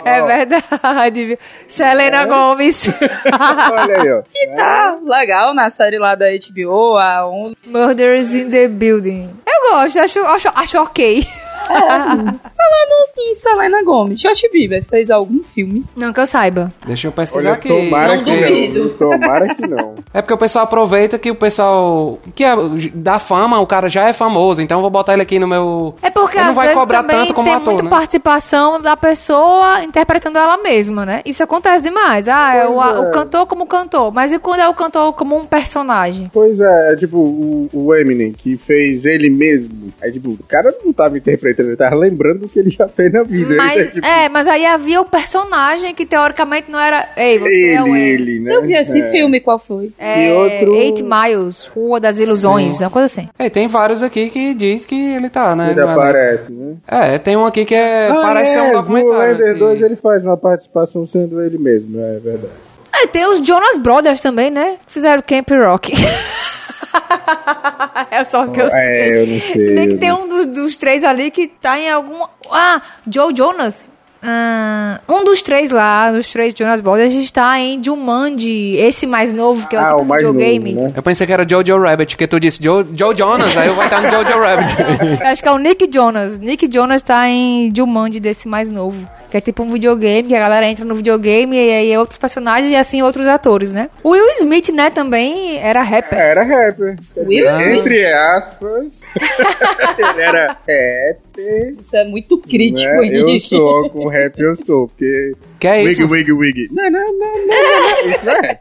É 0.06 0.22
verdade? 0.22 1.40
Selena 1.68 2.26
Gomes. 2.26 2.88
olha 3.72 4.02
aí, 4.02 4.12
ó. 4.14 4.22
Tá 4.56 4.98
legal 5.04 5.54
na 5.54 5.70
série 5.70 5.98
lá 6.00 6.16
da 6.16 6.26
HBO, 6.28 6.98
a 6.98 7.28
On... 7.28 7.54
Murders 7.66 8.34
in 8.34 8.50
the 8.50 8.68
Building. 8.68 9.30
Eu 9.46 9.72
gosto, 9.72 10.00
acho, 10.00 10.20
acho, 10.20 10.50
acho 10.56 10.78
ok. 10.82 11.26
Falando 11.68 13.10
em 13.18 13.34
Selena 13.36 13.84
Gomes, 13.84 14.20
Josh 14.20 14.42
Bieber 14.52 14.84
fez 14.84 15.10
algum 15.10 15.42
filme? 15.44 15.84
Não 15.96 16.12
que 16.14 16.20
eu 16.20 16.28
saiba. 16.28 16.72
Deixa 16.86 17.08
eu 17.08 17.12
pesquisar 17.12 17.50
Olha, 17.50 17.58
aqui. 17.58 17.68
tomara 17.70 18.16
Não 18.18 18.24
que 18.24 18.36
duvido. 18.36 18.80
não. 18.84 18.90
Tomara 19.12 19.56
que 19.56 19.68
não. 19.68 19.96
É 20.14 20.22
porque 20.22 20.34
o 20.34 20.38
pessoal 20.38 20.66
aproveita 20.66 21.18
que 21.18 21.32
o 21.32 21.36
pessoal. 21.36 22.20
que 22.36 22.44
é, 22.44 22.56
da 22.94 23.20
fama, 23.20 23.60
o 23.60 23.68
cara 23.68 23.90
já 23.90 24.08
é 24.08 24.14
famoso, 24.14 24.62
então 24.62 24.78
eu 24.78 24.82
vou 24.82 24.90
botar 24.92 25.14
ele 25.14 25.22
aqui 25.22 25.40
no 25.40 25.48
meu. 25.48 25.96
É 26.02 26.10
porque 26.10 26.38
Ele 26.38 26.42
às 26.42 26.48
não 26.48 26.56
vai 26.56 26.68
vezes 26.68 26.80
cobrar 26.80 27.04
tanto 27.04 27.34
como 27.34 27.48
tem 27.48 27.56
ator, 27.56 27.74
muita 27.74 27.84
né? 27.84 27.90
participação 27.90 28.82
da 28.82 28.96
pessoa 28.98 29.84
interpretando 29.84 30.38
ela 30.38 30.58
mesma, 30.58 31.06
né? 31.06 31.22
Isso 31.26 31.44
acontece 31.44 31.84
demais. 31.84 32.28
Ah, 32.28 32.54
é 32.56 32.68
o, 32.68 32.82
é. 32.82 33.00
o 33.00 33.12
cantor 33.12 33.46
como 33.46 33.66
cantor. 33.66 34.12
Mas 34.14 34.32
e 34.32 34.40
quando 34.40 34.60
é 34.62 34.68
o 34.70 34.74
cantor 34.74 35.14
como 35.14 35.38
um 35.38 35.46
personagem? 35.46 36.30
Pois 36.34 36.60
é, 36.60 36.94
é 36.94 36.96
tipo 36.96 37.18
o, 37.18 37.70
o 37.74 37.96
Eminem, 37.96 38.34
que 38.34 38.58
fez 38.58 39.06
ele 39.06 39.30
mesmo. 39.30 39.92
Aí, 40.02 40.12
tipo, 40.12 40.32
o 40.32 40.40
cara 40.48 40.76
não 40.84 40.92
tava 40.94 41.18
interpretando, 41.18 41.51
ele 41.60 41.76
tava 41.76 41.96
lembrando 41.96 42.40
do 42.42 42.48
que 42.50 42.60
ele 42.60 42.70
já 42.70 42.88
fez 42.88 43.12
na 43.12 43.24
vida. 43.24 43.56
Mas, 43.56 43.76
Ele, 43.78 43.92
tipo, 43.92 44.06
é, 44.08 44.30
mas 44.30 44.48
aí 44.48 44.66
havia 44.66 45.02
o 45.02 45.06
personagem 45.06 45.94
que 45.96 46.06
teoricamente 46.06 46.70
não 46.70 46.80
era. 46.80 47.08
Ei, 47.18 47.40
você 47.40 47.48
ele, 47.50 47.74
é 47.74 47.84
o 47.84 47.96
ele, 47.96 48.40
né? 48.40 48.56
Eu 48.56 48.62
vi 48.64 48.74
esse 48.76 49.00
É. 49.00 49.10
filme, 49.12 49.40
qual 49.40 49.58
foi? 49.60 49.92
É, 49.98 50.30
E 50.30 50.34
outro- 50.34 50.76
Eight 50.76 51.04
Miles, 51.04 51.66
Rua 51.68 52.00
das 52.00 52.20
Ilusões, 52.20 52.80
uma 52.80 52.90
coisa 52.90 53.06
assim. 53.06 53.28
É, 53.40 53.50
tem 53.50 53.68
vários 53.68 54.04
aqui 54.04 54.30
que 54.30 54.54
diz 54.54 54.86
que 54.86 54.96
ele 55.16 55.30
tá, 55.30 55.56
né? 55.56 55.72
Ele 55.72 55.76
no 55.82 55.88
elenco. 55.88 56.00
aparece, 56.00 56.52
né? 56.54 56.74
É, 56.88 57.18
tem 57.18 57.36
um 57.36 57.46
aqui 57.46 57.66
que 57.66 57.76
é. 57.76 58.08
Ah, 58.10 58.22
parece 58.22 58.54
ser 58.54 58.60
é, 58.60 58.64
um 58.64 58.74
documentário. 58.74 59.18
Zoolander 59.36 59.50
assim. 59.52 59.60
2 59.60 59.82
ele 59.82 59.96
faz 59.96 60.24
uma 60.24 60.38
participação 60.38 61.06
sendo 61.08 61.42
ele 61.42 61.58
mesmo, 61.58 62.00
é 62.00 62.20
verdade. 62.20 62.54
É, 62.94 63.08
tem 63.08 63.26
os 63.26 63.46
Jonas 63.46 63.78
Brothers 63.78 64.22
também, 64.22 64.50
né? 64.52 64.78
Que 64.86 64.94
Fizeram 64.94 65.24
Camp 65.26 65.50
Rock. 65.52 65.94
é 68.12 68.24
só 68.24 68.46
o 68.46 68.52
que 68.52 68.62
eu 68.62 68.70
sei. 68.70 68.80
É, 68.80 69.22
eu 69.24 69.28
não 69.28 69.42
sei. 69.42 69.62
Se 69.62 69.76
bem 69.76 69.90
que 69.90 69.96
tem 69.96 70.14
um 70.14 70.28
dos, 70.28 70.46
dos 70.48 70.78
três 70.78 71.04
ali 71.04 71.32
que 71.32 71.48
tá 71.48 71.80
em 71.80 71.90
algum. 71.90 72.24
Ah, 72.52 72.82
Joe 73.08 73.34
Jonas. 73.36 73.90
Ah, 74.24 75.00
um 75.10 75.24
dos 75.24 75.42
três 75.42 75.72
lá, 75.72 76.12
dos 76.12 76.30
três 76.32 76.54
Jonas 76.56 76.80
Brothers, 76.80 77.12
está 77.14 77.60
em 77.60 77.84
Jumanji, 77.84 78.76
esse 78.76 79.08
mais 79.08 79.34
novo, 79.34 79.68
que 79.68 79.76
é 79.76 79.80
o 79.80 79.82
Ah, 79.82 79.88
tipo 79.88 80.02
o 80.02 80.06
mais 80.06 80.22
videogame. 80.24 80.74
novo, 80.74 80.88
né? 80.90 80.94
Eu 80.96 81.02
pensei 81.02 81.26
que 81.26 81.34
era 81.34 81.48
Jojo 81.48 81.80
Rabbit, 81.82 82.16
porque 82.16 82.28
tu 82.28 82.40
disse 82.40 82.64
Joe, 82.64 82.86
Joe 82.94 83.18
Jonas, 83.18 83.58
aí 83.58 83.68
eu 83.68 83.74
vou 83.74 83.84
estar 83.84 84.00
no 84.00 84.12
Jojo 84.12 84.40
Rabbit. 84.40 84.76
Acho 85.26 85.42
que 85.42 85.50
é 85.50 85.52
o 85.52 85.58
Nick 85.58 85.90
Jonas. 85.92 86.38
Nick 86.38 86.70
Jonas 86.72 87.02
tá 87.02 87.28
em 87.28 87.74
Jumanji 87.76 88.20
desse 88.20 88.48
mais 88.48 88.70
novo. 88.70 89.10
Que 89.32 89.38
é 89.38 89.42
tipo 89.42 89.64
um 89.64 89.72
videogame, 89.72 90.28
que 90.28 90.36
a 90.36 90.40
galera 90.40 90.68
entra 90.68 90.84
no 90.84 90.94
videogame 90.94 91.56
e 91.56 91.60
aí 91.60 91.92
é 91.92 91.98
outros 91.98 92.18
personagens 92.18 92.70
e 92.70 92.76
assim 92.76 93.02
outros 93.02 93.28
atores, 93.28 93.72
né? 93.72 93.90
O 94.04 94.10
Will 94.10 94.30
Smith, 94.32 94.70
né, 94.70 94.92
também 94.92 95.58
era 95.58 95.82
rapper. 95.82 96.20
Era 96.20 96.44
rapper. 96.44 96.98
Will 97.16 97.50
Smith? 97.50 97.80
Entre 97.80 98.14
aspas. 98.14 98.86
ele 99.98 100.22
era 100.22 100.48
rapper. 100.48 101.18
Isso 101.38 101.96
é 101.96 102.04
muito 102.06 102.38
crítico, 102.38 102.88
né? 103.02 103.10
Eu 103.12 103.40
sou, 103.40 103.90
com 103.90 104.08
rap 104.08 104.38
eu 104.40 104.56
sou, 104.56 104.88
porque. 104.88 105.34
Que 105.60 105.68
é 105.68 105.84
Wig, 105.84 105.92
isso? 105.92 106.08
wig, 106.10 106.32
wig. 106.32 106.68
Não, 106.72 106.90
não, 106.90 107.00
não, 107.00 107.18
não, 107.18 107.48
não. 107.48 108.10
Isso 108.12 108.26
não 108.26 108.34
é 108.34 108.42
rap. 108.42 108.60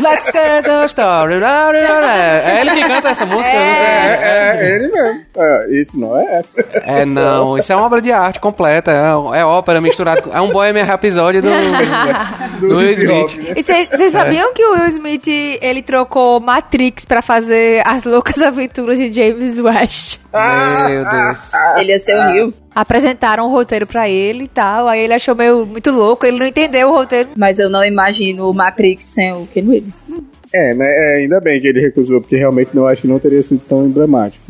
Let's 0.00 0.26
get 0.26 0.64
the 0.64 0.84
story. 0.86 1.34
É 1.34 2.60
ele 2.60 2.70
que 2.72 2.84
canta 2.86 3.08
essa 3.08 3.24
música, 3.26 3.52
não 3.52 3.74
sei. 3.74 3.84
É, 3.84 4.56
é 4.60 4.74
ele 4.76 4.88
mesmo. 4.88 5.20
É, 5.36 5.66
isso 5.70 5.98
não 5.98 6.16
é 6.16 6.24
rap. 6.36 6.46
É, 6.84 7.04
não, 7.06 7.58
isso 7.58 7.72
é 7.72 7.76
uma 7.76 7.86
obra 7.86 8.00
de 8.02 8.12
arte 8.12 8.38
completa. 8.38 8.90
É, 8.92 9.40
é 9.40 9.44
ópera 9.44 9.80
misturada 9.80 10.22
com. 10.22 10.32
É 10.32 10.40
um 10.40 10.50
Bohemian 10.52 10.84
Rhapsody 10.84 11.40
do, 11.40 11.48
do 12.68 12.76
Will 12.76 12.90
hip 12.92 13.06
hop, 13.08 13.30
Smith. 13.30 13.48
né? 13.48 13.54
E 13.56 13.62
vocês 13.62 14.12
sabiam 14.12 14.52
que 14.52 14.64
o 14.64 14.72
Will 14.74 14.86
Smith, 14.88 15.26
ele 15.60 15.82
trocou 15.82 16.38
Matrix 16.38 17.04
pra 17.06 17.22
fazer 17.22 17.82
as 17.86 18.04
loucas 18.04 18.40
aventuras 18.42 18.98
de 18.98 19.10
James 19.10 19.58
West? 19.58 20.20
Meu 20.32 21.04
Deus. 21.04 21.50
Ele 21.78 21.92
ia 21.92 21.98
ser 21.98 22.11
Neil. 22.14 22.54
Apresentaram 22.74 23.46
o 23.46 23.50
roteiro 23.50 23.86
pra 23.86 24.08
ele 24.08 24.44
e 24.44 24.48
tal, 24.48 24.88
aí 24.88 25.00
ele 25.00 25.14
achou 25.14 25.34
meio 25.34 25.66
muito 25.66 25.90
louco, 25.90 26.24
ele 26.24 26.38
não 26.38 26.46
entendeu 26.46 26.88
o 26.88 26.92
roteiro. 26.92 27.30
Mas 27.36 27.58
eu 27.58 27.68
não 27.68 27.84
imagino 27.84 28.48
o 28.48 28.54
Matrix 28.54 29.04
sem 29.04 29.32
o 29.32 29.46
Ken 29.46 29.62
Reeves. 29.62 30.04
É, 30.54 30.74
mas 30.74 30.88
é, 30.88 31.14
ainda 31.20 31.40
bem 31.40 31.60
que 31.60 31.66
ele 31.66 31.80
recusou, 31.80 32.20
porque 32.20 32.36
realmente 32.36 32.70
não 32.74 32.86
acho 32.86 33.02
que 33.02 33.08
não 33.08 33.18
teria 33.18 33.42
sido 33.42 33.60
tão 33.66 33.86
emblemático. 33.86 34.44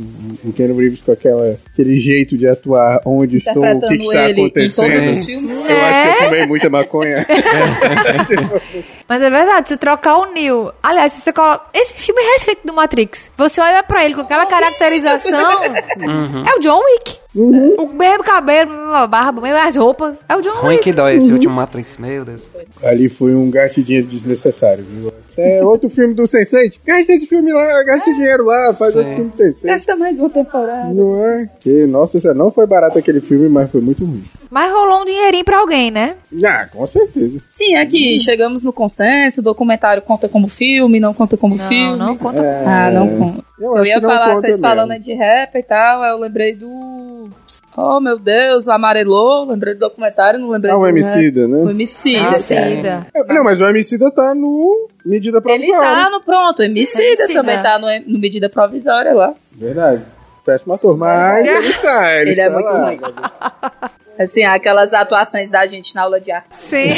O 0.45 0.53
Ken 0.53 0.73
Reeves 0.75 1.01
com 1.01 1.13
aquela, 1.13 1.57
aquele 1.73 1.99
jeito 1.99 2.37
de 2.37 2.49
atuar 2.49 3.01
onde 3.07 3.37
estou, 3.37 3.65
o 3.65 3.81
que, 3.81 3.95
está 3.97 4.29
ele 4.29 4.41
em 4.41 4.51
todos 4.51 4.79
acontecendo. 4.79 5.13
os 5.13 5.25
filmes. 5.25 5.61
Eu 5.61 5.77
acho 5.77 6.03
que 6.03 6.09
eu 6.09 6.29
fumei 6.29 6.47
muita 6.47 6.69
maconha. 6.69 7.27
Mas 9.09 9.23
é 9.23 9.31
verdade, 9.31 9.69
se 9.69 9.77
trocar 9.77 10.17
o 10.19 10.33
Neo. 10.33 10.73
Aliás, 10.83 11.13
se 11.13 11.21
você 11.21 11.33
coloca. 11.33 11.67
Esse 11.75 11.95
filme 11.95 12.21
é 12.21 12.33
recente 12.33 12.61
do 12.65 12.73
Matrix. 12.73 13.31
Você 13.37 13.61
olha 13.61 13.83
pra 13.83 14.05
ele 14.05 14.15
com 14.15 14.23
aquela 14.23 14.47
caracterização. 14.47 15.63
É 15.63 16.57
o 16.57 16.61
John 16.61 16.81
Wick. 16.81 17.23
O 17.35 17.89
mesmo 17.89 18.25
cabelo, 18.25 18.71
mesma 18.71 19.07
barba, 19.07 19.41
mesmas 19.41 19.77
roupas. 19.77 20.17
É 20.29 20.37
o 20.37 20.43
John 20.43 20.55
Ruim 20.57 20.75
Wick. 20.75 20.85
que 20.85 20.93
dói 20.93 21.17
esse 21.17 21.33
último 21.33 21.55
Matrix, 21.55 21.97
meu 21.97 22.25
Deus. 22.25 22.49
Ali 22.83 23.09
foi 23.09 23.35
um 23.35 23.51
gasto 23.51 23.77
de 23.77 23.85
dinheiro 23.85 24.07
desnecessário, 24.07 24.85
viu? 24.85 25.13
É 25.37 25.65
outro 25.65 25.89
filme 25.89 26.15
do 26.15 26.25
Sense8. 26.25 26.79
Gasta 26.85 27.13
esse 27.13 27.27
filme 27.27 27.53
lá, 27.53 27.83
gasta 27.85 28.13
dinheiro 28.13 28.45
lá, 28.45 28.75
faz 28.75 28.93
Sim. 28.93 28.99
outro 28.99 29.15
filme 29.15 29.31
do 29.31 29.37
Sense8. 29.37 29.65
Gasta 29.65 29.97
mais 29.97 30.19
uma 30.19 30.31
temporada. 30.31 30.93
Não 30.93 31.25
é? 31.25 31.49
Que, 31.61 31.87
nossa, 31.87 32.35
não 32.35 32.51
foi 32.51 32.67
barato 32.67 32.99
aquele 32.99 33.21
filme, 33.21 33.49
mas 33.49 33.71
foi 33.71 33.81
muito 33.81 34.05
ruim. 34.05 34.25
Mas 34.53 34.71
rolou 34.71 35.01
um 35.01 35.05
dinheirinho 35.07 35.47
pra 35.47 35.61
alguém, 35.61 35.91
né? 35.91 36.15
Ah, 36.45 36.67
com 36.71 36.87
certeza. 36.87 37.41
Sim, 37.43 37.75
aqui 37.77 38.19
chegamos 38.19 38.63
no 38.63 38.71
consenso, 38.71 39.41
o 39.41 39.45
documentário 39.45 40.03
conta 40.03 40.29
como 40.29 40.47
filme, 40.47 41.01
não 41.01 41.15
conta 41.15 41.39
como 41.39 41.57
Não, 41.57 41.65
filme. 41.65 41.97
não 41.97 42.19
conta. 42.19 42.43
Ah, 42.67 42.91
não 42.91 43.09
conta. 43.19 43.43
Eu 43.59 43.77
Eu, 43.79 43.85
ia 43.87 43.95
que 43.95 44.03
falar, 44.03 44.35
vocês 44.35 44.61
mesmo. 44.61 44.69
falando 44.69 44.99
de 45.01 45.15
rap 45.15 45.55
e 45.57 45.63
tal, 45.63 46.03
aí 46.03 46.11
eu 46.11 46.19
lembrei 46.19 46.55
do. 46.55 47.31
Oh 47.75 47.99
meu 47.99 48.19
Deus, 48.19 48.67
o 48.67 48.73
amarelou, 48.73 49.47
lembrei 49.47 49.73
do 49.73 49.81
documentário, 49.81 50.39
não 50.39 50.51
lembrei 50.51 50.71
Ah, 50.71 50.75
do. 50.75 50.81
o 50.83 50.85
rap. 50.85 50.91
Emicida, 50.99 51.49
né? 51.49 51.57
O 51.57 51.71
Emicida. 51.71 52.29
Ah, 52.29 52.35
sim. 52.35 52.55
É, 52.55 53.33
Não, 53.33 53.43
mas 53.43 53.59
o 53.59 53.65
Emicida 53.65 54.11
tá 54.15 54.35
no 54.35 54.87
Medida 55.03 55.39
Ele 55.39 55.43
Provisória. 55.43 55.91
tá 56.05 56.11
no 56.11 56.21
pronto, 56.21 56.59
o 56.59 56.63
Emicida, 56.63 57.03
Emicida. 57.05 57.33
também 57.41 57.63
tá 57.63 57.79
no, 57.79 57.87
no 58.07 58.19
medida 58.19 58.51
provisória 58.51 59.15
lá. 59.15 59.33
Verdade. 59.53 60.03
Péssimo 60.45 60.75
ator, 60.75 60.95
mas 60.99 61.47
ele 61.49 61.69
está. 61.69 62.21
Ele, 62.21 62.31
Ele 62.33 62.41
é 62.43 62.47
está 62.49 62.59
muito 62.59 62.71
lá. 62.71 62.85
ruim. 62.87 62.99
Assim, 64.19 64.45
aquelas 64.45 64.93
atuações 64.93 65.51
da 65.51 65.67
gente 65.67 65.95
na 65.95 66.03
aula 66.03 66.21
de 66.21 66.31
arte. 66.31 66.47
Sim. 66.51 66.95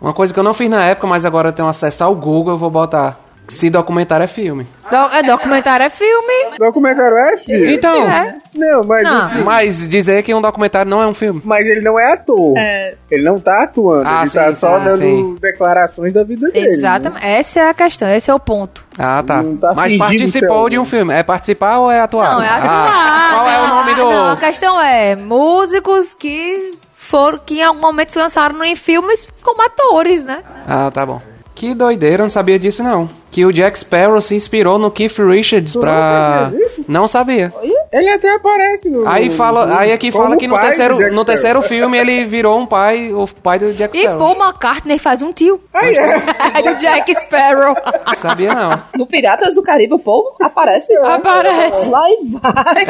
Uma 0.00 0.14
coisa 0.14 0.32
que 0.32 0.40
eu 0.40 0.44
não 0.44 0.54
fiz 0.54 0.68
na 0.68 0.84
época, 0.84 1.06
mas 1.06 1.24
agora 1.24 1.48
eu 1.48 1.52
tenho 1.52 1.68
acesso 1.68 2.04
ao 2.04 2.14
Google, 2.14 2.54
eu 2.54 2.58
vou 2.58 2.70
botar. 2.70 3.23
Se 3.46 3.68
documentário 3.68 4.24
é 4.24 4.26
filme. 4.26 4.66
Do- 4.90 4.96
é 5.14 5.22
documentário, 5.22 5.84
é 5.84 5.90
filme. 5.90 6.56
Documentário 6.58 7.16
é 7.18 7.36
filho. 7.36 7.70
Então, 7.70 8.08
É. 8.08 8.36
Não, 8.54 8.84
mas, 8.84 9.02
Não. 9.02 9.22
assim, 9.26 9.42
mas 9.42 9.88
dizer 9.88 10.22
que 10.22 10.32
um 10.32 10.40
documentário 10.40 10.88
não 10.90 11.02
é 11.02 11.06
um 11.06 11.12
filme. 11.12 11.42
mas 11.44 11.66
ele 11.66 11.80
não 11.82 11.98
é 11.98 12.12
ator. 12.12 12.56
É. 12.56 12.94
Ele 13.10 13.22
não 13.24 13.38
tá 13.38 13.64
atuando. 13.64 14.08
Ah, 14.08 14.20
ele 14.22 14.30
sim, 14.30 14.38
tá 14.38 14.48
sim, 14.50 14.54
só 14.54 14.76
ah, 14.76 14.78
dando 14.78 14.98
sim. 14.98 15.36
declarações 15.40 16.12
da 16.14 16.22
vida 16.24 16.48
dele. 16.48 16.66
né? 16.68 16.72
Exatamente. 16.72 17.26
Essa 17.26 17.60
é 17.60 17.68
a 17.68 17.74
questão, 17.74 18.08
esse 18.08 18.30
é 18.30 18.34
o 18.34 18.40
ponto. 18.40 18.84
Ah, 18.98 19.22
tá. 19.26 19.44
Tá 19.60 19.74
mas 19.74 19.94
participou 19.96 20.70
de 20.70 20.78
um 20.78 20.84
filme. 20.84 21.12
É 21.12 21.22
participar 21.22 21.78
ou 21.78 21.90
é 21.90 22.00
atuar? 22.00 22.34
Não, 22.34 22.42
é 22.42 22.48
Ah, 22.48 22.56
atuar. 22.56 23.34
qual 23.34 23.48
é 23.48 23.60
o 23.60 23.66
nome 23.74 23.90
ah, 23.90 23.94
do. 23.96 24.02
Não, 24.10 24.32
a 24.32 24.36
questão 24.36 24.80
é 24.80 25.16
músicos 25.16 26.14
que 26.14 26.72
foram 26.94 27.38
que 27.44 27.58
em 27.58 27.62
algum 27.62 27.80
momento 27.80 28.12
se 28.12 28.18
lançaram 28.18 28.62
em 28.64 28.74
filmes 28.76 29.26
como 29.42 29.60
atores, 29.62 30.24
né? 30.24 30.42
Ah, 30.66 30.90
tá 30.92 31.04
bom. 31.04 31.20
Que 31.54 31.74
doideira, 31.74 32.16
eu 32.22 32.24
não 32.24 32.30
sabia 32.30 32.58
disso 32.58 32.82
não. 32.82 33.08
Que 33.34 33.44
o 33.44 33.52
Jack 33.52 33.76
Sparrow 33.76 34.22
se 34.22 34.36
inspirou 34.36 34.78
no 34.78 34.92
Keith 34.92 35.18
Richards 35.18 35.74
pra. 35.74 36.50
sabia 36.52 36.58
disso? 36.68 36.84
Não 36.86 37.08
sabia. 37.08 37.52
Ele 37.94 38.10
até 38.10 38.34
aparece 38.34 38.90
no. 38.90 39.06
Aí 39.08 39.30
fala, 39.30 39.78
aí 39.78 39.92
aqui 39.92 40.10
como 40.10 40.24
fala 40.24 40.36
que 40.36 40.48
no 40.48 40.58
terceiro, 40.58 41.12
no 41.12 41.24
terceiro 41.24 41.62
filme 41.62 41.96
ele 41.96 42.24
virou 42.24 42.58
um 42.58 42.66
pai, 42.66 43.12
o 43.12 43.24
pai 43.40 43.60
do 43.60 43.72
Jack 43.72 43.96
E 43.96 44.00
Sparrow. 44.00 44.18
Paul 44.18 44.48
McCartney 44.48 44.98
faz 44.98 45.22
um 45.22 45.32
tio. 45.32 45.60
Aí 45.72 45.96
é. 45.96 46.18
do 46.68 46.74
Jack 46.74 47.14
Sparrow. 47.14 47.76
Sabia 48.16 48.52
não. 48.52 48.82
No 48.96 49.06
Piratas 49.06 49.54
do 49.54 49.62
Caribe, 49.62 49.94
o 49.94 50.00
povo 50.00 50.34
aparece. 50.42 50.92
Aparece. 50.96 51.88
Lá 51.88 52.02
e 52.10 52.16
vai. 52.30 52.84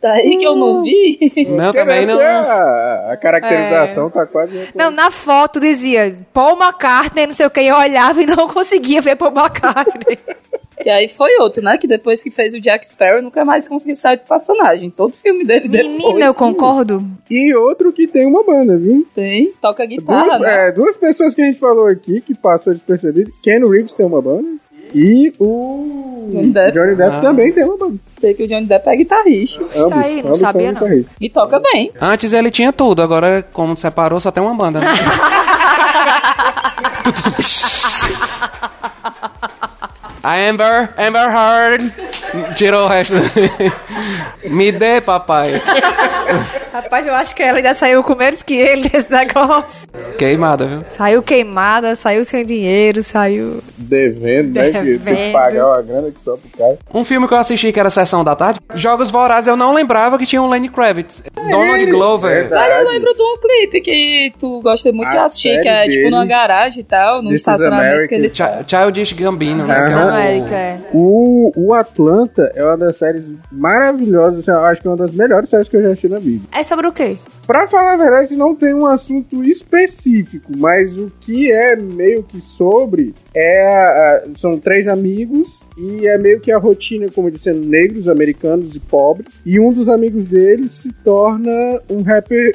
Daí 0.00 0.38
que 0.38 0.44
eu 0.44 0.56
não 0.56 0.82
vi. 0.82 1.18
Não, 1.50 1.66
Porque 1.66 1.80
também 1.80 2.06
não. 2.06 2.18
A, 2.18 3.12
a 3.12 3.16
caracterização 3.18 4.08
tá 4.08 4.26
quase. 4.26 4.70
Não, 4.74 4.90
na 4.90 5.10
foto 5.10 5.60
dizia 5.60 6.16
Paul 6.32 6.56
McCartney, 6.56 7.26
não 7.26 7.34
sei 7.34 7.44
o 7.44 7.50
que, 7.50 7.60
eu 7.60 7.76
olhava 7.76 8.22
e 8.22 8.26
não 8.26 8.48
conseguia 8.48 9.02
ver 9.02 9.16
Paul 9.16 9.32
McCartney. 9.32 10.18
E 10.84 10.90
aí 10.90 11.08
foi 11.08 11.36
outro, 11.40 11.62
né? 11.62 11.76
Que 11.78 11.86
depois 11.86 12.22
que 12.22 12.30
fez 12.30 12.54
o 12.54 12.60
Jack 12.60 12.86
Sparrow, 12.86 13.22
nunca 13.22 13.44
mais 13.44 13.68
conseguiu 13.68 13.94
sair 13.94 14.16
do 14.16 14.24
personagem. 14.24 14.90
Todo 14.90 15.12
filme 15.14 15.44
dele 15.44 15.68
depois. 15.68 15.92
Menina, 15.92 16.26
eu 16.26 16.34
concordo. 16.34 17.04
E 17.30 17.54
outro 17.54 17.92
que 17.92 18.06
tem 18.06 18.26
uma 18.26 18.42
banda, 18.44 18.76
viu? 18.76 19.06
Tem. 19.14 19.52
Toca 19.60 19.84
guitarra, 19.86 20.38
Duas, 20.38 20.40
né? 20.40 20.68
é, 20.68 20.72
duas 20.72 20.96
pessoas 20.96 21.34
que 21.34 21.42
a 21.42 21.44
gente 21.46 21.58
falou 21.58 21.86
aqui 21.86 22.20
que 22.20 22.34
passou 22.34 22.72
despercebido. 22.72 23.30
Ken 23.42 23.58
Reeves 23.68 23.94
tem 23.94 24.04
uma 24.06 24.20
banda. 24.20 24.48
E 24.94 25.32
o 25.38 26.28
Johnny 26.34 26.50
Depp. 26.52 26.72
Johnny 26.72 26.94
Depp 26.96 27.16
Ah. 27.16 27.20
também 27.22 27.50
tem 27.50 27.64
uma 27.64 27.78
banda. 27.78 27.96
Sei 28.08 28.34
que 28.34 28.42
o 28.42 28.48
Johnny 28.48 28.66
Depp 28.66 28.86
é 28.90 28.96
guitarrista. 28.96 29.62
Está 29.74 30.00
aí, 30.00 30.16
não 30.20 30.26
ambos 30.28 30.40
sabia 30.40 30.72
não. 30.72 31.04
E 31.18 31.30
toca 31.30 31.58
bem. 31.60 31.90
Antes 31.98 32.34
ele 32.34 32.50
tinha 32.50 32.72
tudo, 32.74 33.00
agora 33.00 33.42
como 33.54 33.74
separou 33.74 34.20
só 34.20 34.30
tem 34.30 34.42
uma 34.42 34.54
banda. 34.54 34.80
Né? 34.80 34.86
A 40.24 40.28
Amber, 40.28 40.94
Amber 40.96 41.30
Heard 41.30 41.80
tirou 42.54 42.84
o 42.84 42.88
resto. 42.88 43.14
Me 44.48 44.72
dê, 44.72 45.00
papai. 45.00 45.60
Rapaz, 46.72 47.06
eu 47.06 47.14
acho 47.14 47.34
que 47.34 47.42
ela 47.42 47.58
ainda 47.58 47.74
saiu 47.74 48.02
com 48.02 48.14
menos 48.14 48.42
que 48.42 48.54
ele 48.54 48.90
nesse 48.92 49.10
negócio. 49.10 49.86
Queimada, 50.18 50.66
viu? 50.66 50.84
Saiu 50.90 51.22
queimada, 51.22 51.94
saiu 51.94 52.24
sem 52.24 52.44
dinheiro, 52.44 53.02
saiu. 53.02 53.62
Devendo, 53.76 54.54
né? 54.54 54.66
Que 54.66 54.72
tem 54.72 54.82
que 54.84 54.98
Devendo. 54.98 55.32
pagar 55.32 55.66
uma 55.66 55.82
grana 55.82 56.10
que 56.10 56.20
só 56.24 56.36
pro 56.36 56.48
cara. 56.58 56.78
Um 56.92 57.04
filme 57.04 57.28
que 57.28 57.34
eu 57.34 57.38
assisti 57.38 57.72
que 57.72 57.78
era 57.80 57.90
Sessão 57.90 58.24
da 58.24 58.34
Tarde, 58.34 58.58
Jogos 58.74 59.10
Vorazes, 59.10 59.48
eu 59.48 59.56
não 59.56 59.72
lembrava 59.74 60.18
que 60.18 60.26
tinha 60.26 60.40
um 60.42 60.48
Lenny 60.48 60.68
Kravitz. 60.68 61.22
Donald 61.50 61.86
Glover. 61.86 62.34
Verdade. 62.48 62.68
Mas 62.70 62.78
eu 62.86 62.92
lembro 62.92 63.14
de 63.14 63.22
um 63.22 63.36
clipe 63.40 63.80
que 63.80 64.32
tu 64.38 64.60
gosta 64.62 64.92
muito 64.92 65.10
de 65.10 65.16
A 65.18 65.24
assistir, 65.24 65.60
que 65.60 65.68
é 65.68 65.84
tipo 65.86 66.10
numa 66.10 66.24
garagem 66.26 66.80
e 66.80 66.84
tal, 66.84 67.22
num 67.22 67.32
estacionamento 67.32 68.08
que 68.08 68.14
ele 68.14 68.30
Ch- 68.30 68.64
Childish 68.66 69.12
Gambino, 69.12 69.66
né? 69.66 69.74
Que 69.74 69.92
é 69.92 69.96
o- 69.96 70.08
América, 70.08 70.54
é. 70.54 70.78
O, 70.92 71.52
o 71.56 71.74
Atlanta 72.22 72.52
é 72.54 72.64
uma 72.64 72.76
das 72.76 72.96
séries 72.96 73.28
maravilhosas, 73.50 74.46
eu 74.46 74.58
acho 74.60 74.80
que 74.80 74.86
é 74.86 74.90
uma 74.90 74.96
das 74.96 75.12
melhores 75.12 75.48
séries 75.48 75.68
que 75.68 75.76
eu 75.76 75.82
já 75.82 75.88
assisti 75.88 76.08
na 76.08 76.18
vida. 76.18 76.44
É 76.52 76.62
sobre 76.62 76.86
o 76.86 76.92
quê? 76.92 77.16
Pra 77.46 77.66
falar 77.66 77.94
a 77.94 77.96
verdade, 77.96 78.36
não 78.36 78.54
tem 78.54 78.72
um 78.72 78.86
assunto 78.86 79.42
específico, 79.42 80.52
mas 80.56 80.96
o 80.96 81.10
que 81.20 81.52
é 81.52 81.74
meio 81.74 82.22
que 82.22 82.40
sobre 82.40 83.14
é. 83.34 84.24
são 84.36 84.58
três 84.58 84.86
amigos 84.86 85.60
e 85.76 86.06
é 86.06 86.16
meio 86.16 86.40
que 86.40 86.52
a 86.52 86.58
rotina, 86.58 87.08
como 87.12 87.26
eu 87.26 87.32
disse, 87.32 87.44
sendo 87.44 87.66
negros, 87.66 88.08
americanos 88.08 88.76
e 88.76 88.80
pobres. 88.80 89.28
E 89.44 89.58
um 89.58 89.72
dos 89.72 89.88
amigos 89.88 90.24
deles 90.26 90.72
se 90.72 90.92
torna 90.92 91.50
um 91.90 92.02
rapper. 92.02 92.54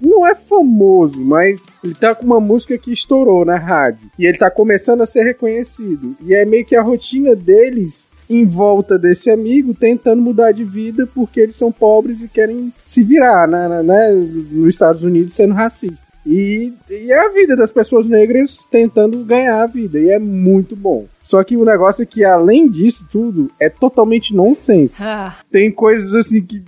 Não 0.00 0.24
é 0.24 0.36
famoso, 0.36 1.18
mas 1.18 1.66
ele 1.82 1.94
tá 1.94 2.14
com 2.14 2.24
uma 2.24 2.40
música 2.40 2.78
que 2.78 2.92
estourou 2.92 3.44
na 3.44 3.58
rádio. 3.58 4.08
E 4.16 4.24
ele 4.24 4.38
tá 4.38 4.50
começando 4.50 5.02
a 5.02 5.06
ser 5.06 5.24
reconhecido. 5.24 6.16
E 6.24 6.32
é 6.32 6.44
meio 6.44 6.64
que 6.64 6.76
a 6.76 6.82
rotina 6.82 7.34
deles 7.34 8.08
em 8.28 8.44
volta 8.46 8.98
desse 8.98 9.30
amigo 9.30 9.72
tentando 9.74 10.20
mudar 10.22 10.52
de 10.52 10.64
vida 10.64 11.08
porque 11.14 11.40
eles 11.40 11.56
são 11.56 11.72
pobres 11.72 12.20
e 12.22 12.28
querem 12.28 12.72
se 12.86 13.02
virar 13.02 13.46
na, 13.48 13.68
na- 13.68 13.82
né, 13.82 14.10
nos 14.50 14.68
Estados 14.74 15.02
Unidos 15.02 15.32
sendo 15.34 15.54
racista. 15.54 16.06
E, 16.26 16.74
e 16.90 17.10
é 17.10 17.18
a 17.26 17.30
vida 17.30 17.56
das 17.56 17.70
pessoas 17.72 18.06
negras 18.06 18.58
tentando 18.70 19.24
ganhar 19.24 19.62
a 19.62 19.66
vida. 19.66 19.98
E 19.98 20.10
é 20.10 20.18
muito 20.18 20.76
bom. 20.76 21.06
Só 21.22 21.42
que 21.42 21.56
o 21.56 21.64
negócio 21.64 22.02
é 22.02 22.06
que, 22.06 22.22
além 22.22 22.70
disso 22.70 23.06
tudo, 23.10 23.50
é 23.58 23.70
totalmente 23.70 24.34
nonsense. 24.34 25.02
Ah, 25.02 25.36
Tem 25.50 25.70
coisas 25.70 26.14
assim 26.14 26.42
que. 26.42 26.62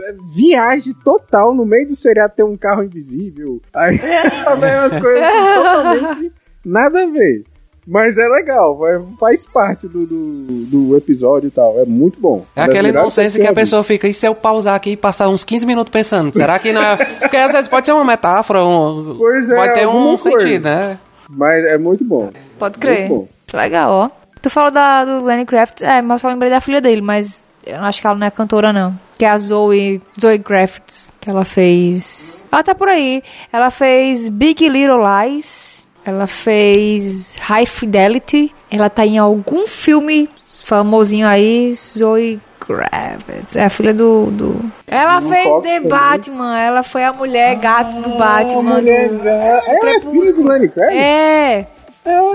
é 0.00 0.14
Viagem 0.34 0.94
total 1.02 1.54
no 1.54 1.64
meio 1.64 1.88
do 1.88 1.96
seriado 1.96 2.34
tem 2.36 2.44
um 2.44 2.58
carro 2.58 2.82
invisível. 2.82 3.60
Aí 3.72 3.98
também 4.44 4.70
umas 4.74 5.00
coisas 5.00 5.22
assim, 5.22 5.54
totalmente 5.56 6.32
nada 6.62 7.02
a 7.02 7.06
ver. 7.10 7.44
Mas 7.86 8.18
é 8.18 8.26
legal, 8.26 8.78
faz 9.18 9.46
parte 9.46 9.86
do, 9.86 10.04
do, 10.04 10.64
do 10.66 10.96
episódio 10.96 11.46
e 11.46 11.50
tal. 11.50 11.78
É 11.78 11.84
muito 11.84 12.18
bom. 12.18 12.44
É 12.56 12.66
melhores 12.66 12.92
nonsense 12.92 13.38
coisas 13.38 13.42
que 13.42 13.46
a 13.46 13.54
pessoa 13.54 13.84
fica, 13.84 14.08
e 14.08 14.14
se 14.14 14.26
eu 14.26 14.34
pausar 14.34 14.74
aqui 14.74 14.90
e 14.90 14.96
passar 14.96 15.28
uns 15.28 15.44
15 15.44 15.64
minutos 15.66 15.92
pensando, 15.92 16.34
será 16.34 16.58
que 16.58 16.72
não 16.72 16.82
é... 16.82 16.96
Porque 16.96 17.36
às 17.36 17.52
vezes 17.52 17.68
pode 17.68 17.86
ser 17.86 17.92
uma 17.92 18.04
metáfora, 18.04 18.64
um... 18.64 19.14
Pois 19.16 19.48
é, 19.48 19.54
pode 19.54 19.74
ter 19.74 19.86
um 19.86 20.04
coisa. 20.04 20.16
sentido, 20.16 20.64
né? 20.64 20.98
Mas 21.30 21.64
é 21.64 21.78
muito 21.78 22.04
bom. 22.04 22.30
pode 22.58 22.78
crer. 22.78 23.08
Bom. 23.08 23.28
Legal, 23.52 23.90
ó. 23.92 24.10
Tu 24.42 24.50
falou 24.50 24.70
da, 24.70 25.04
do 25.04 25.24
Lenny 25.24 25.46
Kravitz, 25.46 25.82
é, 25.82 26.02
mas 26.02 26.16
eu 26.16 26.28
só 26.28 26.28
lembrei 26.28 26.50
da 26.50 26.60
filha 26.60 26.80
dele, 26.80 27.00
mas 27.00 27.46
eu 27.64 27.80
acho 27.80 28.00
que 28.00 28.06
ela 28.06 28.16
não 28.16 28.26
é 28.26 28.30
cantora, 28.30 28.72
não. 28.72 28.94
Que 29.18 29.24
é 29.24 29.30
a 29.30 29.38
Zoe, 29.38 30.00
Zoe 30.20 30.38
Kravitz, 30.38 31.12
que 31.20 31.30
ela 31.30 31.44
fez... 31.44 32.44
Ela 32.50 32.62
tá 32.62 32.74
por 32.74 32.88
aí. 32.88 33.22
Ela 33.52 33.70
fez 33.70 34.28
Big 34.28 34.68
Little 34.68 34.98
Lies, 34.98 35.75
ela 36.06 36.26
fez 36.26 37.36
High 37.40 37.66
Fidelity, 37.66 38.54
ela 38.70 38.88
tá 38.88 39.04
em 39.04 39.18
algum 39.18 39.66
filme 39.66 40.28
famosinho 40.64 41.26
aí, 41.26 41.74
Zoe 41.74 42.40
Kravitz. 42.60 43.54
É 43.56 43.64
a 43.64 43.70
filha 43.70 43.92
do... 43.94 44.26
do... 44.30 44.60
Ela 44.86 45.20
Do 45.20 45.28
fez 45.28 45.44
Fox 45.44 45.62
The 45.64 45.74
também. 45.76 45.88
Batman, 45.90 46.58
ela 46.58 46.82
foi 46.82 47.04
a 47.04 47.12
mulher 47.12 47.56
gato 47.56 48.00
do 48.02 48.14
Ah, 48.14 48.18
Batman. 48.18 48.62
mulher 48.74 49.08
do- 49.08 49.18
ga- 49.18 49.62
Ela 49.66 49.90
é 49.90 50.00
filha 50.00 50.32
do 50.32 50.42
Lenny 50.48 50.68
Kravitz? 50.68 50.96
É... 51.00 51.66
Ah, 52.04 52.32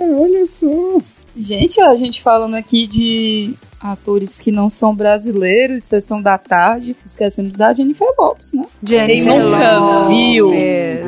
olha 0.00 0.46
só. 0.46 1.00
Gente, 1.36 1.80
a 1.80 1.94
gente 1.96 2.22
falando 2.22 2.54
aqui 2.54 2.86
de 2.86 3.54
atores 3.80 4.38
que 4.40 4.50
não 4.52 4.68
são 4.68 4.94
brasileiros, 4.94 5.84
sessão 5.84 6.20
da 6.20 6.36
tarde, 6.36 6.94
esquecemos 7.06 7.54
da 7.54 7.72
Jennifer 7.72 8.08
Lopes, 8.18 8.52
né? 8.52 8.64
Quem 8.84 8.98
Jennifer 8.98 9.38
nunca 9.42 9.78
Lopez. 9.78 10.08
viu 10.08 10.52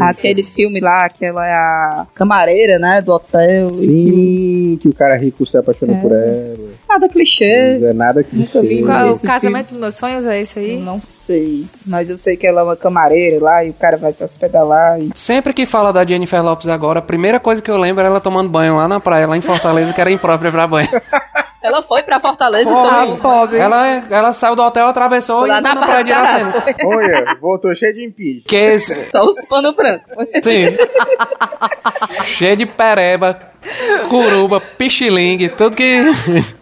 aquele 0.00 0.42
filme 0.42 0.80
lá, 0.80 1.08
que 1.08 1.24
ela 1.24 1.46
é 1.46 1.52
a 1.52 2.06
camareira, 2.14 2.78
né, 2.78 3.00
do 3.04 3.12
hotel. 3.12 3.68
e 3.68 3.72
Sim, 3.72 4.78
que 4.80 4.88
o 4.88 4.94
cara 4.94 5.16
rico 5.16 5.44
se 5.46 5.56
apaixona 5.56 5.94
É. 5.94 6.00
por 6.00 6.12
ela. 6.12 6.72
Nada 6.88 7.08
clichê. 7.08 7.72
Mas 7.74 7.82
é 7.82 7.92
nada 7.92 8.22
que 8.22 8.36
Nunca 8.36 8.60
vi. 8.62 8.82
Qual 8.82 9.10
o 9.10 9.22
casamento 9.22 9.68
dos 9.68 9.76
meus 9.76 9.94
sonhos? 9.94 10.26
É 10.26 10.40
esse 10.40 10.58
Eu 10.58 10.64
aí? 10.64 10.76
não 10.78 10.98
sei, 11.00 11.66
mas 11.86 12.10
eu 12.10 12.16
sei 12.16 12.36
que 12.36 12.46
ela 12.46 12.60
é 12.60 12.64
uma 12.64 12.76
camareira 12.76 13.42
lá 13.42 13.64
e 13.64 13.70
o 13.70 13.74
cara 13.74 13.96
vai 13.96 14.12
se 14.12 14.22
hospedar 14.22 14.64
lá. 14.66 14.98
E... 14.98 15.10
Sempre 15.14 15.52
que 15.54 15.64
fala 15.66 15.92
da 15.92 16.04
Jennifer 16.04 16.42
Lopes 16.42 16.68
agora, 16.68 16.98
a 16.98 17.02
primeira 17.02 17.40
coisa 17.40 17.62
que 17.62 17.70
eu 17.70 17.76
lembro 17.78 18.02
é 18.04 18.06
ela 18.06 18.20
tomando 18.20 18.50
banho 18.50 18.76
lá 18.76 18.86
na 18.86 19.00
praia, 19.00 19.26
lá 19.26 19.36
em 19.36 19.40
Fortaleza, 19.40 19.92
que 19.92 20.00
era 20.00 20.10
imprópria 20.10 20.50
pra 20.52 20.66
banho. 20.66 20.88
Ela 21.62 21.82
foi 21.82 22.02
pra 22.02 22.18
Fortaleza 22.20 22.68
Foi. 22.68 22.88
também. 22.90 23.16
Pobre. 23.16 23.58
Ela, 23.58 23.86
ela 24.10 24.32
saiu 24.32 24.56
do 24.56 24.62
hotel, 24.62 24.86
atravessou 24.88 25.46
Lá 25.46 25.46
e 25.46 25.48
na 25.48 25.58
entrou 25.58 25.74
na 25.76 25.82
praia 25.86 26.04
de 26.04 26.10
Iracema. 26.10 26.52
Olha, 26.84 27.36
voltou 27.40 27.74
cheio 27.74 27.94
de 27.94 28.04
impinge. 28.04 28.40
Que 28.46 28.56
é 28.56 28.74
esse- 28.74 29.06
Só 29.10 29.24
os 29.24 29.44
pano 29.46 29.72
branco. 29.74 30.04
Sim. 30.42 30.76
Cheio 32.24 32.56
de 32.56 32.66
pereba, 32.66 33.38
curuba, 34.08 34.60
pichilingue, 34.60 35.48
tudo 35.50 35.76
que 35.76 36.02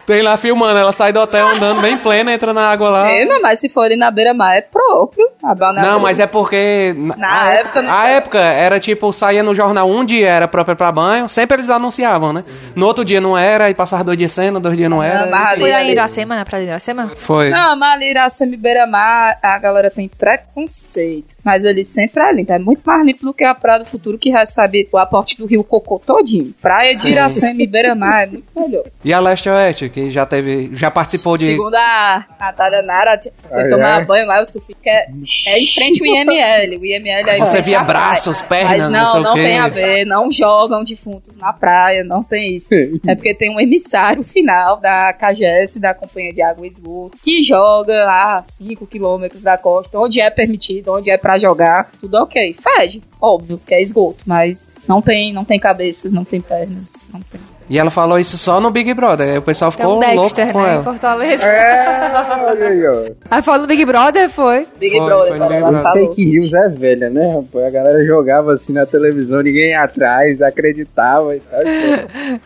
tem 0.05 0.21
lá 0.21 0.37
filmando. 0.37 0.79
Ela 0.79 0.91
sai 0.91 1.11
do 1.13 1.19
hotel 1.19 1.47
andando 1.47 1.81
bem 1.81 1.97
plena, 1.97 2.33
entra 2.33 2.53
na 2.53 2.69
água 2.69 2.89
lá. 2.89 3.11
É, 3.11 3.25
mas 3.41 3.59
se 3.59 3.69
for 3.69 3.83
ali 3.83 3.95
na 3.95 4.09
beira-mar 4.11 4.55
é 4.57 4.61
próprio. 4.61 5.27
A 5.43 5.55
balneária- 5.55 5.91
Não, 5.91 5.99
mas 5.99 6.19
é 6.19 6.27
porque. 6.27 6.93
Na 7.17 7.43
a 7.43 7.49
época, 7.53 7.81
não 7.81 7.91
A 7.93 8.03
sei. 8.05 8.11
época 8.13 8.39
era 8.39 8.79
tipo, 8.79 9.11
saía 9.11 9.41
no 9.43 9.55
jornal 9.55 9.89
um 9.89 10.03
dia 10.05 10.27
era 10.29 10.47
própria 10.47 10.75
pra 10.75 10.91
banho, 10.91 11.27
sempre 11.27 11.57
eles 11.57 11.69
anunciavam, 11.69 12.31
né? 12.33 12.43
No 12.75 12.85
outro 12.85 13.03
dia 13.03 13.19
não 13.19 13.37
era, 13.37 13.69
e 13.69 13.73
passava 13.73 14.03
dois 14.03 14.17
dias 14.17 14.31
sendo, 14.31 14.59
dois 14.59 14.77
dias 14.77 14.89
não 14.89 15.01
era. 15.01 15.25
Não, 15.25 15.31
mas 15.31 15.49
ali- 15.51 15.59
Foi 15.61 15.71
ali- 15.73 15.91
Iracema, 15.91 16.35
na 16.35 16.45
praia 16.45 16.63
de 16.65 16.69
Iracema? 16.69 17.07
Foi. 17.15 17.49
Não, 17.49 17.77
mas 17.77 17.93
ali 17.93 18.09
Iracema 18.11 18.53
e 18.53 18.57
Beira-Mar, 18.57 19.37
a 19.41 19.57
galera 19.57 19.89
tem 19.89 20.07
preconceito. 20.07 21.35
Mas 21.43 21.65
ali 21.65 21.83
sempre 21.83 22.23
é 22.23 22.33
limpo. 22.33 22.51
É 22.53 22.59
muito 22.59 22.81
mais 22.85 23.05
limpo 23.05 23.25
do 23.25 23.33
que 23.33 23.43
a 23.43 23.53
Praia 23.55 23.79
do 23.79 23.85
Futuro, 23.85 24.17
que 24.17 24.29
recebe 24.29 24.87
o 24.91 24.97
aporte 24.97 25.37
do 25.37 25.45
Rio 25.45 25.63
Cocô 25.63 25.99
todinho. 25.99 26.53
Praia 26.61 26.95
de 26.95 27.07
Iracema 27.09 27.61
e 27.61 27.67
Beira-Mar 27.67 28.23
é 28.23 28.27
muito 28.27 28.45
melhor. 28.55 28.83
E 29.03 29.13
a 29.13 29.19
Leste 29.19 29.49
Oeste? 29.49 29.89
Que 29.91 30.09
já 30.09 30.25
teve, 30.25 30.69
já 30.73 30.89
participou 30.89 31.37
de 31.37 31.45
Segundo 31.45 31.75
a 31.75 32.25
Natália 32.39 32.81
Nara, 32.81 33.19
foi 33.47 33.61
Ah, 33.63 33.69
tomar 33.69 34.01
é? 34.01 34.05
banho 34.05 34.25
lá, 34.27 34.41
o 34.41 34.75
que 34.75 34.89
é, 34.89 35.07
é 35.47 35.59
em 35.59 35.65
frente 35.67 36.01
ao 36.01 36.07
IML. 36.07 36.77
O 36.79 36.85
IML 36.85 37.29
aí 37.29 37.39
Você 37.39 37.43
em 37.43 37.45
frente 37.45 37.65
via 37.65 37.79
à 37.81 37.85
praia. 37.85 38.07
braços, 38.07 38.41
pernas, 38.41 38.71
Mas 38.71 38.89
não 38.89 38.99
não, 39.03 39.11
sei 39.11 39.19
o 39.19 39.23
não 39.23 39.33
quê. 39.33 39.41
tem 39.43 39.59
a 39.59 39.67
ver, 39.67 40.05
não 40.05 40.31
jogam 40.31 40.83
defuntos 40.83 41.35
na 41.37 41.53
praia, 41.53 42.03
não 42.03 42.23
tem 42.23 42.55
isso. 42.55 42.69
É 43.07 43.15
porque 43.15 43.35
tem 43.35 43.53
um 43.55 43.59
emissário 43.59 44.23
final 44.23 44.77
da 44.79 45.13
KGS, 45.13 45.79
da 45.79 45.93
Companhia 45.93 46.33
de 46.33 46.41
Água 46.41 46.65
e 46.65 46.69
Esgoto, 46.69 47.17
que 47.21 47.43
joga 47.43 48.05
a 48.09 48.41
5 48.43 48.87
quilômetros 48.87 49.41
da 49.43 49.57
costa, 49.57 49.99
onde 49.99 50.21
é 50.21 50.29
permitido, 50.29 50.93
onde 50.93 51.09
é 51.11 51.17
pra 51.17 51.37
jogar, 51.37 51.91
tudo 51.99 52.15
ok. 52.15 52.55
Fede, 52.61 53.01
óbvio, 53.19 53.59
que 53.65 53.73
é 53.73 53.81
esgoto, 53.81 54.23
mas 54.25 54.73
não 54.87 55.01
tem, 55.01 55.33
não 55.33 55.43
tem 55.43 55.59
cabeças, 55.59 56.13
não 56.13 56.23
tem 56.23 56.39
pernas, 56.41 56.93
não 57.13 57.19
tem. 57.21 57.41
E 57.69 57.79
ela 57.79 57.89
falou 57.89 58.19
isso 58.19 58.37
só 58.37 58.59
no 58.59 58.69
Big 58.69 58.93
Brother. 58.93 59.27
Aí 59.29 59.37
o 59.37 59.41
pessoal 59.41 59.71
Tem 59.71 59.79
ficou 59.79 59.95
um 59.95 59.99
louco 59.99 60.21
Dexter, 60.21 60.51
com 60.51 60.61
né, 60.61 60.67
em 60.69 60.73
ela. 60.73 60.83
Fortaleza. 60.83 61.43
É, 61.47 62.45
olha 62.49 62.67
aí, 62.67 62.87
ó. 62.87 63.11
Aí 63.29 63.41
falou 63.41 63.61
do 63.61 63.67
Big 63.67 63.85
Brother, 63.85 64.29
foi. 64.29 64.67
Big 64.77 64.97
Foi, 64.97 65.05
Brother, 65.05 65.27
foi 65.29 65.39
no 65.39 65.47
Big 65.47 65.59
Brother. 65.59 65.81
falou. 65.81 66.07
Fake 66.09 66.25
news 66.25 66.53
é 66.53 66.69
velha, 66.69 67.09
né, 67.09 67.33
rapaz? 67.35 67.65
A 67.65 67.69
galera 67.69 68.03
jogava 68.05 68.53
assim 68.53 68.73
na 68.73 68.85
televisão, 68.85 69.41
ninguém 69.41 69.69
ia 69.71 69.83
atrás, 69.83 70.41
acreditava 70.41 71.35
e 71.35 71.39
tal. 71.39 71.59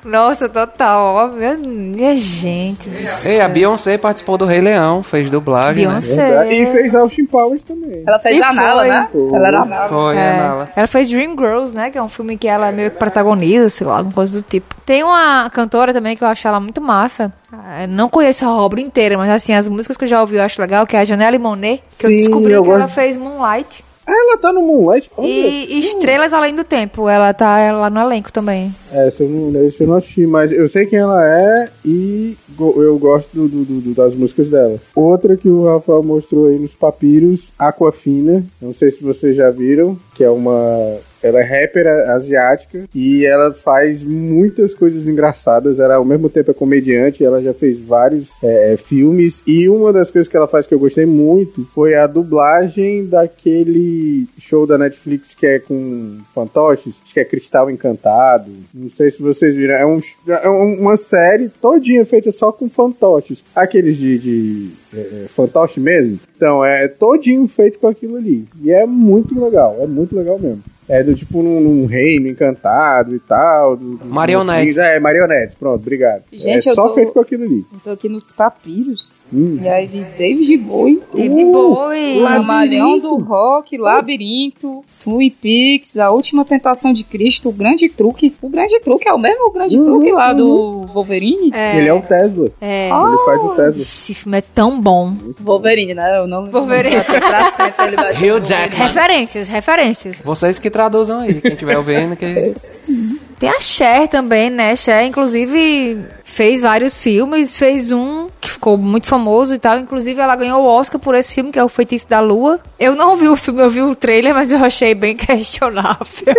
Nossa, 0.03 0.47
total. 0.49 1.15
Ó, 1.15 1.27
minha, 1.29 1.53
minha 1.57 2.15
gente. 2.15 2.89
Ei, 3.25 3.41
a 3.41 3.47
Beyoncé 3.47 3.97
participou 3.97 4.37
do 4.37 4.45
Rei 4.45 4.61
Leão, 4.61 5.01
fez 5.03 5.29
dublagem, 5.29 5.85
né? 5.85 5.91
Beyoncé. 5.91 6.53
E 6.53 6.65
fez 6.67 6.95
Austin 6.95 7.25
Powers 7.25 7.63
também. 7.63 8.03
Ela 8.05 8.19
fez 8.19 8.37
E 8.37 8.43
a 8.43 8.53
Nala, 8.53 8.81
foi. 8.81 8.89
né? 8.89 9.07
Foi. 9.11 9.33
Ela 9.37 9.47
era 9.47 9.59
a 9.61 9.65
Nala. 9.65 9.87
Foi, 9.87 10.15
É, 10.17 10.29
a 10.29 10.33
Nala. 10.37 10.69
ela 10.75 10.87
fez 10.87 11.09
Dream 11.09 11.35
Girls, 11.37 11.73
né? 11.75 11.89
Que 11.89 11.97
é 11.97 12.01
um 12.03 12.09
filme 12.09 12.37
que 12.37 12.47
ela 12.47 12.71
meio 12.71 12.91
que 12.91 12.97
protagoniza, 12.97 13.69
sei 13.69 13.87
lá, 13.87 13.97
alguma 13.97 14.13
coisa 14.13 14.39
do 14.39 14.45
tipo. 14.47 14.75
Tem 14.85 15.03
uma 15.05 15.49
cantora 15.49 15.93
também 15.93 16.15
que 16.17 16.23
eu 16.23 16.27
acho 16.27 16.47
ela 16.47 16.59
muito 16.59 16.81
massa. 16.81 17.31
Ah, 17.51 17.87
Não 17.87 18.09
conheço 18.09 18.45
a 18.45 18.55
obra 18.55 18.81
inteira, 18.81 19.17
mas 19.17 19.29
assim, 19.29 19.53
as 19.53 19.67
músicas 19.69 19.97
que 19.97 20.03
eu 20.03 20.07
já 20.09 20.21
ouvi 20.21 20.35
eu 20.37 20.41
acho 20.43 20.61
legal, 20.61 20.85
que 20.85 20.95
é 20.95 20.99
a 20.99 21.05
Janelle 21.05 21.37
Monet, 21.39 21.81
que 21.97 22.05
eu 22.05 22.09
Sim, 22.09 22.17
descobri 22.17 22.53
eu 22.53 22.63
que 22.63 22.69
ela 22.69 22.79
gosto. 22.79 22.93
fez 22.93 23.15
Moonlight. 23.17 23.83
Ah, 24.07 24.11
ela 24.11 24.37
tá 24.37 24.53
no 24.53 24.61
Moonlight? 24.61 25.09
Olha. 25.17 25.25
E 25.27 25.79
Estrelas 25.79 26.31
Além 26.31 26.53
do 26.53 26.63
Tempo, 26.63 27.09
ela 27.09 27.33
tá 27.33 27.71
lá 27.71 27.89
no 27.89 27.99
elenco 27.99 28.31
também. 28.31 28.71
É, 28.91 29.07
esse 29.07 29.23
eu, 29.23 29.27
não, 29.27 29.65
esse 29.65 29.81
eu 29.81 29.87
não 29.87 29.95
assisti, 29.95 30.27
mas 30.27 30.51
eu 30.51 30.69
sei 30.69 30.85
quem 30.85 30.99
ela 30.99 31.27
é 31.27 31.69
e 31.83 32.37
eu 32.59 32.99
gosto 32.99 33.29
do- 33.33 33.47
do- 33.47 33.81
do- 33.81 33.93
das 33.95 34.13
músicas 34.13 34.47
dela. 34.47 34.77
Outra 34.95 35.35
que 35.35 35.49
o 35.49 35.65
Rafael 35.65 36.03
mostrou 36.03 36.45
aí 36.45 36.59
nos 36.59 36.75
papiros, 36.75 37.51
Aquafina. 37.57 38.45
Não 38.61 38.75
sei 38.75 38.91
se 38.91 39.03
vocês 39.03 39.35
já 39.35 39.49
viram, 39.49 39.97
que 40.13 40.23
é 40.23 40.29
uma. 40.29 40.97
Ela 41.23 41.39
é 41.39 41.43
rapper 41.43 41.87
asiática 42.09 42.83
e 42.93 43.25
ela 43.25 43.53
faz 43.53 44.01
muitas 44.03 44.73
coisas 44.75 45.07
engraçadas. 45.07 45.79
Ela 45.79 45.95
ao 45.95 46.05
mesmo 46.05 46.29
tempo 46.29 46.51
é 46.51 46.53
comediante, 46.53 47.23
ela 47.23 47.41
já 47.41 47.53
fez 47.53 47.79
vários 47.79 48.29
é, 48.43 48.73
é, 48.73 48.77
filmes. 48.77 49.41
E 49.47 49.67
uma 49.69 49.91
das 49.91 50.11
coisas 50.11 50.29
que 50.29 50.37
ela 50.37 50.47
faz 50.47 50.67
que 50.67 50.73
eu 50.73 50.79
gostei 50.79 51.05
muito 51.05 51.65
foi 51.73 51.95
a 51.95 52.05
dublagem 52.07 53.05
daquele 53.07 54.27
show 54.37 54.65
da 54.67 54.77
Netflix 54.77 55.33
que 55.33 55.45
é 55.45 55.59
com 55.59 56.17
fantoches, 56.33 56.99
que 57.13 57.19
é 57.19 57.25
Cristal 57.25 57.69
Encantado. 57.71 58.51
Não 58.73 58.89
sei 58.89 59.09
se 59.11 59.21
vocês 59.21 59.55
viram. 59.55 59.73
É, 59.75 59.85
um, 59.85 59.99
é 60.27 60.49
um- 60.49 60.81
uma 60.81 60.97
série 60.97 61.49
todinha 61.49 62.05
feita 62.05 62.31
só 62.31 62.51
com 62.51 62.69
fantoches. 62.69 63.43
Aqueles 63.55 63.97
de, 63.97 64.19
de 64.19 64.69
é, 64.93 64.99
é, 64.99 65.25
fantoche 65.35 65.79
mesmo. 65.79 66.19
Então, 66.35 66.63
é 66.63 66.87
todinho 66.87 67.47
feito 67.47 67.79
com 67.79 67.87
aquilo 67.87 68.17
ali. 68.17 68.45
E 68.63 68.71
é 68.71 68.85
muito 68.85 69.39
legal, 69.39 69.77
é 69.79 69.87
muito 69.87 70.15
legal 70.15 70.37
mesmo. 70.37 70.61
É 70.87 71.01
do 71.03 71.15
tipo 71.15 71.41
num, 71.41 71.59
num 71.59 71.85
reino 71.87 72.27
encantado 72.27 73.15
e 73.15 73.19
tal. 73.19 73.75
do- 73.75 73.97
dos 73.97 74.07
Marionetes. 74.07 74.77
É, 74.77 74.99
marionetes, 74.99 75.55
pronto, 75.55 75.81
obrigado. 75.81 76.21
Gente, 76.31 76.69
é 76.69 76.73
só 76.73 76.89
tô- 76.89 76.93
feito 76.93 77.11
com 77.11 77.19
aquilo 77.19 77.43
ali. 77.43 77.65
Eu 77.73 77.79
tô 77.83 77.89
aqui 77.91 78.07
nos 78.07 78.31
papiros. 78.31 79.23
Hum. 79.33 79.59
E 79.61 79.67
aí 79.67 79.87
vi 79.87 80.01
David 80.17 80.57
Bowie, 80.57 81.01
David 81.13 81.43
Uh, 81.45 81.51
Bowie. 81.51 82.99
do 83.01 83.17
Rock, 83.17 83.77
Labirinto, 83.77 84.83
Twin 85.03 85.29
Peaks, 85.29 85.97
A 85.97 86.11
Última 86.11 86.45
Tentação 86.45 86.93
de 86.93 87.03
Cristo, 87.03 87.49
O 87.49 87.51
Grande 87.51 87.89
Truque. 87.89 88.35
O 88.41 88.49
Grande 88.49 88.79
Truque 88.79 89.07
é 89.07 89.13
o 89.13 89.17
mesmo 89.19 89.51
Grande 89.51 89.77
Uhum, 89.77 89.85
Truque 89.85 90.11
lá 90.11 90.33
do 90.33 90.81
Wolverine? 90.93 91.51
É, 91.53 91.77
Ele 91.79 91.89
é 91.89 91.93
o 91.93 92.01
Tesla. 92.01 92.49
é. 92.61 92.89
Ele 92.89 93.17
faz 93.25 93.41
o 93.41 93.49
Tesla. 93.55 93.81
Esse 93.81 94.13
filme 94.13 94.37
é 94.37 94.41
tão 94.41 94.79
bom. 94.79 95.13
Wolverine, 95.39 95.93
né? 95.93 96.19
Eu 96.19 96.27
não. 96.27 96.49
Wolverine. 96.49 97.03
Pra 97.03 97.51
sempre 97.51 97.87
ele 97.87 97.95
vai. 97.95 98.13
Referências, 98.13 99.47
referências. 99.47 100.17
Vocês 100.23 100.59
que 100.59 100.69
traduzam 100.75 101.21
aí, 101.21 101.39
quem 101.39 101.53
estiver 101.53 101.77
ouvindo, 101.77 102.17
que... 102.17 102.25
Tem 103.39 103.49
a 103.49 103.61
Cher 103.61 104.09
também, 104.09 104.49
né? 104.49 104.75
Cher, 104.75 105.05
inclusive, 105.05 106.05
fez 106.35 106.61
vários 106.61 107.01
filmes. 107.01 107.57
Fez 107.57 107.93
um 107.93 108.27
que 108.41 108.51
ficou 108.51 108.77
muito 108.77 109.07
famoso 109.07 109.55
e 109.55 109.57
tal. 109.57 109.79
Inclusive, 109.79 110.19
ela 110.19 110.35
ganhou 110.35 110.61
o 110.61 110.67
Oscar 110.67 110.99
por 110.99 111.15
esse 111.15 111.31
filme, 111.31 111.49
que 111.49 111.57
é 111.57 111.63
O 111.63 111.69
Feitiço 111.69 112.09
da 112.09 112.19
Lua. 112.19 112.59
Eu 112.77 112.93
não 112.93 113.15
vi 113.15 113.29
o 113.29 113.37
filme, 113.37 113.61
eu 113.61 113.69
vi 113.69 113.81
o 113.81 113.95
trailer, 113.95 114.35
mas 114.35 114.51
eu 114.51 114.63
achei 114.63 114.93
bem 114.93 115.15
questionável. 115.17 116.35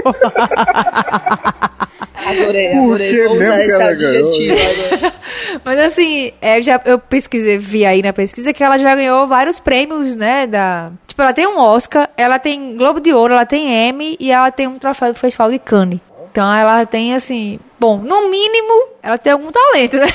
Adorei, 2.26 2.76
adorei. 2.76 3.24
Vou 3.24 3.36
usar 3.38 3.61
esse 3.61 3.82
adjetivo 3.82 4.55
agora. 4.55 5.14
mas 5.64 5.78
assim, 5.80 6.32
é, 6.42 6.61
já, 6.61 6.80
eu 6.84 6.99
pesquisei, 6.99 7.57
vi 7.57 7.86
aí 7.86 8.03
na 8.03 8.12
pesquisa 8.12 8.53
que 8.53 8.62
ela 8.62 8.78
já 8.78 8.94
ganhou 8.94 9.26
vários 9.26 9.59
prêmios, 9.59 10.14
né? 10.14 10.47
Da... 10.47 10.90
Tipo, 11.07 11.22
ela 11.22 11.32
tem 11.32 11.47
um 11.47 11.59
Oscar, 11.59 12.11
ela 12.18 12.38
tem 12.38 12.76
Globo 12.76 13.01
de 13.01 13.14
Ouro, 13.14 13.32
ela 13.32 13.47
tem 13.47 13.88
Emmy 13.88 14.16
e 14.20 14.30
ela 14.30 14.51
tem 14.51 14.66
um 14.66 14.78
troféu 14.78 15.12
do 15.12 15.18
Festival 15.18 15.51
de 15.51 15.59
Cannes. 15.59 16.01
Então 16.30 16.55
ela 16.55 16.84
tem 16.84 17.14
assim, 17.14 17.59
bom, 17.79 17.99
no 17.99 18.29
mínimo, 18.31 18.89
ela 19.03 19.18
tem 19.18 19.33
algum 19.33 19.51
talento, 19.53 19.97
né? 19.97 20.07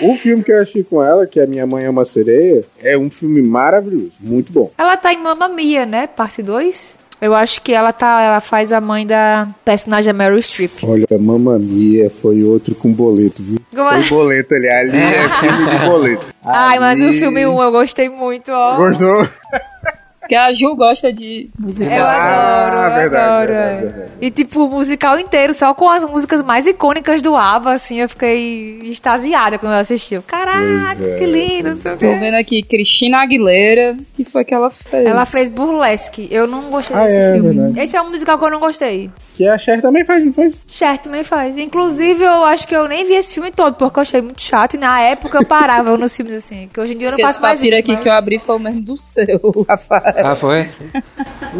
Não, 0.00 0.10
o 0.12 0.16
filme 0.16 0.42
que 0.42 0.52
eu 0.52 0.60
assisti 0.60 0.82
com 0.84 1.02
ela, 1.02 1.26
que 1.26 1.38
é 1.40 1.46
Minha 1.46 1.66
Mãe 1.66 1.84
é 1.84 1.90
uma 1.90 2.04
Sereia, 2.04 2.64
é 2.82 2.96
um 2.98 3.08
filme 3.10 3.40
maravilhoso, 3.42 4.12
muito 4.20 4.52
bom. 4.52 4.70
Ela 4.78 4.96
tá 4.96 5.12
em 5.12 5.22
Mamma 5.22 5.48
Mia, 5.48 5.84
né? 5.86 6.06
Parte 6.06 6.42
2. 6.42 6.98
Eu 7.20 7.34
acho 7.34 7.60
que 7.62 7.72
ela 7.72 7.92
tá, 7.92 8.22
ela 8.22 8.40
faz 8.40 8.72
a 8.72 8.80
mãe 8.80 9.04
da 9.04 9.48
personagem 9.64 10.12
Meryl 10.12 10.40
Streep. 10.40 10.70
Olha, 10.84 11.04
Mamma 11.18 11.58
Mia 11.58 12.08
foi 12.08 12.44
outro 12.44 12.76
com 12.76 12.92
boleto, 12.92 13.42
viu? 13.42 13.58
Como 13.74 13.90
é? 13.90 14.00
Foi 14.02 14.18
boleto 14.18 14.54
ali, 14.54 14.68
ali 14.70 14.96
é 14.98 15.28
filme 15.28 15.66
de 15.68 15.78
boleto. 15.84 16.26
Ai, 16.44 16.78
mas 16.78 17.00
o 17.00 17.06
Ali- 17.06 17.18
filme 17.18 17.44
1 17.44 17.60
eu 17.60 17.72
gostei 17.72 18.08
muito, 18.08 18.52
ó. 18.52 18.76
Gostou? 18.76 19.28
Porque 20.28 20.36
a 20.36 20.52
Ju 20.52 20.76
gosta 20.76 21.10
de 21.10 21.48
música. 21.58 21.86
Eu 21.90 22.04
Ah, 22.04 22.66
adoro, 22.66 22.76
eu 22.76 23.00
verdade, 23.00 23.24
adoro. 23.32 23.46
verdade, 23.48 23.76
é. 23.76 23.80
verdade. 23.80 24.10
E 24.20 24.30
tipo, 24.30 24.64
o 24.64 24.68
musical 24.68 25.18
inteiro, 25.18 25.54
só 25.54 25.72
com 25.72 25.88
as 25.88 26.04
músicas 26.04 26.42
mais 26.42 26.66
icônicas 26.66 27.22
do 27.22 27.34
ABBA, 27.34 27.72
assim, 27.72 27.98
eu 28.00 28.08
fiquei 28.10 28.78
extasiada 28.82 29.58
quando 29.58 29.72
eu 29.72 29.78
assisti. 29.78 30.16
Eu, 30.16 30.22
Caraca, 30.22 31.02
é. 31.02 31.18
que 31.18 31.24
lindo, 31.24 31.70
não 31.70 31.80
sei 31.80 31.92
o 31.92 31.96
Tô 31.96 32.06
vendo 32.08 32.34
aqui 32.34 32.62
Cristina 32.62 33.22
Aguilera. 33.22 33.96
O 33.98 34.04
que 34.14 34.22
foi 34.22 34.44
que 34.44 34.52
ela 34.52 34.68
fez? 34.68 35.06
Ela 35.06 35.24
fez 35.24 35.54
Burlesque. 35.54 36.28
Eu 36.30 36.46
não 36.46 36.60
gostei 36.64 36.94
Ah, 36.94 37.04
desse 37.06 37.16
é, 37.18 37.32
filme. 37.32 37.54
verdade. 37.54 37.80
Esse 37.80 37.96
é 37.96 38.02
um 38.02 38.10
musical 38.10 38.38
que 38.38 38.44
eu 38.44 38.50
não 38.50 38.60
gostei. 38.60 39.10
Que 39.34 39.48
a 39.48 39.56
Cher 39.56 39.80
também 39.80 40.04
faz, 40.04 40.22
não 40.26 40.32
faz? 40.34 40.54
Cher 40.66 40.98
também 40.98 41.24
faz. 41.24 41.56
Inclusive, 41.56 42.22
eu 42.22 42.44
acho 42.44 42.68
que 42.68 42.76
eu 42.76 42.86
nem 42.86 43.06
vi 43.06 43.14
esse 43.14 43.32
filme 43.32 43.50
todo, 43.50 43.76
porque 43.76 43.98
eu 43.98 44.02
achei 44.02 44.20
muito 44.20 44.42
chato. 44.42 44.74
E 44.74 44.78
na 44.78 45.00
época 45.00 45.38
eu 45.38 45.46
parava 45.46 45.96
nos 45.96 46.14
filmes 46.14 46.34
assim. 46.34 46.68
Que 46.70 46.78
hoje 46.80 46.92
em 46.92 46.98
dia 46.98 47.06
eu 47.06 47.12
não 47.12 47.16
Porque 47.16 47.26
faço 47.28 47.40
mais 47.40 47.58
papiro 47.60 47.74
isso. 47.76 47.82
aqui 47.82 47.92
mas- 47.92 48.02
que 48.02 48.08
eu 48.08 48.12
abri 48.12 48.38
foi 48.38 48.56
o 48.56 48.58
mesmo 48.58 48.80
do 48.82 48.96
seu, 48.98 49.40
Rafael. 49.66 50.17
Ah, 50.22 50.34
foi? 50.36 50.66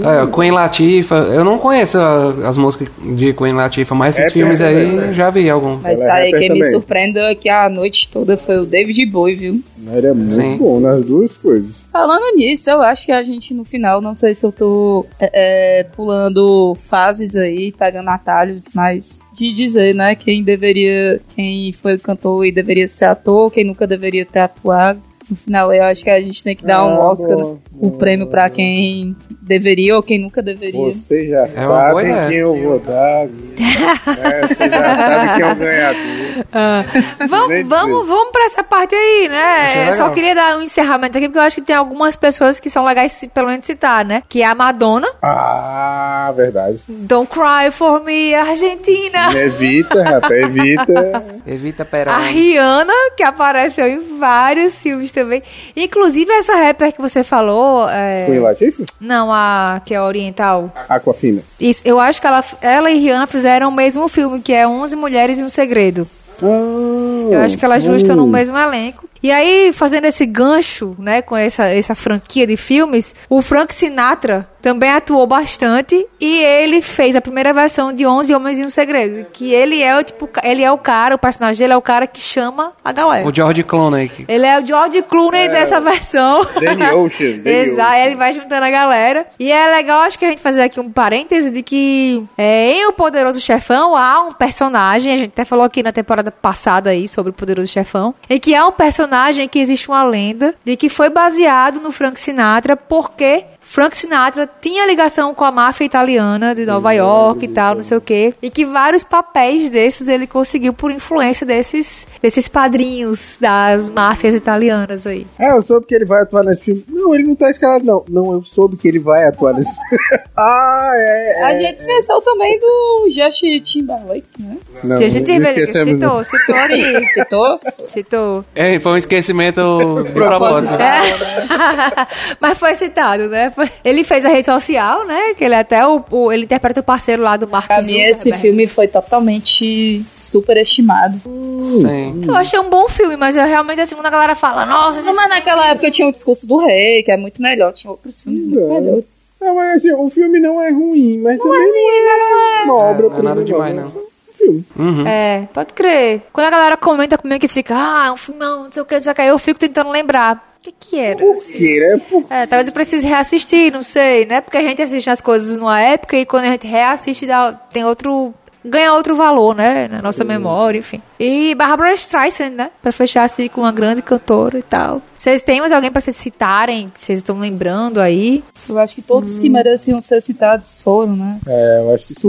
É, 0.05 0.27
Queen 0.31 0.51
Latifah. 0.51 1.17
Eu 1.33 1.43
não 1.45 1.59
conheço 1.59 1.97
as 2.45 2.59
músicas 2.59 2.89
de 3.17 3.33
Queen 3.33 3.55
Latifah, 3.55 3.95
mas 3.95 4.19
esses 4.19 4.31
É, 4.31 4.33
filmes 4.35 4.61
é, 4.61 4.67
aí 4.67 4.99
é, 4.99 5.11
é. 5.11 5.13
já 5.15 5.31
vi 5.31 5.49
algum. 5.49 5.79
Mas 5.79 6.01
tá 6.01 6.19
é 6.19 6.25
aí, 6.25 6.33
quem 6.33 6.51
me 6.51 6.59
também. 6.59 6.71
surpreendeu 6.73 7.27
aqui 7.27 7.49
a 7.49 7.71
noite 7.71 8.07
toda 8.11 8.37
foi 8.37 8.59
o 8.59 8.67
David 8.67 9.07
Bowie, 9.07 9.35
viu? 9.35 9.63
Ele 9.91 10.07
é 10.07 10.13
muito 10.13 10.35
Sim. 10.35 10.59
bom 10.59 10.79
nas 10.79 11.03
duas 11.03 11.39
coisas. 11.39 11.75
Falando 11.91 12.37
nisso, 12.37 12.69
eu 12.69 12.83
acho 12.83 13.07
que 13.07 13.13
a 13.13 13.23
gente 13.23 13.55
no 13.55 13.65
final, 13.65 14.03
não 14.03 14.13
sei 14.13 14.35
se 14.35 14.45
eu 14.45 14.53
tô 14.53 15.07
é, 15.19 15.81
é, 15.81 15.85
pulando 15.85 16.77
fases 16.89 17.35
aí, 17.35 17.73
pegando 17.73 18.11
atalhos, 18.11 18.65
mas 18.75 19.19
de 19.33 19.55
dizer, 19.55 19.95
né, 19.95 20.15
quem 20.15 20.43
deveria, 20.43 21.19
quem 21.35 21.73
foi 21.73 21.97
cantor 21.97 22.45
e 22.45 22.53
deveria 22.53 22.87
ser 22.87 23.07
ator, 23.07 23.51
quem 23.51 23.65
nunca 23.65 23.87
deveria 23.87 24.27
ter 24.27 24.41
atuado. 24.41 25.01
No 25.31 25.37
final, 25.37 25.73
eu 25.75 25.85
acho 25.85 26.03
que 26.03 26.11
a 26.11 26.21
gente 26.21 26.43
tem 26.43 26.57
que 26.57 26.65
dar 26.65 26.85
um 26.87 26.95
Ah, 27.03 27.11
Oscar, 27.11 27.37
boa, 27.37 27.59
um 27.75 27.89
boa, 27.89 27.99
prêmio 27.99 28.27
pra 28.29 28.45
boa. 28.47 28.51
quem 28.57 29.15
deveria 29.43 29.95
ou 29.97 30.03
quem 30.03 30.19
nunca 30.19 30.43
deveria. 30.43 30.81
Você 30.93 31.29
já 31.29 31.43
É 31.45 31.49
sabe 31.49 32.29
quem 32.29 32.37
eu 32.39 32.55
vou 32.55 32.79
dar. 32.81 33.27
viu? 33.27 33.49
É, 34.09 34.47
você 34.47 34.69
já 34.69 34.97
sabe 34.97 35.35
quem 35.35 35.43
é 35.49 35.53
o 35.53 35.57
ganhador. 35.57 36.45
Ah, 36.53 36.85
vamos, 37.29 37.69
vamos, 37.69 38.09
vamos 38.09 38.33
pra 38.33 38.45
essa 38.45 38.63
parte 38.63 38.95
aí, 38.95 39.29
né? 39.29 39.89
Eu 39.89 39.93
Só 39.93 39.99
legal. 40.05 40.13
queria 40.15 40.35
dar 40.35 40.59
um 40.59 40.63
encerramento 40.63 41.17
aqui, 41.19 41.27
porque 41.29 41.39
eu 41.39 41.43
acho 41.43 41.57
que 41.57 41.63
tem 41.63 41.77
algumas 41.77 42.17
pessoas 42.17 42.59
que 42.61 42.71
são 42.71 42.85
legais, 42.85 43.29
pelo 43.35 43.49
menos 43.49 43.65
citar, 43.65 44.05
né? 44.05 44.23
Que 44.29 44.43
é 44.43 44.47
a 44.47 44.55
Madonna, 44.55 45.09
Ah, 45.23 46.33
verdade. 46.35 46.79
Don't 46.89 47.29
Cry 47.31 47.71
For 47.73 48.03
Me, 48.05 48.35
Argentina. 48.35 49.29
Evita, 49.35 50.03
rapaz, 50.05 50.33
evita. 50.33 51.25
Evita 51.47 51.83
A 51.83 51.87
Perón. 51.87 52.19
Rihanna, 52.21 52.93
que 53.17 53.23
apareceu 53.23 53.87
em 53.87 54.19
vários 54.19 54.81
filmes 54.81 55.11
também. 55.23 55.43
Inclusive, 55.77 56.31
essa 56.33 56.55
rapper 56.55 56.93
que 56.93 57.01
você 57.01 57.23
falou. 57.23 57.89
é, 57.89 58.27
Queen 58.27 58.41
Latifah? 58.41 58.85
Não, 59.01 59.33
a 59.33 59.81
que 59.85 59.95
é 59.95 60.01
oriental. 60.01 60.73
Aquafina. 60.89 61.43
Isso, 61.61 61.83
eu 61.87 61.99
acho 61.99 62.21
que 62.21 62.27
ela, 62.27 62.45
ela 62.61 62.91
e 62.91 62.99
Rihanna 62.99 63.27
fizeram 63.27 63.69
o 63.69 63.73
mesmo 63.73 64.09
filme, 64.09 64.41
que 64.41 64.53
é 64.53 64.67
11 64.67 64.97
Mulheres 64.97 65.39
e 65.39 65.43
um 65.45 65.49
Segredo. 65.49 66.07
Ah, 66.43 67.29
Eu 67.33 67.41
acho 67.41 67.59
que 67.59 67.65
elas 67.65 67.83
duas 67.83 68.03
estão 68.03 68.17
no 68.17 68.27
mesmo 68.27 68.57
elenco. 68.57 69.08
E 69.23 69.31
aí, 69.31 69.73
fazendo 69.73 70.07
esse 70.07 70.25
gancho, 70.27 70.95
né, 70.99 71.23
com 71.23 71.37
essa, 71.37 71.65
essa 71.67 71.95
franquia 71.95 72.47
de 72.47 72.57
filmes, 72.57 73.15
o 73.29 73.43
Frank 73.43 73.75
Sinatra 73.75 74.49
também 74.61 74.91
atuou 74.91 75.27
bastante 75.27 76.07
e 76.21 76.43
ele 76.43 76.83
fez 76.83 77.15
a 77.15 77.21
primeira 77.21 77.53
versão 77.53 77.93
de 77.93 78.07
11 78.07 78.35
Homens 78.35 78.59
e 78.59 78.65
um 78.65 78.71
Segredo, 78.71 79.27
que 79.33 79.53
ele 79.53 79.83
é 79.83 79.97
o 79.99 80.03
tipo, 80.03 80.29
ele 80.43 80.63
é 80.63 80.71
o 80.71 80.79
cara, 80.79 81.15
o 81.15 81.19
personagem 81.19 81.59
dele 81.59 81.73
é 81.73 81.77
o 81.77 81.83
cara 81.83 82.07
que 82.07 82.21
chama 82.21 82.73
a 82.85 82.93
galera. 82.93 83.27
O 83.27 83.35
George 83.35 83.63
Clooney. 83.63 84.11
Ele 84.27 84.47
é 84.47 84.61
o 84.61 84.67
George 84.67 85.03
Clooney 85.03 85.49
dessa 85.49 85.81
versão. 85.81 86.47
Danny 86.61 86.91
Ocean. 86.95 87.39
Danny 87.39 87.57
Exato, 87.71 87.95
ele 87.95 88.17
vai 88.17 88.33
juntando 88.33 88.65
a 88.65 88.71
galera. 88.71 89.27
E 89.39 89.51
é 89.51 89.67
legal, 89.69 90.01
acho 90.01 90.19
que 90.19 90.25
a 90.25 90.29
gente 90.31 90.43
fazer 90.43 90.63
aqui 90.63 90.81
um 90.81 90.91
parêntese 90.91 91.51
de 91.51 91.63
que 91.63 92.25
é, 92.37 92.73
em 92.73 92.87
O 92.87 92.93
Poderoso 92.93 93.41
Chefão 93.41 93.97
há 93.97 94.25
um 94.25 94.33
personagem, 94.33 95.13
a 95.13 95.17
gente 95.17 95.29
até 95.29 95.45
falou 95.45 95.65
aqui 95.65 95.83
na 95.83 95.93
temporada 95.93 96.31
passada 96.31 96.91
aí 96.91 97.09
sobre 97.09 97.31
o 97.31 97.33
Poderoso 97.33 97.69
Chefão, 97.69 98.15
em 98.29 98.39
que 98.39 98.55
há 98.55 98.67
um 98.67 98.73
personagem 98.73 99.08
que 99.49 99.59
existe 99.59 99.89
uma 99.89 100.05
lenda 100.05 100.55
de 100.65 100.77
que 100.77 100.89
foi 100.89 101.11
baseado 101.11 101.81
no 101.81 101.91
Frank 101.93 102.19
Sinatra 102.19 102.77
porque 102.77 103.45
Frank 103.69 103.95
Sinatra 103.95 104.49
tinha 104.63 104.87
ligação 104.87 105.35
com 105.35 105.45
a 105.45 105.53
máfia 105.53 105.85
italiana 105.85 106.55
de 106.55 106.65
Nova 106.65 106.91
York 106.93 107.45
e 107.45 107.49
tal, 107.49 107.75
não 107.75 107.83
sei 107.83 107.99
o 107.99 108.01
quê. 108.01 108.35
E 108.41 108.51
que 108.51 108.65
vários 108.65 109.05
papéis 109.05 109.69
desses 109.69 110.09
ele 110.09 110.27
conseguiu 110.27 110.73
por 110.73 110.91
influência 110.91 111.47
desses, 111.47 112.09
desses 112.23 112.49
padrinhos 112.49 113.37
das 113.39 113.91
máfias 113.91 114.33
italianas 114.33 115.07
aí. 115.07 115.27
É, 115.39 115.53
eu 115.53 115.61
soube 115.61 115.85
que 115.85 115.95
ele 115.95 116.07
vai 116.07 116.23
atuar 116.23 116.45
nesse 116.45 116.63
filme. 116.63 116.83
Não, 116.89 117.15
ele 117.15 117.25
não 117.25 117.37
tá 117.37 117.51
escalado, 117.51 117.85
não. 117.85 118.05
Não, 118.09 118.33
eu 118.33 118.43
soube 118.43 118.79
que 118.79 118.89
ele 118.89 118.99
vai 118.99 119.27
atuar 119.27 119.53
nesse 119.53 119.75
filme. 119.75 119.99
ah, 120.35 120.93
é. 120.97 121.45
A 121.45 121.53
é, 121.53 121.61
gente 121.61 121.77
esqueceu 121.81 122.23
também 122.23 122.59
do 122.59 123.09
Justin 123.11 123.61
Timberlake, 123.61 124.27
né? 124.39 124.57
Não, 124.83 124.97
a 124.97 124.99
teve, 124.99 125.45
esquecemos, 125.45 125.89
citou, 125.91 126.25
citou 126.25 126.55
aqui. 126.55 127.07
Citou? 127.09 127.55
Citou. 127.85 128.45
É, 128.55 128.81
foi 128.81 128.93
um 128.93 128.97
esquecimento 128.97 130.05
de 130.05 130.13
propósito. 130.13 130.73
É. 130.73 132.07
Mas 132.41 132.59
foi 132.59 132.75
citado, 132.75 133.29
né? 133.29 133.53
Foi- 133.59 133.71
Ele 133.85 134.05
fez 134.05 134.25
a 134.25 134.29
rede 134.29 134.45
social, 134.47 135.05
né? 135.05 135.35
Que 135.35 135.45
ele 135.45 135.55
é 135.55 135.59
até 135.59 135.87
o, 135.87 136.03
o- 136.11 136.31
ele 136.33 136.45
interpreta 136.45 136.81
o 136.81 136.83
parceiro 136.85 137.23
lá 137.23 137.37
do 137.37 137.49
Mark 137.49 137.67
Pra 137.67 137.83
mim, 137.83 137.99
esse 138.01 138.31
filme 138.35 138.67
foi 138.67 138.87
totalmente 138.87 140.05
superestimado. 140.15 141.21
Sim. 141.25 142.25
Eu 142.27 142.35
achei 142.37 142.59
um 142.59 142.71
bom 142.71 142.89
filme, 142.89 143.17
mas 143.17 143.37
eu 143.37 143.45
realmente 143.45 143.81
assim, 143.81 143.95
quando 143.95 144.07
a 144.07 144.11
galera 144.11 144.35
fala, 144.35 144.65
nossa, 144.65 145.01
esse 145.01 145.13
Mas 145.13 145.29
naquela 145.29 145.71
época 145.71 145.91
tinha 145.91 146.07
o 146.09 146.13
discurso 146.13 146.47
do 146.47 146.57
rei, 146.59 147.03
que 147.03 147.11
é 147.11 147.17
muito 147.17 147.43
melhor. 147.43 147.73
Tinha 147.73 147.91
outros 147.91 148.23
filmes 148.23 148.45
muito 148.45 148.61
Não. 148.61 148.81
melhores. 148.81 149.27
Não, 149.41 149.55
mas 149.55 149.77
assim, 149.77 149.93
o 149.93 150.09
filme 150.11 150.41
não 150.41 150.61
é 150.63 150.71
ruim, 150.71 151.19
mas 151.23 151.39
também 151.39 151.59
não 151.73 152.59
é 152.61 152.63
uma 152.65 152.75
obra 152.75 153.09
não 153.09 153.19
é 153.19 153.23
nada 153.23 153.45
demais, 153.45 153.75
não. 153.75 153.87
É 153.87 154.33
filme. 154.37 154.65
Uhum. 154.79 155.07
É, 155.07 155.49
pode 155.53 155.73
crer. 155.73 156.23
Quando 156.33 156.47
a 156.47 156.51
galera 156.51 156.77
comenta 156.77 157.19
comigo 157.19 157.41
que 157.41 157.49
fica, 157.49 157.75
ah, 157.77 158.13
um 158.13 158.17
filmão, 158.17 158.65
não 158.65 158.73
sei 158.73 158.83
o 158.83 158.87
que, 158.87 158.95
não 158.95 159.01
sei 159.01 159.13
o 159.13 159.15
que, 159.15 159.23
eu 159.23 159.39
fico 159.39 159.59
tentando 159.61 159.91
lembrar. 159.91 160.47
O 160.69 160.73
que 160.81 160.91
que 160.91 160.99
era? 160.99 161.33
assim? 161.33 161.53
Porque, 161.53 161.81
né? 161.81 162.01
Por- 162.11 162.25
É, 162.31 162.47
talvez 162.47 162.69
eu 162.69 162.75
precise 162.75 163.07
reassistir, 163.07 163.73
não 163.73 163.83
sei, 163.83 164.27
né? 164.27 164.41
Porque 164.41 164.59
a 164.59 164.63
gente 164.63 164.83
assiste 164.83 165.09
as 165.09 165.21
coisas 165.21 165.57
numa 165.57 165.81
época 165.81 166.17
e 166.17 166.27
quando 166.27 166.45
a 166.45 166.49
gente 166.53 166.67
reassiste 166.67 167.27
dá, 167.27 167.53
tem 167.73 167.85
outro. 167.85 168.35
ganha 168.65 168.93
outro 168.93 169.17
valor, 169.17 169.55
né? 169.55 169.89
Na 169.89 170.03
nossa 170.03 170.25
memória, 170.25 170.79
enfim. 170.79 171.01
E 171.19 171.55
Barbara 171.55 171.93
Streisand, 171.95 172.51
né? 172.51 172.71
Pra 172.83 172.93
fechar 172.93 173.23
assim 173.23 173.49
com 173.49 173.63
uma 173.63 173.73
grande 173.73 174.03
cantora 174.03 174.59
e 174.59 174.63
tal. 174.63 175.01
Vocês 175.17 175.41
têm 175.43 175.61
mais 175.61 175.73
alguém 175.73 175.91
pra 175.91 176.01
vocês 176.03 176.17
citarem? 176.17 176.91
que 176.91 177.01
Vocês 177.01 177.21
estão 177.21 177.39
lembrando 177.39 177.99
aí? 178.01 178.45
Eu 178.69 178.79
acho 178.79 178.95
que 178.95 179.01
todos 179.03 179.39
que 179.39 179.49
mereciam 179.49 180.01
ser 180.03 180.21
citados 180.21 180.83
foram, 180.83 181.17
né? 181.17 181.39
É, 181.47 181.81
eu 181.81 181.95
acho 181.95 182.07
que 182.09 182.13
sim. 182.13 182.21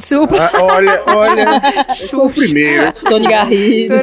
Supla. 0.00 0.50
Ah, 0.52 0.62
olha, 0.62 1.02
olha. 1.06 1.62
foi 2.10 2.20
o 2.26 2.30
primeiro. 2.30 2.92
Tony 3.08 3.28
Garrido. 3.28 3.94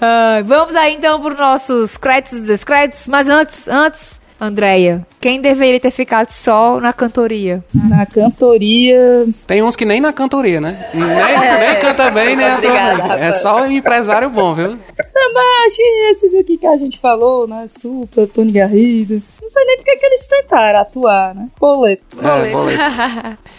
Ah, 0.00 0.40
vamos 0.44 0.74
aí 0.76 0.94
então 0.94 1.20
para 1.20 1.32
os 1.32 1.38
nossos 1.38 1.96
créditos 1.96 2.38
e 2.38 2.42
descréditos. 2.42 3.08
Mas 3.08 3.28
antes, 3.28 3.68
antes, 3.68 4.20
Andréia, 4.40 5.04
quem 5.20 5.40
deveria 5.40 5.80
ter 5.80 5.90
ficado 5.90 6.30
só 6.30 6.80
na 6.80 6.92
cantoria? 6.92 7.64
Na 7.74 8.06
cantoria. 8.06 9.26
Tem 9.48 9.64
uns 9.64 9.74
que 9.74 9.84
nem 9.84 10.00
na 10.00 10.12
cantoria, 10.12 10.60
né? 10.60 10.88
Nem, 10.94 11.08
nem 11.08 11.78
canta 11.82 12.08
bem, 12.10 12.36
nem 12.36 12.46
atua. 12.46 13.18
É 13.18 13.32
só 13.32 13.62
um 13.62 13.72
empresário 13.72 14.30
bom, 14.30 14.54
viu? 14.54 14.78
Também 15.12 15.66
acho 15.66 15.76
que 15.76 16.08
esses 16.10 16.34
aqui 16.34 16.56
que 16.56 16.66
a 16.68 16.76
gente 16.76 17.00
falou, 17.00 17.48
né? 17.48 17.64
Supla, 17.66 18.28
Tony 18.28 18.52
Garrido. 18.52 19.20
Não 19.40 19.48
sei 19.48 19.64
nem 19.64 19.76
porque 19.78 19.96
que 19.96 20.06
eles 20.06 20.28
tentaram 20.28 20.80
atuar, 20.80 21.34
né? 21.34 21.48
Boleto. 21.58 22.16
É, 22.20 22.50
boleto. 22.50 22.78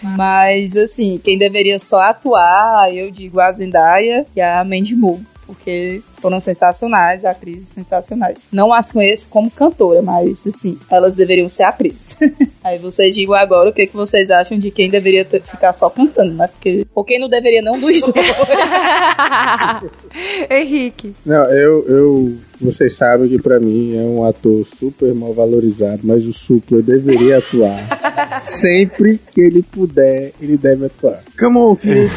Mas, 0.16 0.78
assim, 0.78 1.20
quem 1.22 1.36
deveria 1.36 1.78
só 1.78 1.98
atuar, 1.98 2.94
eu 2.94 3.10
digo 3.10 3.38
a 3.38 3.52
Zendaya 3.52 4.24
e 4.34 4.40
a 4.40 4.64
Mandy 4.64 4.96
Moore. 4.96 5.26
Porque 5.54 6.02
foram 6.20 6.38
sensacionais, 6.40 7.24
atrizes 7.24 7.70
sensacionais. 7.70 8.44
Não 8.52 8.72
as 8.72 8.92
conheço 8.92 9.28
como 9.28 9.50
cantora, 9.50 10.02
mas, 10.02 10.46
assim, 10.46 10.78
elas 10.90 11.16
deveriam 11.16 11.48
ser 11.48 11.64
atrizes. 11.64 12.16
Aí 12.62 12.78
vocês 12.78 13.14
digam 13.14 13.34
agora 13.34 13.70
o 13.70 13.72
que, 13.72 13.86
que 13.86 13.96
vocês 13.96 14.30
acham 14.30 14.58
de 14.58 14.70
quem 14.70 14.90
deveria 14.90 15.24
ter- 15.24 15.42
ficar 15.42 15.72
só 15.72 15.88
cantando, 15.90 16.34
né? 16.34 16.46
Porque, 16.48 16.86
ou 16.94 17.02
quem 17.04 17.18
não 17.18 17.28
deveria 17.28 17.62
não 17.62 17.78
dos 17.78 18.00
dois. 18.02 18.14
Henrique. 20.50 21.14
Não, 21.24 21.44
eu, 21.46 21.86
eu. 21.88 22.34
Vocês 22.60 22.94
sabem 22.94 23.26
que 23.28 23.40
pra 23.40 23.58
mim 23.58 23.96
é 23.96 24.02
um 24.02 24.24
ator 24.26 24.66
super 24.78 25.14
mal 25.14 25.32
valorizado, 25.32 26.00
mas 26.04 26.26
o 26.26 26.32
Supla 26.32 26.82
deveria 26.82 27.38
atuar. 27.38 27.88
Sempre 28.44 29.18
que 29.32 29.40
ele 29.40 29.62
puder, 29.62 30.32
ele 30.38 30.58
deve 30.58 30.84
atuar. 30.86 31.22
Come 31.38 31.56
on, 31.56 31.74
filho. 31.76 32.10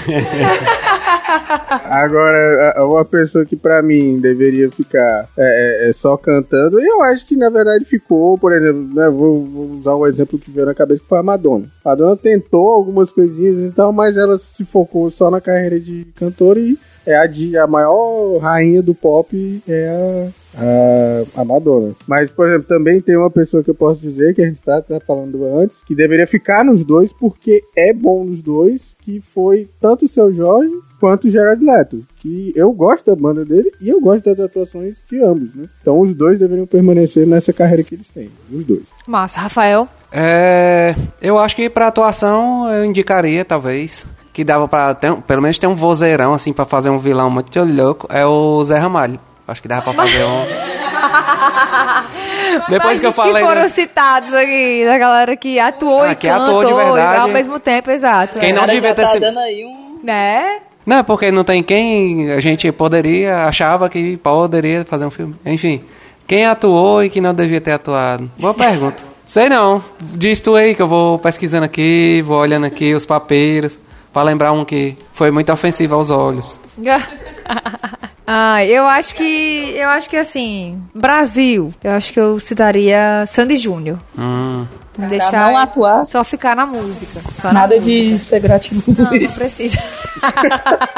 Agora, 1.90 2.76
uma 2.86 3.06
pessoa 3.06 3.46
que 3.46 3.56
pra 3.56 3.82
mim 3.82 4.20
deveria 4.20 4.70
ficar 4.72 5.28
é, 5.38 5.86
é- 5.86 5.90
é 5.90 5.94
só 5.94 6.16
cantando, 6.18 6.80
eu 6.80 7.02
acho 7.04 7.26
que 7.26 7.36
na 7.36 7.50
verdade 7.50 7.86
ficou, 7.86 8.38
por 8.38 8.52
exemplo, 8.52 8.88
né, 8.94 9.10
vou, 9.10 9.44
vou 9.46 9.66
usar 9.72 9.96
um 9.96 10.06
exemplo 10.08 10.40
que 10.40 10.52
veio 10.52 10.66
na 10.66 10.74
cabeça 10.74 11.02
que 11.02 11.08
foi 11.08 11.20
a 11.20 11.24
Madonna. 11.24 11.66
A 11.84 11.90
Madonna 11.90 12.16
tentou 12.18 12.70
algumas 12.72 13.12
coisinhas 13.12 13.70
e 13.72 13.74
tal, 13.74 13.92
mas 13.92 14.18
ela 14.18 14.38
se 14.38 14.64
focou 14.66 15.10
só 15.12 15.30
na 15.30 15.42
carreira 15.42 15.80
de 15.80 16.06
cantora 16.16 16.60
e 16.60 16.78
é 17.06 17.18
a, 17.18 17.26
de, 17.28 17.58
a 17.58 17.68
maior 17.68 18.38
rainha 18.38 18.82
do 18.82 18.96
pop 18.96 19.62
é 19.68 20.32
a, 20.56 20.62
a, 21.36 21.42
a 21.42 21.46
Madonna. 21.46 21.94
Mas, 22.08 22.32
por 22.32 22.48
exemplo, 22.48 22.66
também 22.68 23.02
tem 23.02 23.18
uma 23.18 23.30
pessoa 23.30 23.62
que 23.62 23.70
eu 23.70 23.76
posso 23.76 24.00
dizer, 24.02 24.34
que 24.34 24.42
a 24.42 24.46
gente 24.46 24.62
tá, 24.62 24.82
tá 24.82 25.02
falando 25.06 25.44
antes, 25.58 25.84
que 25.86 25.94
deveria 25.96 26.26
ficar 26.26 26.64
nos 26.64 26.84
dois, 26.86 27.12
porque 27.12 27.62
é 27.76 27.92
bom 27.94 28.24
nos 28.24 28.42
dois, 28.42 28.96
que 29.02 29.20
foi 29.20 29.70
tanto 29.82 30.06
o 30.06 30.10
Seu 30.10 30.34
Jorge 30.34 30.74
quanto 31.04 31.28
o 31.28 31.30
Gerard 31.32 31.62
Leto. 31.62 32.06
Que 32.18 32.54
eu 32.56 32.72
gosto 32.72 33.06
da 33.06 33.14
banda 33.14 33.44
dele 33.44 33.70
e 33.82 33.90
eu 33.90 34.00
gosto 34.00 34.24
das 34.34 34.40
atuações 34.46 34.96
de 35.12 35.22
ambos, 35.22 35.54
né? 35.54 35.66
Então 35.82 36.00
os 36.00 36.16
dois 36.16 36.40
deveriam 36.40 36.66
permanecer 36.66 37.28
nessa 37.28 37.52
carreira 37.52 37.84
que 37.84 37.94
eles 37.96 38.08
têm, 38.08 38.32
os 38.50 38.64
dois. 38.64 38.84
Massa, 39.06 39.42
Rafael. 39.42 39.86
É, 40.10 40.96
eu 41.22 41.38
acho 41.38 41.58
que 41.58 41.70
pra 41.70 41.88
atuação 41.88 42.72
eu 42.72 42.86
indicaria, 42.86 43.44
talvez, 43.44 44.06
que 44.32 44.46
dava 44.46 44.66
pra 44.66 44.94
ter, 44.96 45.12
um- 45.12 45.20
pelo 45.20 45.42
menos 45.42 45.60
ter 45.60 45.68
um 45.68 45.76
vozeirão, 45.76 46.34
assim, 46.34 46.54
pra 46.54 46.64
fazer 46.64 46.90
um 46.90 47.00
vilão 47.00 47.30
muito 47.30 47.60
louco, 47.66 48.08
é 48.10 48.26
o 48.26 48.64
Zé 48.64 48.78
Ramalho. 48.78 49.20
Acho 49.46 49.62
que 49.62 49.68
dava 49.68 49.82
pra 49.82 49.92
fazer 49.92 50.24
um... 50.24 50.46
Depois 52.70 52.84
Mas 52.94 53.00
que 53.02 53.06
eu 53.08 53.12
falei... 53.12 53.34
que 53.34 53.40
foram 53.48 53.62
né? 53.64 53.68
citados 53.68 54.34
aqui, 54.34 54.86
da 54.86 54.98
galera 54.98 55.36
que 55.36 55.60
atuou 55.60 56.02
Ah, 56.04 56.12
e 56.12 56.16
que 56.16 56.28
cantou 56.30 56.62
atuou 56.62 56.66
de 56.66 56.74
verdade. 56.74 57.22
ao 57.24 57.28
mesmo 57.28 57.60
tempo, 57.60 57.92
exato. 57.92 58.40
Quem 58.40 58.50
é. 58.52 58.54
não 58.54 58.62
Cara, 58.62 58.74
devia 58.74 58.94
ter 58.96 59.02
tá 59.02 59.08
sido- 59.10 59.22
dando 59.22 59.40
aí 59.40 59.66
um... 59.66 60.00
Né? 60.04 60.60
Não, 60.86 61.04
porque 61.04 61.32
não 61.32 61.44
tem 61.44 61.64
quem 61.64 62.32
a 62.32 62.40
gente 62.40 62.72
poderia, 62.72 63.46
achava 63.46 63.90
que 63.90 64.18
poderia 64.18 64.84
fazer 64.86 65.06
um 65.06 65.12
filme. 65.12 65.36
Enfim, 65.46 65.82
quem 66.28 66.46
atuou 66.46 67.04
e 67.04 67.10
que 67.10 67.22
não 67.22 67.34
devia 67.34 67.62
ter 67.62 67.72
atuado? 67.72 68.30
Boa 68.38 68.54
pergunta. 68.54 69.04
Sei 69.26 69.48
não. 69.48 69.84
Diz 70.00 70.42
tu 70.42 70.56
aí 70.56 70.76
que 70.76 70.82
eu 70.82 70.88
vou 70.88 71.18
pesquisando 71.18 71.66
aqui, 71.66 72.22
vou 72.26 72.38
olhando 72.38 72.66
aqui 72.66 72.94
os 72.94 73.06
papiros, 73.06 73.80
pra 74.12 74.24
lembrar 74.24 74.52
um 74.52 74.66
que 74.66 74.98
foi 75.14 75.32
muito 75.32 75.52
ofensivo 75.52 75.96
aos 75.96 76.10
olhos. 76.10 76.60
ah, 78.28 78.66
eu 78.66 78.86
acho 78.86 79.16
que. 79.16 79.74
Eu 79.76 79.90
acho 79.90 80.10
que 80.10 80.18
assim. 80.18 80.82
Brasil. 80.94 81.74
Eu 81.84 81.92
acho 81.92 82.12
que 82.12 82.20
eu 82.20 82.40
citaria 82.40 83.26
Sandy 83.26 83.56
Júnior. 83.58 83.98
Hum. 84.18 84.66
Pra 84.94 85.08
Pra 85.08 85.10
deixar 85.10 85.50
não 85.52 85.58
atuar. 85.58 86.06
só 86.06 86.24
ficar 86.24 86.56
na 86.56 86.68
música. 86.68 87.20
Só 87.42 87.48
na 87.48 87.62
Nada 87.62 87.76
música. 87.78 87.92
de 87.92 88.20
ser 88.20 88.40
gratiluz. 88.40 88.86
Não, 88.88 89.06
não 89.06 89.10
precisa. 89.10 89.80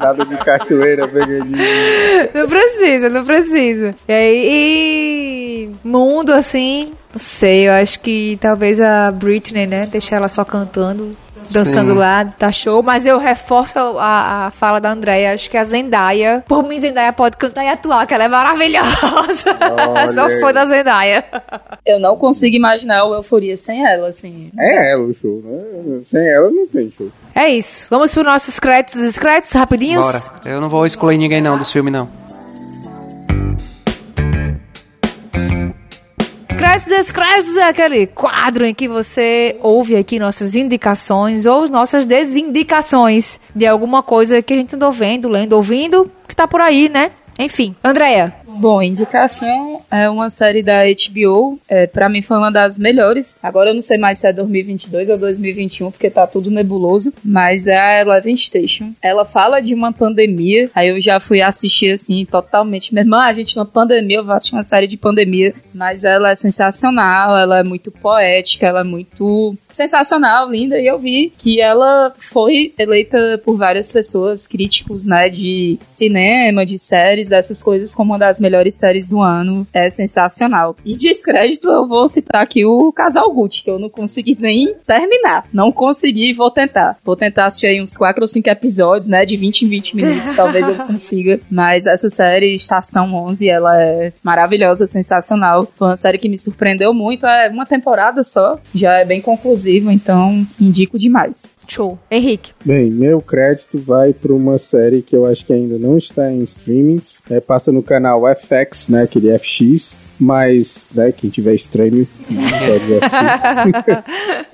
Nada 0.00 0.24
de 0.24 0.36
cachoeira, 0.38 1.08
pegadinha. 1.08 2.30
não 2.34 2.48
precisa, 2.48 3.08
não 3.08 3.24
precisa. 3.24 3.94
E 4.06 4.12
aí, 4.12 5.64
e 5.64 5.70
mundo 5.84 6.32
assim, 6.32 6.92
não 7.12 7.18
sei, 7.18 7.68
eu 7.68 7.72
acho 7.72 8.00
que 8.00 8.38
talvez 8.40 8.80
a 8.80 9.10
Britney, 9.10 9.66
né? 9.66 9.86
Deixar 9.86 10.16
ela 10.16 10.28
só 10.28 10.44
cantando. 10.44 11.10
Dançando 11.50 11.92
Sim. 11.92 11.98
lá, 11.98 12.24
tá 12.24 12.52
show. 12.52 12.82
Mas 12.82 13.06
eu 13.06 13.18
reforço 13.18 13.78
a, 13.78 14.46
a 14.46 14.50
fala 14.50 14.80
da 14.80 14.90
Andréia. 14.90 15.34
Acho 15.34 15.50
que 15.50 15.56
a 15.56 15.64
Zendaya, 15.64 16.44
por 16.46 16.62
mim, 16.62 16.78
Zendaya 16.78 17.12
pode 17.12 17.36
cantar 17.36 17.64
e 17.64 17.68
atuar, 17.68 18.06
que 18.06 18.14
ela 18.14 18.24
é 18.24 18.28
maravilhosa. 18.28 19.58
Olha 19.88 20.12
Sou 20.12 20.40
fã 20.40 20.52
da 20.52 20.64
Zendaya. 20.64 21.24
Eu 21.84 21.98
não 21.98 22.16
consigo 22.16 22.54
imaginar 22.56 23.04
o 23.04 23.14
Euforia 23.14 23.56
sem 23.56 23.86
ela, 23.86 24.08
assim. 24.08 24.50
É 24.58 24.92
ela 24.92 25.04
o 25.04 25.14
show, 25.14 25.42
né? 25.44 26.00
Sem 26.10 26.28
ela 26.28 26.50
não 26.50 26.66
tem 26.66 26.92
show. 26.96 27.10
É 27.34 27.48
isso. 27.48 27.86
Vamos 27.88 28.12
para 28.12 28.24
nossos 28.24 28.58
créditos 28.58 29.16
e 29.16 29.20
créditos 29.20 29.52
rapidinhos? 29.52 30.04
Bora. 30.04 30.22
Eu 30.44 30.60
não 30.60 30.68
vou 30.68 30.84
excluir 30.84 31.16
ninguém 31.16 31.40
não 31.40 31.56
dos 31.56 31.70
filmes, 31.70 31.92
não. 31.92 32.08
Créditos 36.58 36.86
descréditos 36.86 37.56
é 37.56 37.68
aquele 37.68 38.08
quadro 38.08 38.66
em 38.66 38.74
que 38.74 38.88
você 38.88 39.56
ouve 39.60 39.94
aqui 39.94 40.18
nossas 40.18 40.56
indicações 40.56 41.46
ou 41.46 41.68
nossas 41.68 42.04
desindicações 42.04 43.38
de 43.54 43.64
alguma 43.64 44.02
coisa 44.02 44.42
que 44.42 44.54
a 44.54 44.56
gente 44.56 44.74
andou 44.74 44.90
vendo, 44.90 45.28
lendo, 45.28 45.52
ouvindo, 45.52 46.10
que 46.26 46.34
tá 46.34 46.48
por 46.48 46.60
aí, 46.60 46.88
né? 46.88 47.12
Enfim. 47.38 47.76
Andréia, 47.82 48.34
Bom, 48.58 48.82
indicação 48.82 49.82
é 49.88 50.10
uma 50.10 50.28
série 50.28 50.64
da 50.64 50.82
HBO. 50.82 51.60
É, 51.68 51.86
para 51.86 52.08
mim 52.08 52.22
foi 52.22 52.36
uma 52.38 52.50
das 52.50 52.76
melhores. 52.76 53.36
Agora 53.40 53.70
eu 53.70 53.74
não 53.74 53.80
sei 53.80 53.96
mais 53.96 54.18
se 54.18 54.26
é 54.26 54.32
2022 54.32 55.08
ou 55.10 55.16
2021, 55.16 55.92
porque 55.92 56.10
tá 56.10 56.26
tudo 56.26 56.50
nebuloso. 56.50 57.12
Mas 57.24 57.68
é 57.68 57.78
a 57.78 58.00
Eleven 58.00 58.36
Station. 58.36 58.92
Ela 59.00 59.24
fala 59.24 59.60
de 59.60 59.72
uma 59.72 59.92
pandemia. 59.92 60.68
Aí 60.74 60.88
eu 60.88 61.00
já 61.00 61.20
fui 61.20 61.40
assistir 61.40 61.92
assim, 61.92 62.24
totalmente. 62.24 62.92
Minha 62.92 63.04
irmã, 63.04 63.26
a 63.26 63.32
gente 63.32 63.56
numa 63.56 63.64
pandemia, 63.64 64.16
eu 64.16 64.24
vou 64.24 64.34
assistir 64.34 64.56
uma 64.56 64.64
série 64.64 64.88
de 64.88 64.96
pandemia. 64.96 65.54
Mas 65.72 66.02
ela 66.02 66.32
é 66.32 66.34
sensacional, 66.34 67.38
ela 67.38 67.60
é 67.60 67.62
muito 67.62 67.92
poética, 67.92 68.66
ela 68.66 68.80
é 68.80 68.84
muito 68.84 69.56
sensacional, 69.78 70.50
linda. 70.50 70.78
E 70.78 70.86
eu 70.86 70.98
vi 70.98 71.32
que 71.38 71.60
ela 71.60 72.12
foi 72.18 72.74
eleita 72.76 73.40
por 73.44 73.56
várias 73.56 73.92
pessoas, 73.92 74.46
críticos, 74.46 75.06
né, 75.06 75.28
de 75.28 75.78
cinema, 75.86 76.66
de 76.66 76.76
séries, 76.76 77.28
dessas 77.28 77.62
coisas, 77.62 77.94
como 77.94 78.12
uma 78.12 78.18
das 78.18 78.40
melhores 78.40 78.76
séries 78.76 79.08
do 79.08 79.20
ano. 79.20 79.66
É 79.72 79.88
sensacional. 79.88 80.76
E 80.84 80.96
descrédito, 80.96 81.68
eu 81.68 81.86
vou 81.86 82.08
citar 82.08 82.42
aqui 82.42 82.64
o 82.64 82.92
Casal 82.92 83.32
Gucci, 83.32 83.62
que 83.62 83.70
eu 83.70 83.78
não 83.78 83.88
consegui 83.88 84.36
nem 84.38 84.74
terminar. 84.86 85.46
Não 85.52 85.70
consegui, 85.70 86.32
vou 86.32 86.50
tentar. 86.50 86.98
Vou 87.04 87.14
tentar 87.14 87.46
assistir 87.46 87.68
aí 87.68 87.80
uns 87.80 87.96
4 87.96 88.20
ou 88.20 88.26
5 88.26 88.48
episódios, 88.50 89.08
né, 89.08 89.24
de 89.24 89.36
20 89.36 89.62
em 89.62 89.68
20 89.68 89.96
minutos, 89.96 90.34
talvez 90.34 90.66
eu 90.66 90.74
consiga. 90.86 91.38
Mas 91.50 91.86
essa 91.86 92.08
série, 92.08 92.54
Estação 92.54 93.14
11, 93.14 93.48
ela 93.48 93.80
é 93.80 94.12
maravilhosa, 94.22 94.86
sensacional. 94.86 95.68
Foi 95.76 95.88
uma 95.88 95.96
série 95.96 96.18
que 96.18 96.28
me 96.28 96.38
surpreendeu 96.38 96.92
muito. 96.92 97.26
É 97.26 97.48
uma 97.48 97.66
temporada 97.66 98.22
só, 98.24 98.58
já 98.74 98.94
é 98.94 99.04
bem 99.04 99.20
conclusivo, 99.68 99.90
então 99.90 100.46
indico 100.58 100.98
demais. 100.98 101.54
show. 101.66 101.98
Henrique. 102.10 102.52
Bem, 102.64 102.90
meu 102.90 103.20
crédito 103.20 103.78
vai 103.78 104.12
para 104.12 104.32
uma 104.32 104.56
série 104.58 105.02
que 105.02 105.14
eu 105.14 105.26
acho 105.26 105.44
que 105.44 105.52
ainda 105.52 105.78
não 105.78 105.98
está 105.98 106.32
em 106.32 106.42
streamings. 106.42 107.20
É, 107.30 107.40
passa 107.40 107.70
no 107.70 107.82
canal 107.82 108.22
FX, 108.34 108.88
né? 108.88 109.02
Aquele 109.02 109.36
FX. 109.38 109.96
Mas, 110.20 110.88
né, 110.92 111.12
quem 111.12 111.30
tiver 111.30 111.54
streaming, 111.54 112.04
pode 112.26 112.94
assistir. 112.94 114.04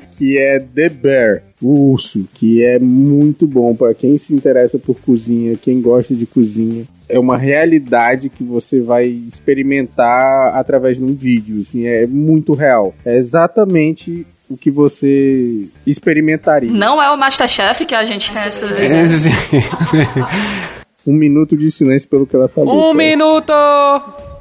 que 0.18 0.36
é 0.36 0.60
The 0.60 0.90
Bear, 0.90 1.42
o 1.62 1.90
urso, 1.92 2.28
que 2.34 2.62
é 2.62 2.78
muito 2.78 3.46
bom 3.46 3.74
para 3.74 3.94
quem 3.94 4.18
se 4.18 4.34
interessa 4.34 4.78
por 4.78 4.96
cozinha, 5.00 5.56
quem 5.56 5.80
gosta 5.80 6.14
de 6.14 6.26
cozinha. 6.26 6.84
É 7.08 7.18
uma 7.18 7.38
realidade 7.38 8.28
que 8.28 8.44
você 8.44 8.82
vai 8.82 9.06
experimentar 9.06 10.54
através 10.54 10.98
de 10.98 11.04
um 11.04 11.14
vídeo, 11.14 11.62
assim, 11.62 11.86
é 11.86 12.06
muito 12.06 12.52
real. 12.52 12.94
É 13.02 13.16
exatamente 13.16 14.26
o 14.48 14.56
que 14.56 14.70
você 14.70 15.66
experimentaria. 15.86 16.70
Não 16.70 17.02
é 17.02 17.10
o 17.10 17.16
Masterchef 17.16 17.84
que 17.84 17.94
a 17.94 18.04
gente 18.04 18.32
tem 18.32 18.42
essa. 18.42 18.66
Um 21.06 21.12
minuto 21.12 21.54
de 21.54 21.70
silêncio 21.70 22.08
pelo 22.08 22.26
que 22.26 22.34
ela 22.34 22.48
falou. 22.48 22.78
um 22.78 22.92
cara. 22.92 22.94
minuto! 22.94 23.52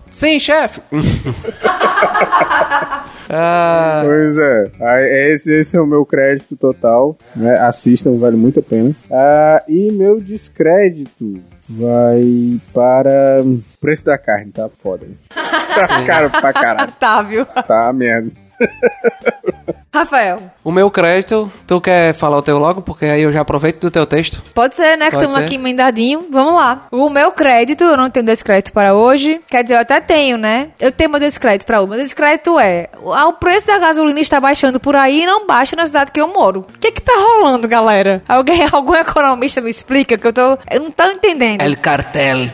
Sim, 0.09 0.39
chefe! 0.39 0.81
Ah, 3.35 4.03
Pois 4.05 4.37
é. 4.37 4.71
Aí, 4.79 5.33
Esse, 5.33 5.51
esse 5.59 5.75
é 5.75 5.81
o 5.81 5.87
meu 5.87 6.05
crédito 6.05 6.55
total. 6.55 7.17
Né? 7.35 7.57
Assistam, 7.61 8.15
vale 8.17 8.35
muito 8.35 8.59
a 8.59 8.61
pena. 8.61 8.91
Ah, 9.11 9.63
e 9.67 9.91
meu 9.91 10.21
descrédito 10.21 11.41
vai 11.67 12.59
para. 12.71 13.41
o 13.43 13.59
Preço 13.81 14.05
da 14.05 14.19
carne, 14.19 14.51
tá 14.51 14.69
foda. 14.69 15.07
Tá 15.73 16.05
caro 16.05 16.29
pra 16.29 16.53
caralho. 16.53 16.91
Tá, 16.99 17.21
viu? 17.23 17.45
Tá 17.45 17.91
merda. 17.91 18.31
Rafael. 19.93 20.41
o 20.63 20.71
meu 20.71 20.89
crédito, 20.89 21.51
tu 21.67 21.79
quer 21.79 22.13
falar 22.13 22.37
o 22.37 22.41
teu 22.41 22.57
logo? 22.57 22.81
Porque 22.81 23.05
aí 23.05 23.21
eu 23.21 23.31
já 23.31 23.41
aproveito 23.41 23.81
do 23.81 23.91
teu 23.91 24.05
texto. 24.05 24.41
Pode 24.53 24.75
ser, 24.75 24.97
né? 24.97 25.09
Que 25.09 25.17
estamos 25.17 25.35
aqui 25.35 25.55
emendadinho. 25.55 26.27
Vamos 26.31 26.55
lá. 26.55 26.87
O 26.91 27.09
meu 27.09 27.31
crédito, 27.31 27.83
eu 27.83 27.97
não 27.97 28.09
tenho 28.09 28.25
descrédito 28.25 28.73
para 28.73 28.95
hoje. 28.95 29.39
Quer 29.49 29.63
dizer, 29.63 29.75
eu 29.75 29.79
até 29.79 30.01
tenho, 30.01 30.37
né? 30.37 30.69
Eu 30.79 30.91
tenho 30.91 31.09
meu 31.09 31.19
descrédito 31.19 31.65
para 31.65 31.79
hoje. 31.79 31.89
Meu 31.89 31.99
descrédito 31.99 32.59
é: 32.59 32.89
o 33.01 33.13
o 33.33 33.33
preço 33.33 33.67
da 33.67 33.79
gasolina 33.79 34.19
está 34.19 34.39
baixando 34.39 34.79
por 34.79 34.95
aí 34.95 35.23
e 35.23 35.25
não 35.25 35.47
baixa 35.47 35.75
na 35.75 35.85
cidade 35.85 36.11
que 36.11 36.21
eu 36.21 36.27
moro. 36.27 36.65
O 36.75 36.79
que 36.79 36.91
que 36.91 37.01
tá 37.01 37.13
rolando, 37.15 37.67
galera? 37.67 38.21
Alguém, 38.27 38.65
algum 38.71 38.95
economista 38.95 39.61
me 39.61 39.69
explica 39.69 40.17
que 40.17 40.27
eu 40.27 40.33
tô. 40.33 40.57
Eu 40.69 40.81
não 40.81 40.91
tô 40.91 41.05
entendendo. 41.05 41.61
El 41.61 41.77
cartel. 41.77 42.37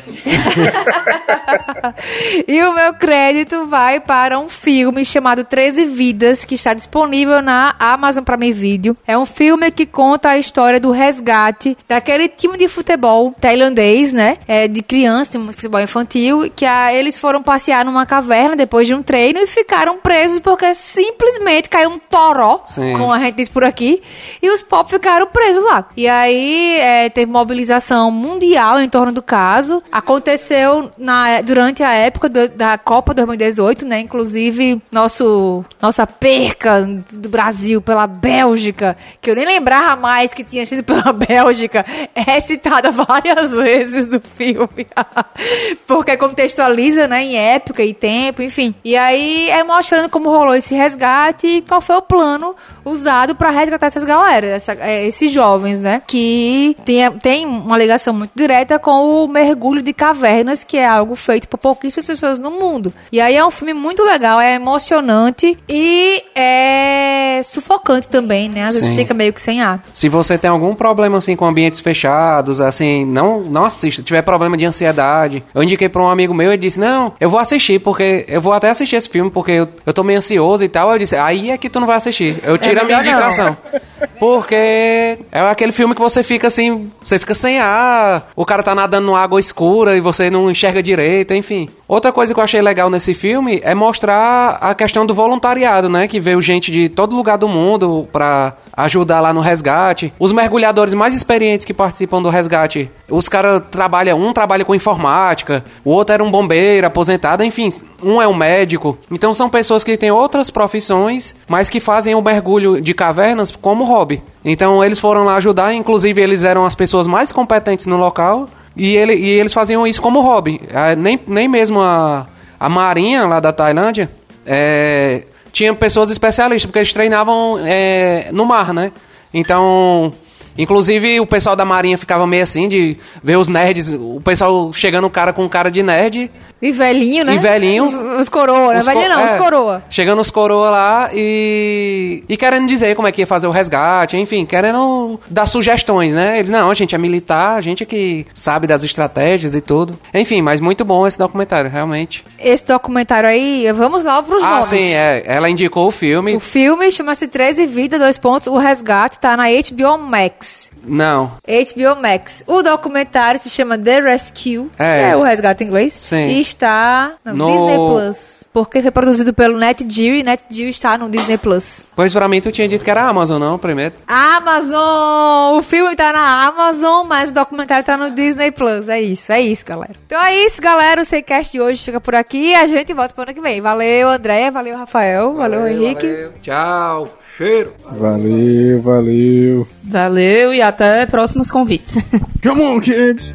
e 2.48 2.64
o 2.64 2.74
meu 2.74 2.94
crédito 2.94 3.66
vai 3.66 4.00
para 4.00 4.40
um 4.40 4.50
filme 4.50 5.04
chamado 5.04 5.44
13 5.44 5.86
Vidas, 5.86 6.46
que 6.46 6.56
está 6.56 6.74
disponível 6.74 7.29
na 7.42 7.76
Amazon 7.80 8.24
Prime 8.24 8.52
Video. 8.52 8.96
É 9.08 9.18
um 9.18 9.26
filme 9.26 9.72
que 9.72 9.86
conta 9.86 10.30
a 10.30 10.38
história 10.38 10.80
do 10.80 10.92
resgate 10.92 11.78
daquele 11.88 12.28
time 12.28 12.58
de 12.58 12.68
futebol 12.68 13.34
tailandês, 13.40 14.12
né? 14.14 14.38
É, 14.48 14.68
de 14.68 14.82
criança, 14.82 15.38
de 15.38 15.54
futebol 15.54 15.80
infantil, 15.80 16.52
que 16.56 16.66
a, 16.66 16.94
eles 16.94 17.18
foram 17.18 17.42
passear 17.42 17.86
numa 17.86 18.06
caverna 18.06 18.56
depois 18.56 18.88
de 18.88 18.94
um 18.94 19.02
treino 19.04 19.40
e 19.40 19.48
ficaram 19.48 19.98
presos 19.98 20.40
porque 20.40 20.74
simplesmente 20.74 21.70
caiu 21.70 21.90
um 21.92 22.00
toró, 22.00 22.64
Sim. 22.66 22.94
como 22.94 23.12
a 23.14 23.20
gente 23.20 23.36
diz 23.36 23.50
por 23.50 23.64
aqui, 23.64 24.02
e 24.42 24.50
os 24.50 24.62
pop 24.62 24.90
ficaram 24.90 25.28
presos 25.28 25.64
lá. 25.64 25.88
E 25.96 26.08
aí 26.08 26.78
é, 26.80 27.10
teve 27.10 27.32
mobilização 27.32 28.12
mundial 28.12 28.80
em 28.82 28.90
torno 28.90 29.12
do 29.12 29.22
caso. 29.22 29.82
Aconteceu 29.92 30.92
na, 30.98 31.42
durante 31.42 31.84
a 31.84 31.94
época 31.94 32.28
do- 32.30 32.50
da 32.50 32.78
Copa 32.78 33.14
2018, 33.14 33.86
né? 33.86 34.00
Inclusive, 34.02 34.82
nosso, 34.92 35.64
nossa 35.82 36.06
perca 36.08 36.88
do 37.20 37.30
Brasil 37.30 37.82
pela 37.82 38.08
Bélgica, 38.08 38.98
que 39.22 39.30
eu 39.30 39.36
nem 39.36 39.46
lembrava 39.46 39.96
mais 39.96 40.34
que 40.34 40.44
tinha 40.44 40.66
sido 40.66 40.84
pela 40.84 41.12
Bélgica, 41.14 41.86
é 42.16 42.40
citada 42.40 42.92
várias 42.92 43.52
vezes 43.52 44.08
no 44.08 44.20
filme. 44.22 44.88
Porque 45.86 46.16
contextualiza, 46.18 47.08
né, 47.08 47.24
em 47.24 47.36
época 47.38 47.84
e 47.84 47.94
tempo, 47.94 48.42
enfim. 48.42 48.74
E 48.84 48.96
aí 48.96 49.50
é 49.50 49.64
mostrando 49.64 50.10
como 50.10 50.30
rolou 50.30 50.56
esse 50.56 50.76
resgate 50.76 51.48
e 51.48 51.62
qual 51.62 51.82
foi 51.82 51.96
o 51.98 52.02
plano 52.02 52.56
usado 52.86 53.36
pra 53.36 53.50
resgatar 53.50 53.88
essas 53.88 54.04
galera, 54.04 54.48
essa- 54.48 54.74
é, 54.80 55.06
esses 55.06 55.32
jovens, 55.32 55.80
né? 55.80 56.02
Que 56.08 56.76
tem, 56.86 57.12
tem 57.20 57.46
uma 57.46 57.78
ligação 57.78 58.14
muito 58.14 58.32
direta 58.36 58.80
com 58.80 59.24
o 59.24 59.28
mergulho 59.28 59.82
de 59.82 59.94
cavernas, 59.94 60.64
que 60.64 60.78
é 60.78 60.88
algo 60.88 61.16
feito 61.16 61.48
por 61.48 61.58
pouquíssimas 61.58 62.06
pessoas 62.08 62.40
no 62.40 62.52
mundo. 62.52 62.94
E 63.12 63.20
aí 63.22 63.36
é 63.36 63.46
um 63.46 63.52
filme 63.52 63.74
muito 63.74 64.04
legal, 64.04 64.40
é 64.40 64.56
emocionante 64.56 65.58
e 65.68 66.24
é 66.36 67.09
sufocante 67.44 68.08
também, 68.08 68.50
né? 68.50 68.64
Às 68.64 68.76
vezes 68.76 68.90
Sim. 68.90 68.96
fica 68.98 69.14
meio 69.14 69.34
que 69.34 69.42
sem 69.42 69.62
ar. 69.62 69.82
Se 69.94 70.10
você 70.10 70.38
tem 70.38 70.50
algum 70.50 70.76
problema 70.76 71.18
assim 71.18 71.36
com 71.36 71.46
ambientes 71.46 71.80
fechados, 71.80 72.62
assim, 72.62 73.06
não 73.06 73.42
não 73.42 73.66
assista. 73.66 74.02
Tiver 74.02 74.22
problema 74.22 74.58
de 74.58 74.66
ansiedade, 74.66 75.44
eu 75.54 75.64
indiquei 75.64 75.90
pra 75.90 76.02
um 76.02 76.10
amigo 76.10 76.34
meu 76.34 76.54
e 76.54 76.58
disse: 76.58 76.80
"Não, 76.80 77.14
eu 77.20 77.30
vou 77.30 77.40
assistir 77.40 77.80
porque 77.80 78.26
eu 78.28 78.42
vou 78.42 78.54
até 78.54 78.70
assistir 78.70 78.96
esse 78.96 79.10
filme 79.10 79.30
porque 79.30 79.52
eu, 79.52 79.68
eu 79.86 79.94
tô 79.94 80.04
meio 80.04 80.20
ansioso 80.20 80.64
e 80.64 80.70
tal". 80.70 80.92
Eu 80.92 81.00
disse: 81.00 81.16
"Aí 81.16 81.52
é 81.52 81.58
que 81.58 81.70
tu 81.70 81.80
não 81.80 81.88
vai 81.88 81.98
assistir". 81.98 82.38
Eu 82.44 82.58
tiro 82.58 82.82
a 82.82 82.84
minha 82.84 83.02
melhor 83.02 83.38
não. 83.38 83.58
Porque 84.20 85.18
é 85.32 85.40
aquele 85.50 85.72
filme 85.72 85.96
que 85.96 86.02
você 86.02 86.24
fica 86.24 86.48
assim, 86.48 86.92
você 87.04 87.18
fica 87.18 87.34
sem 87.34 87.60
ar, 87.60 88.30
o 88.36 88.46
cara 88.46 88.64
tá 88.64 88.76
nadando 88.76 89.08
numa 89.08 89.20
água 89.20 89.40
escura 89.40 89.96
e 89.96 90.02
você 90.02 90.30
não 90.30 90.50
enxerga 90.50 90.84
direito, 90.84 91.34
enfim. 91.34 91.70
Outra 91.88 92.12
coisa 92.12 92.34
que 92.34 92.40
eu 92.40 92.44
achei 92.44 92.62
legal 92.62 92.90
nesse 92.90 93.14
filme 93.14 93.60
é 93.64 93.74
mostrar 93.74 94.58
a 94.62 94.76
questão 94.76 95.06
do 95.06 95.14
voluntariado, 95.14 95.90
né? 95.90 96.08
Que 96.08 96.20
veio 96.20 96.42
gente 96.42 96.72
de 96.72 96.88
todo 96.88 97.16
lugar 97.16 97.38
do 97.38 97.48
mundo 97.48 98.08
pra 98.12 98.56
ajudar 98.84 99.22
lá 99.22 99.34
no 99.34 99.42
resgate. 99.42 100.14
Os 100.20 100.32
mergulhadores 100.32 100.94
mais 100.94 101.14
experientes 101.14 101.66
que 101.66 101.74
participam 101.74 102.22
do 102.22 102.30
resgate, 102.30 102.90
os 103.10 103.28
caras 103.28 103.62
trabalham, 103.70 104.20
um 104.20 104.32
trabalha 104.32 104.64
com 104.66 104.76
informática, 104.76 105.64
o 105.84 105.92
outro 105.92 106.14
era 106.14 106.24
um 106.24 106.32
bombeiro 106.32 106.88
aposentado, 106.88 107.44
enfim, 107.44 107.70
um 108.02 108.22
é 108.22 108.28
um 108.28 108.34
médico. 108.34 108.98
Então 109.12 109.34
são 109.34 109.50
pessoas 109.50 109.84
que 109.84 109.98
têm 109.98 110.12
outras 110.12 110.50
profissões, 110.50 111.36
mas 111.48 111.70
que 111.70 111.80
fazem 111.80 112.16
o 112.16 112.22
mergulho 112.22 112.82
de 112.82 112.94
cavernas 112.94 113.52
como 113.52 113.84
hobby. 113.84 114.22
Então 114.44 114.84
eles 114.84 115.00
foram 115.00 115.24
lá 115.24 115.36
ajudar, 115.36 115.74
inclusive 115.74 116.22
eles 116.22 116.44
eram 116.44 116.66
as 116.66 116.76
pessoas 116.76 117.08
mais 117.08 117.32
competentes 117.32 117.86
no 117.86 117.98
local 117.98 118.48
e, 118.76 118.96
ele, 118.96 119.16
e 119.16 119.30
eles 119.30 119.54
faziam 119.54 119.86
isso 119.86 120.02
como 120.02 120.22
hobby. 120.22 120.62
Ah, 120.74 120.96
nem, 120.96 121.20
nem 121.28 121.48
mesmo 121.48 121.82
a, 121.82 122.26
a 122.60 122.70
marinha 122.70 123.26
lá 123.28 123.40
da 123.40 123.52
Tailândia 123.52 124.10
é, 124.46 125.24
tinha 125.52 125.74
pessoas 125.74 126.10
especialistas, 126.10 126.66
porque 126.66 126.80
eles 126.80 126.94
treinavam 126.94 127.60
é, 127.64 128.30
no 128.32 128.46
mar, 128.46 128.74
né? 128.74 128.92
Então, 129.34 130.14
inclusive 130.58 131.20
o 131.20 131.26
pessoal 131.26 131.56
da 131.56 131.66
Marinha 131.66 131.98
ficava 131.98 132.26
meio 132.26 132.44
assim 132.44 132.68
de 132.68 132.98
ver 133.24 133.38
os 133.38 133.48
nerds, 133.48 133.94
o 133.94 134.22
pessoal 134.24 134.72
chegando 134.74 135.08
o 135.08 135.10
cara 135.10 135.34
com 135.34 135.48
cara 135.48 135.70
de 135.70 135.84
nerd. 135.84 136.32
E 136.62 136.72
velhinho, 136.72 137.24
né? 137.24 137.36
E 137.36 137.40
velhinho. 137.40 137.86
Os, 137.86 137.96
os 138.22 138.30
coroa, 138.30 138.74
né? 138.74 138.80
Os 138.80 138.86
Velhinho 138.86 139.08
co- 139.08 139.14
não, 139.14 139.22
é, 139.22 139.34
os 139.34 139.42
coroa. 139.42 139.84
Chegando 139.90 140.20
os 140.20 140.30
coroa 140.30 140.70
lá 140.70 141.10
e. 141.14 142.24
E 142.28 142.36
querendo 142.36 142.68
dizer 142.68 142.96
como 142.96 143.08
é 143.08 143.12
que 143.12 143.22
ia 143.22 143.28
fazer 143.28 143.48
o 143.48 143.52
resgate, 143.52 144.18
enfim, 144.18 144.46
querendo 144.46 145.20
dar 145.30 145.46
sugestões, 145.46 146.14
né? 146.14 146.38
Eles, 146.38 146.52
não, 146.52 146.70
a 146.70 146.74
gente 146.74 146.94
é 146.94 146.98
militar, 146.98 147.58
a 147.58 147.62
gente 147.62 147.84
é 147.84 147.86
que 147.86 148.26
sabe 148.34 148.68
das 148.68 148.84
estratégias 148.84 149.56
e 149.56 149.62
tudo. 149.62 149.98
Enfim, 150.14 150.42
mas 150.42 150.60
muito 150.60 150.84
bom 150.84 151.08
esse 151.08 151.18
documentário, 151.18 151.70
realmente. 151.70 152.26
Esse 152.38 152.66
documentário 152.66 153.30
aí, 153.30 153.72
vamos 153.74 154.04
lá 154.04 154.22
pros 154.22 154.44
ah, 154.44 154.50
nomes. 154.50 154.66
sim, 154.68 154.94
é. 154.94 155.24
Ela 155.26 155.50
indicou 155.50 155.88
o 155.88 155.92
filme. 155.92 156.36
O 156.36 156.40
filme 156.40 156.92
chama-se 156.92 157.28
13 157.28 157.68
Vida, 157.68 157.98
dois 157.98 158.18
pontos, 158.18 158.48
O 158.48 158.58
Resgate, 158.58 159.20
tá 159.20 159.38
na 159.38 159.46
HBO 159.46 159.98
Max. 159.98 160.70
Não. 160.84 161.32
HBO 161.46 162.02
Max. 162.02 162.44
O 162.48 162.62
documentário 162.62 163.40
se 163.40 163.50
chama 163.50 163.78
The 163.78 164.00
Rescue, 164.02 164.70
É. 164.78 165.10
é 165.12 165.16
o 165.16 165.22
resgate 165.24 165.64
em 165.64 165.68
inglês. 165.68 165.94
Sim. 165.94 166.28
E 166.28 166.42
está 166.42 167.14
no, 167.26 167.34
No- 167.36 167.52
Disney 167.52 167.76
Plus. 167.76 168.50
Porque 168.52 168.82
foi 168.82 168.92
produzido 168.92 169.34
pelo 169.34 169.58
NetGeo 169.58 170.16
e 170.16 170.24
NetGeo 170.24 170.70
está 170.70 170.98
no 170.98 171.10
Disney 171.10 171.38
Plus. 171.38 171.88
Pois 171.96 172.12
pra 172.14 172.28
mim 172.28 172.42
tu 172.42 172.52
tinha 172.52 172.68
dito 172.68 172.84
que 172.84 172.90
era 172.92 173.04
Amazon, 173.04 173.40
não, 173.40 173.58
primeiro. 173.60 173.94
Amazon! 174.08 175.58
O 175.58 175.62
filme 175.62 175.96
tá 175.96 176.12
na 176.12 176.48
Amazon, 176.48 177.06
mas 177.08 177.30
o 177.30 177.34
documentário 177.34 177.84
tá 177.84 177.96
no 177.98 178.12
Disney 178.12 178.52
Plus. 178.52 178.90
É 178.90 179.00
isso, 179.02 179.32
é 179.32 179.40
isso, 179.42 179.66
galera. 179.66 179.94
Então 180.06 180.22
é 180.22 180.36
isso, 180.46 180.62
galera. 180.62 181.02
O 181.02 181.06
Seicast 181.06 181.52
de 181.52 181.62
hoje 181.62 181.84
fica 181.84 182.00
por 182.02 182.16
aqui 182.16 182.50
e 182.52 182.56
a 182.56 182.66
gente 182.68 182.94
volta 182.94 183.14
pro 183.14 183.24
ano 183.24 183.34
que 183.34 183.42
vem. 183.42 183.62
Valeu, 183.62 184.10
André. 184.10 184.50
Valeu, 184.52 184.78
Rafael. 184.78 185.34
Valeu, 185.36 185.68
Henrique. 185.68 186.30
Tchau. 186.42 187.08
Cheiro. 187.40 187.72
Valeu, 187.98 188.82
valeu. 188.82 189.68
Valeu 189.82 190.54
e 190.54 190.62
até 190.62 191.06
próximos 191.06 191.50
convites. 191.50 191.96
Come 192.44 192.62
on, 192.64 192.82
kids. 192.82 193.32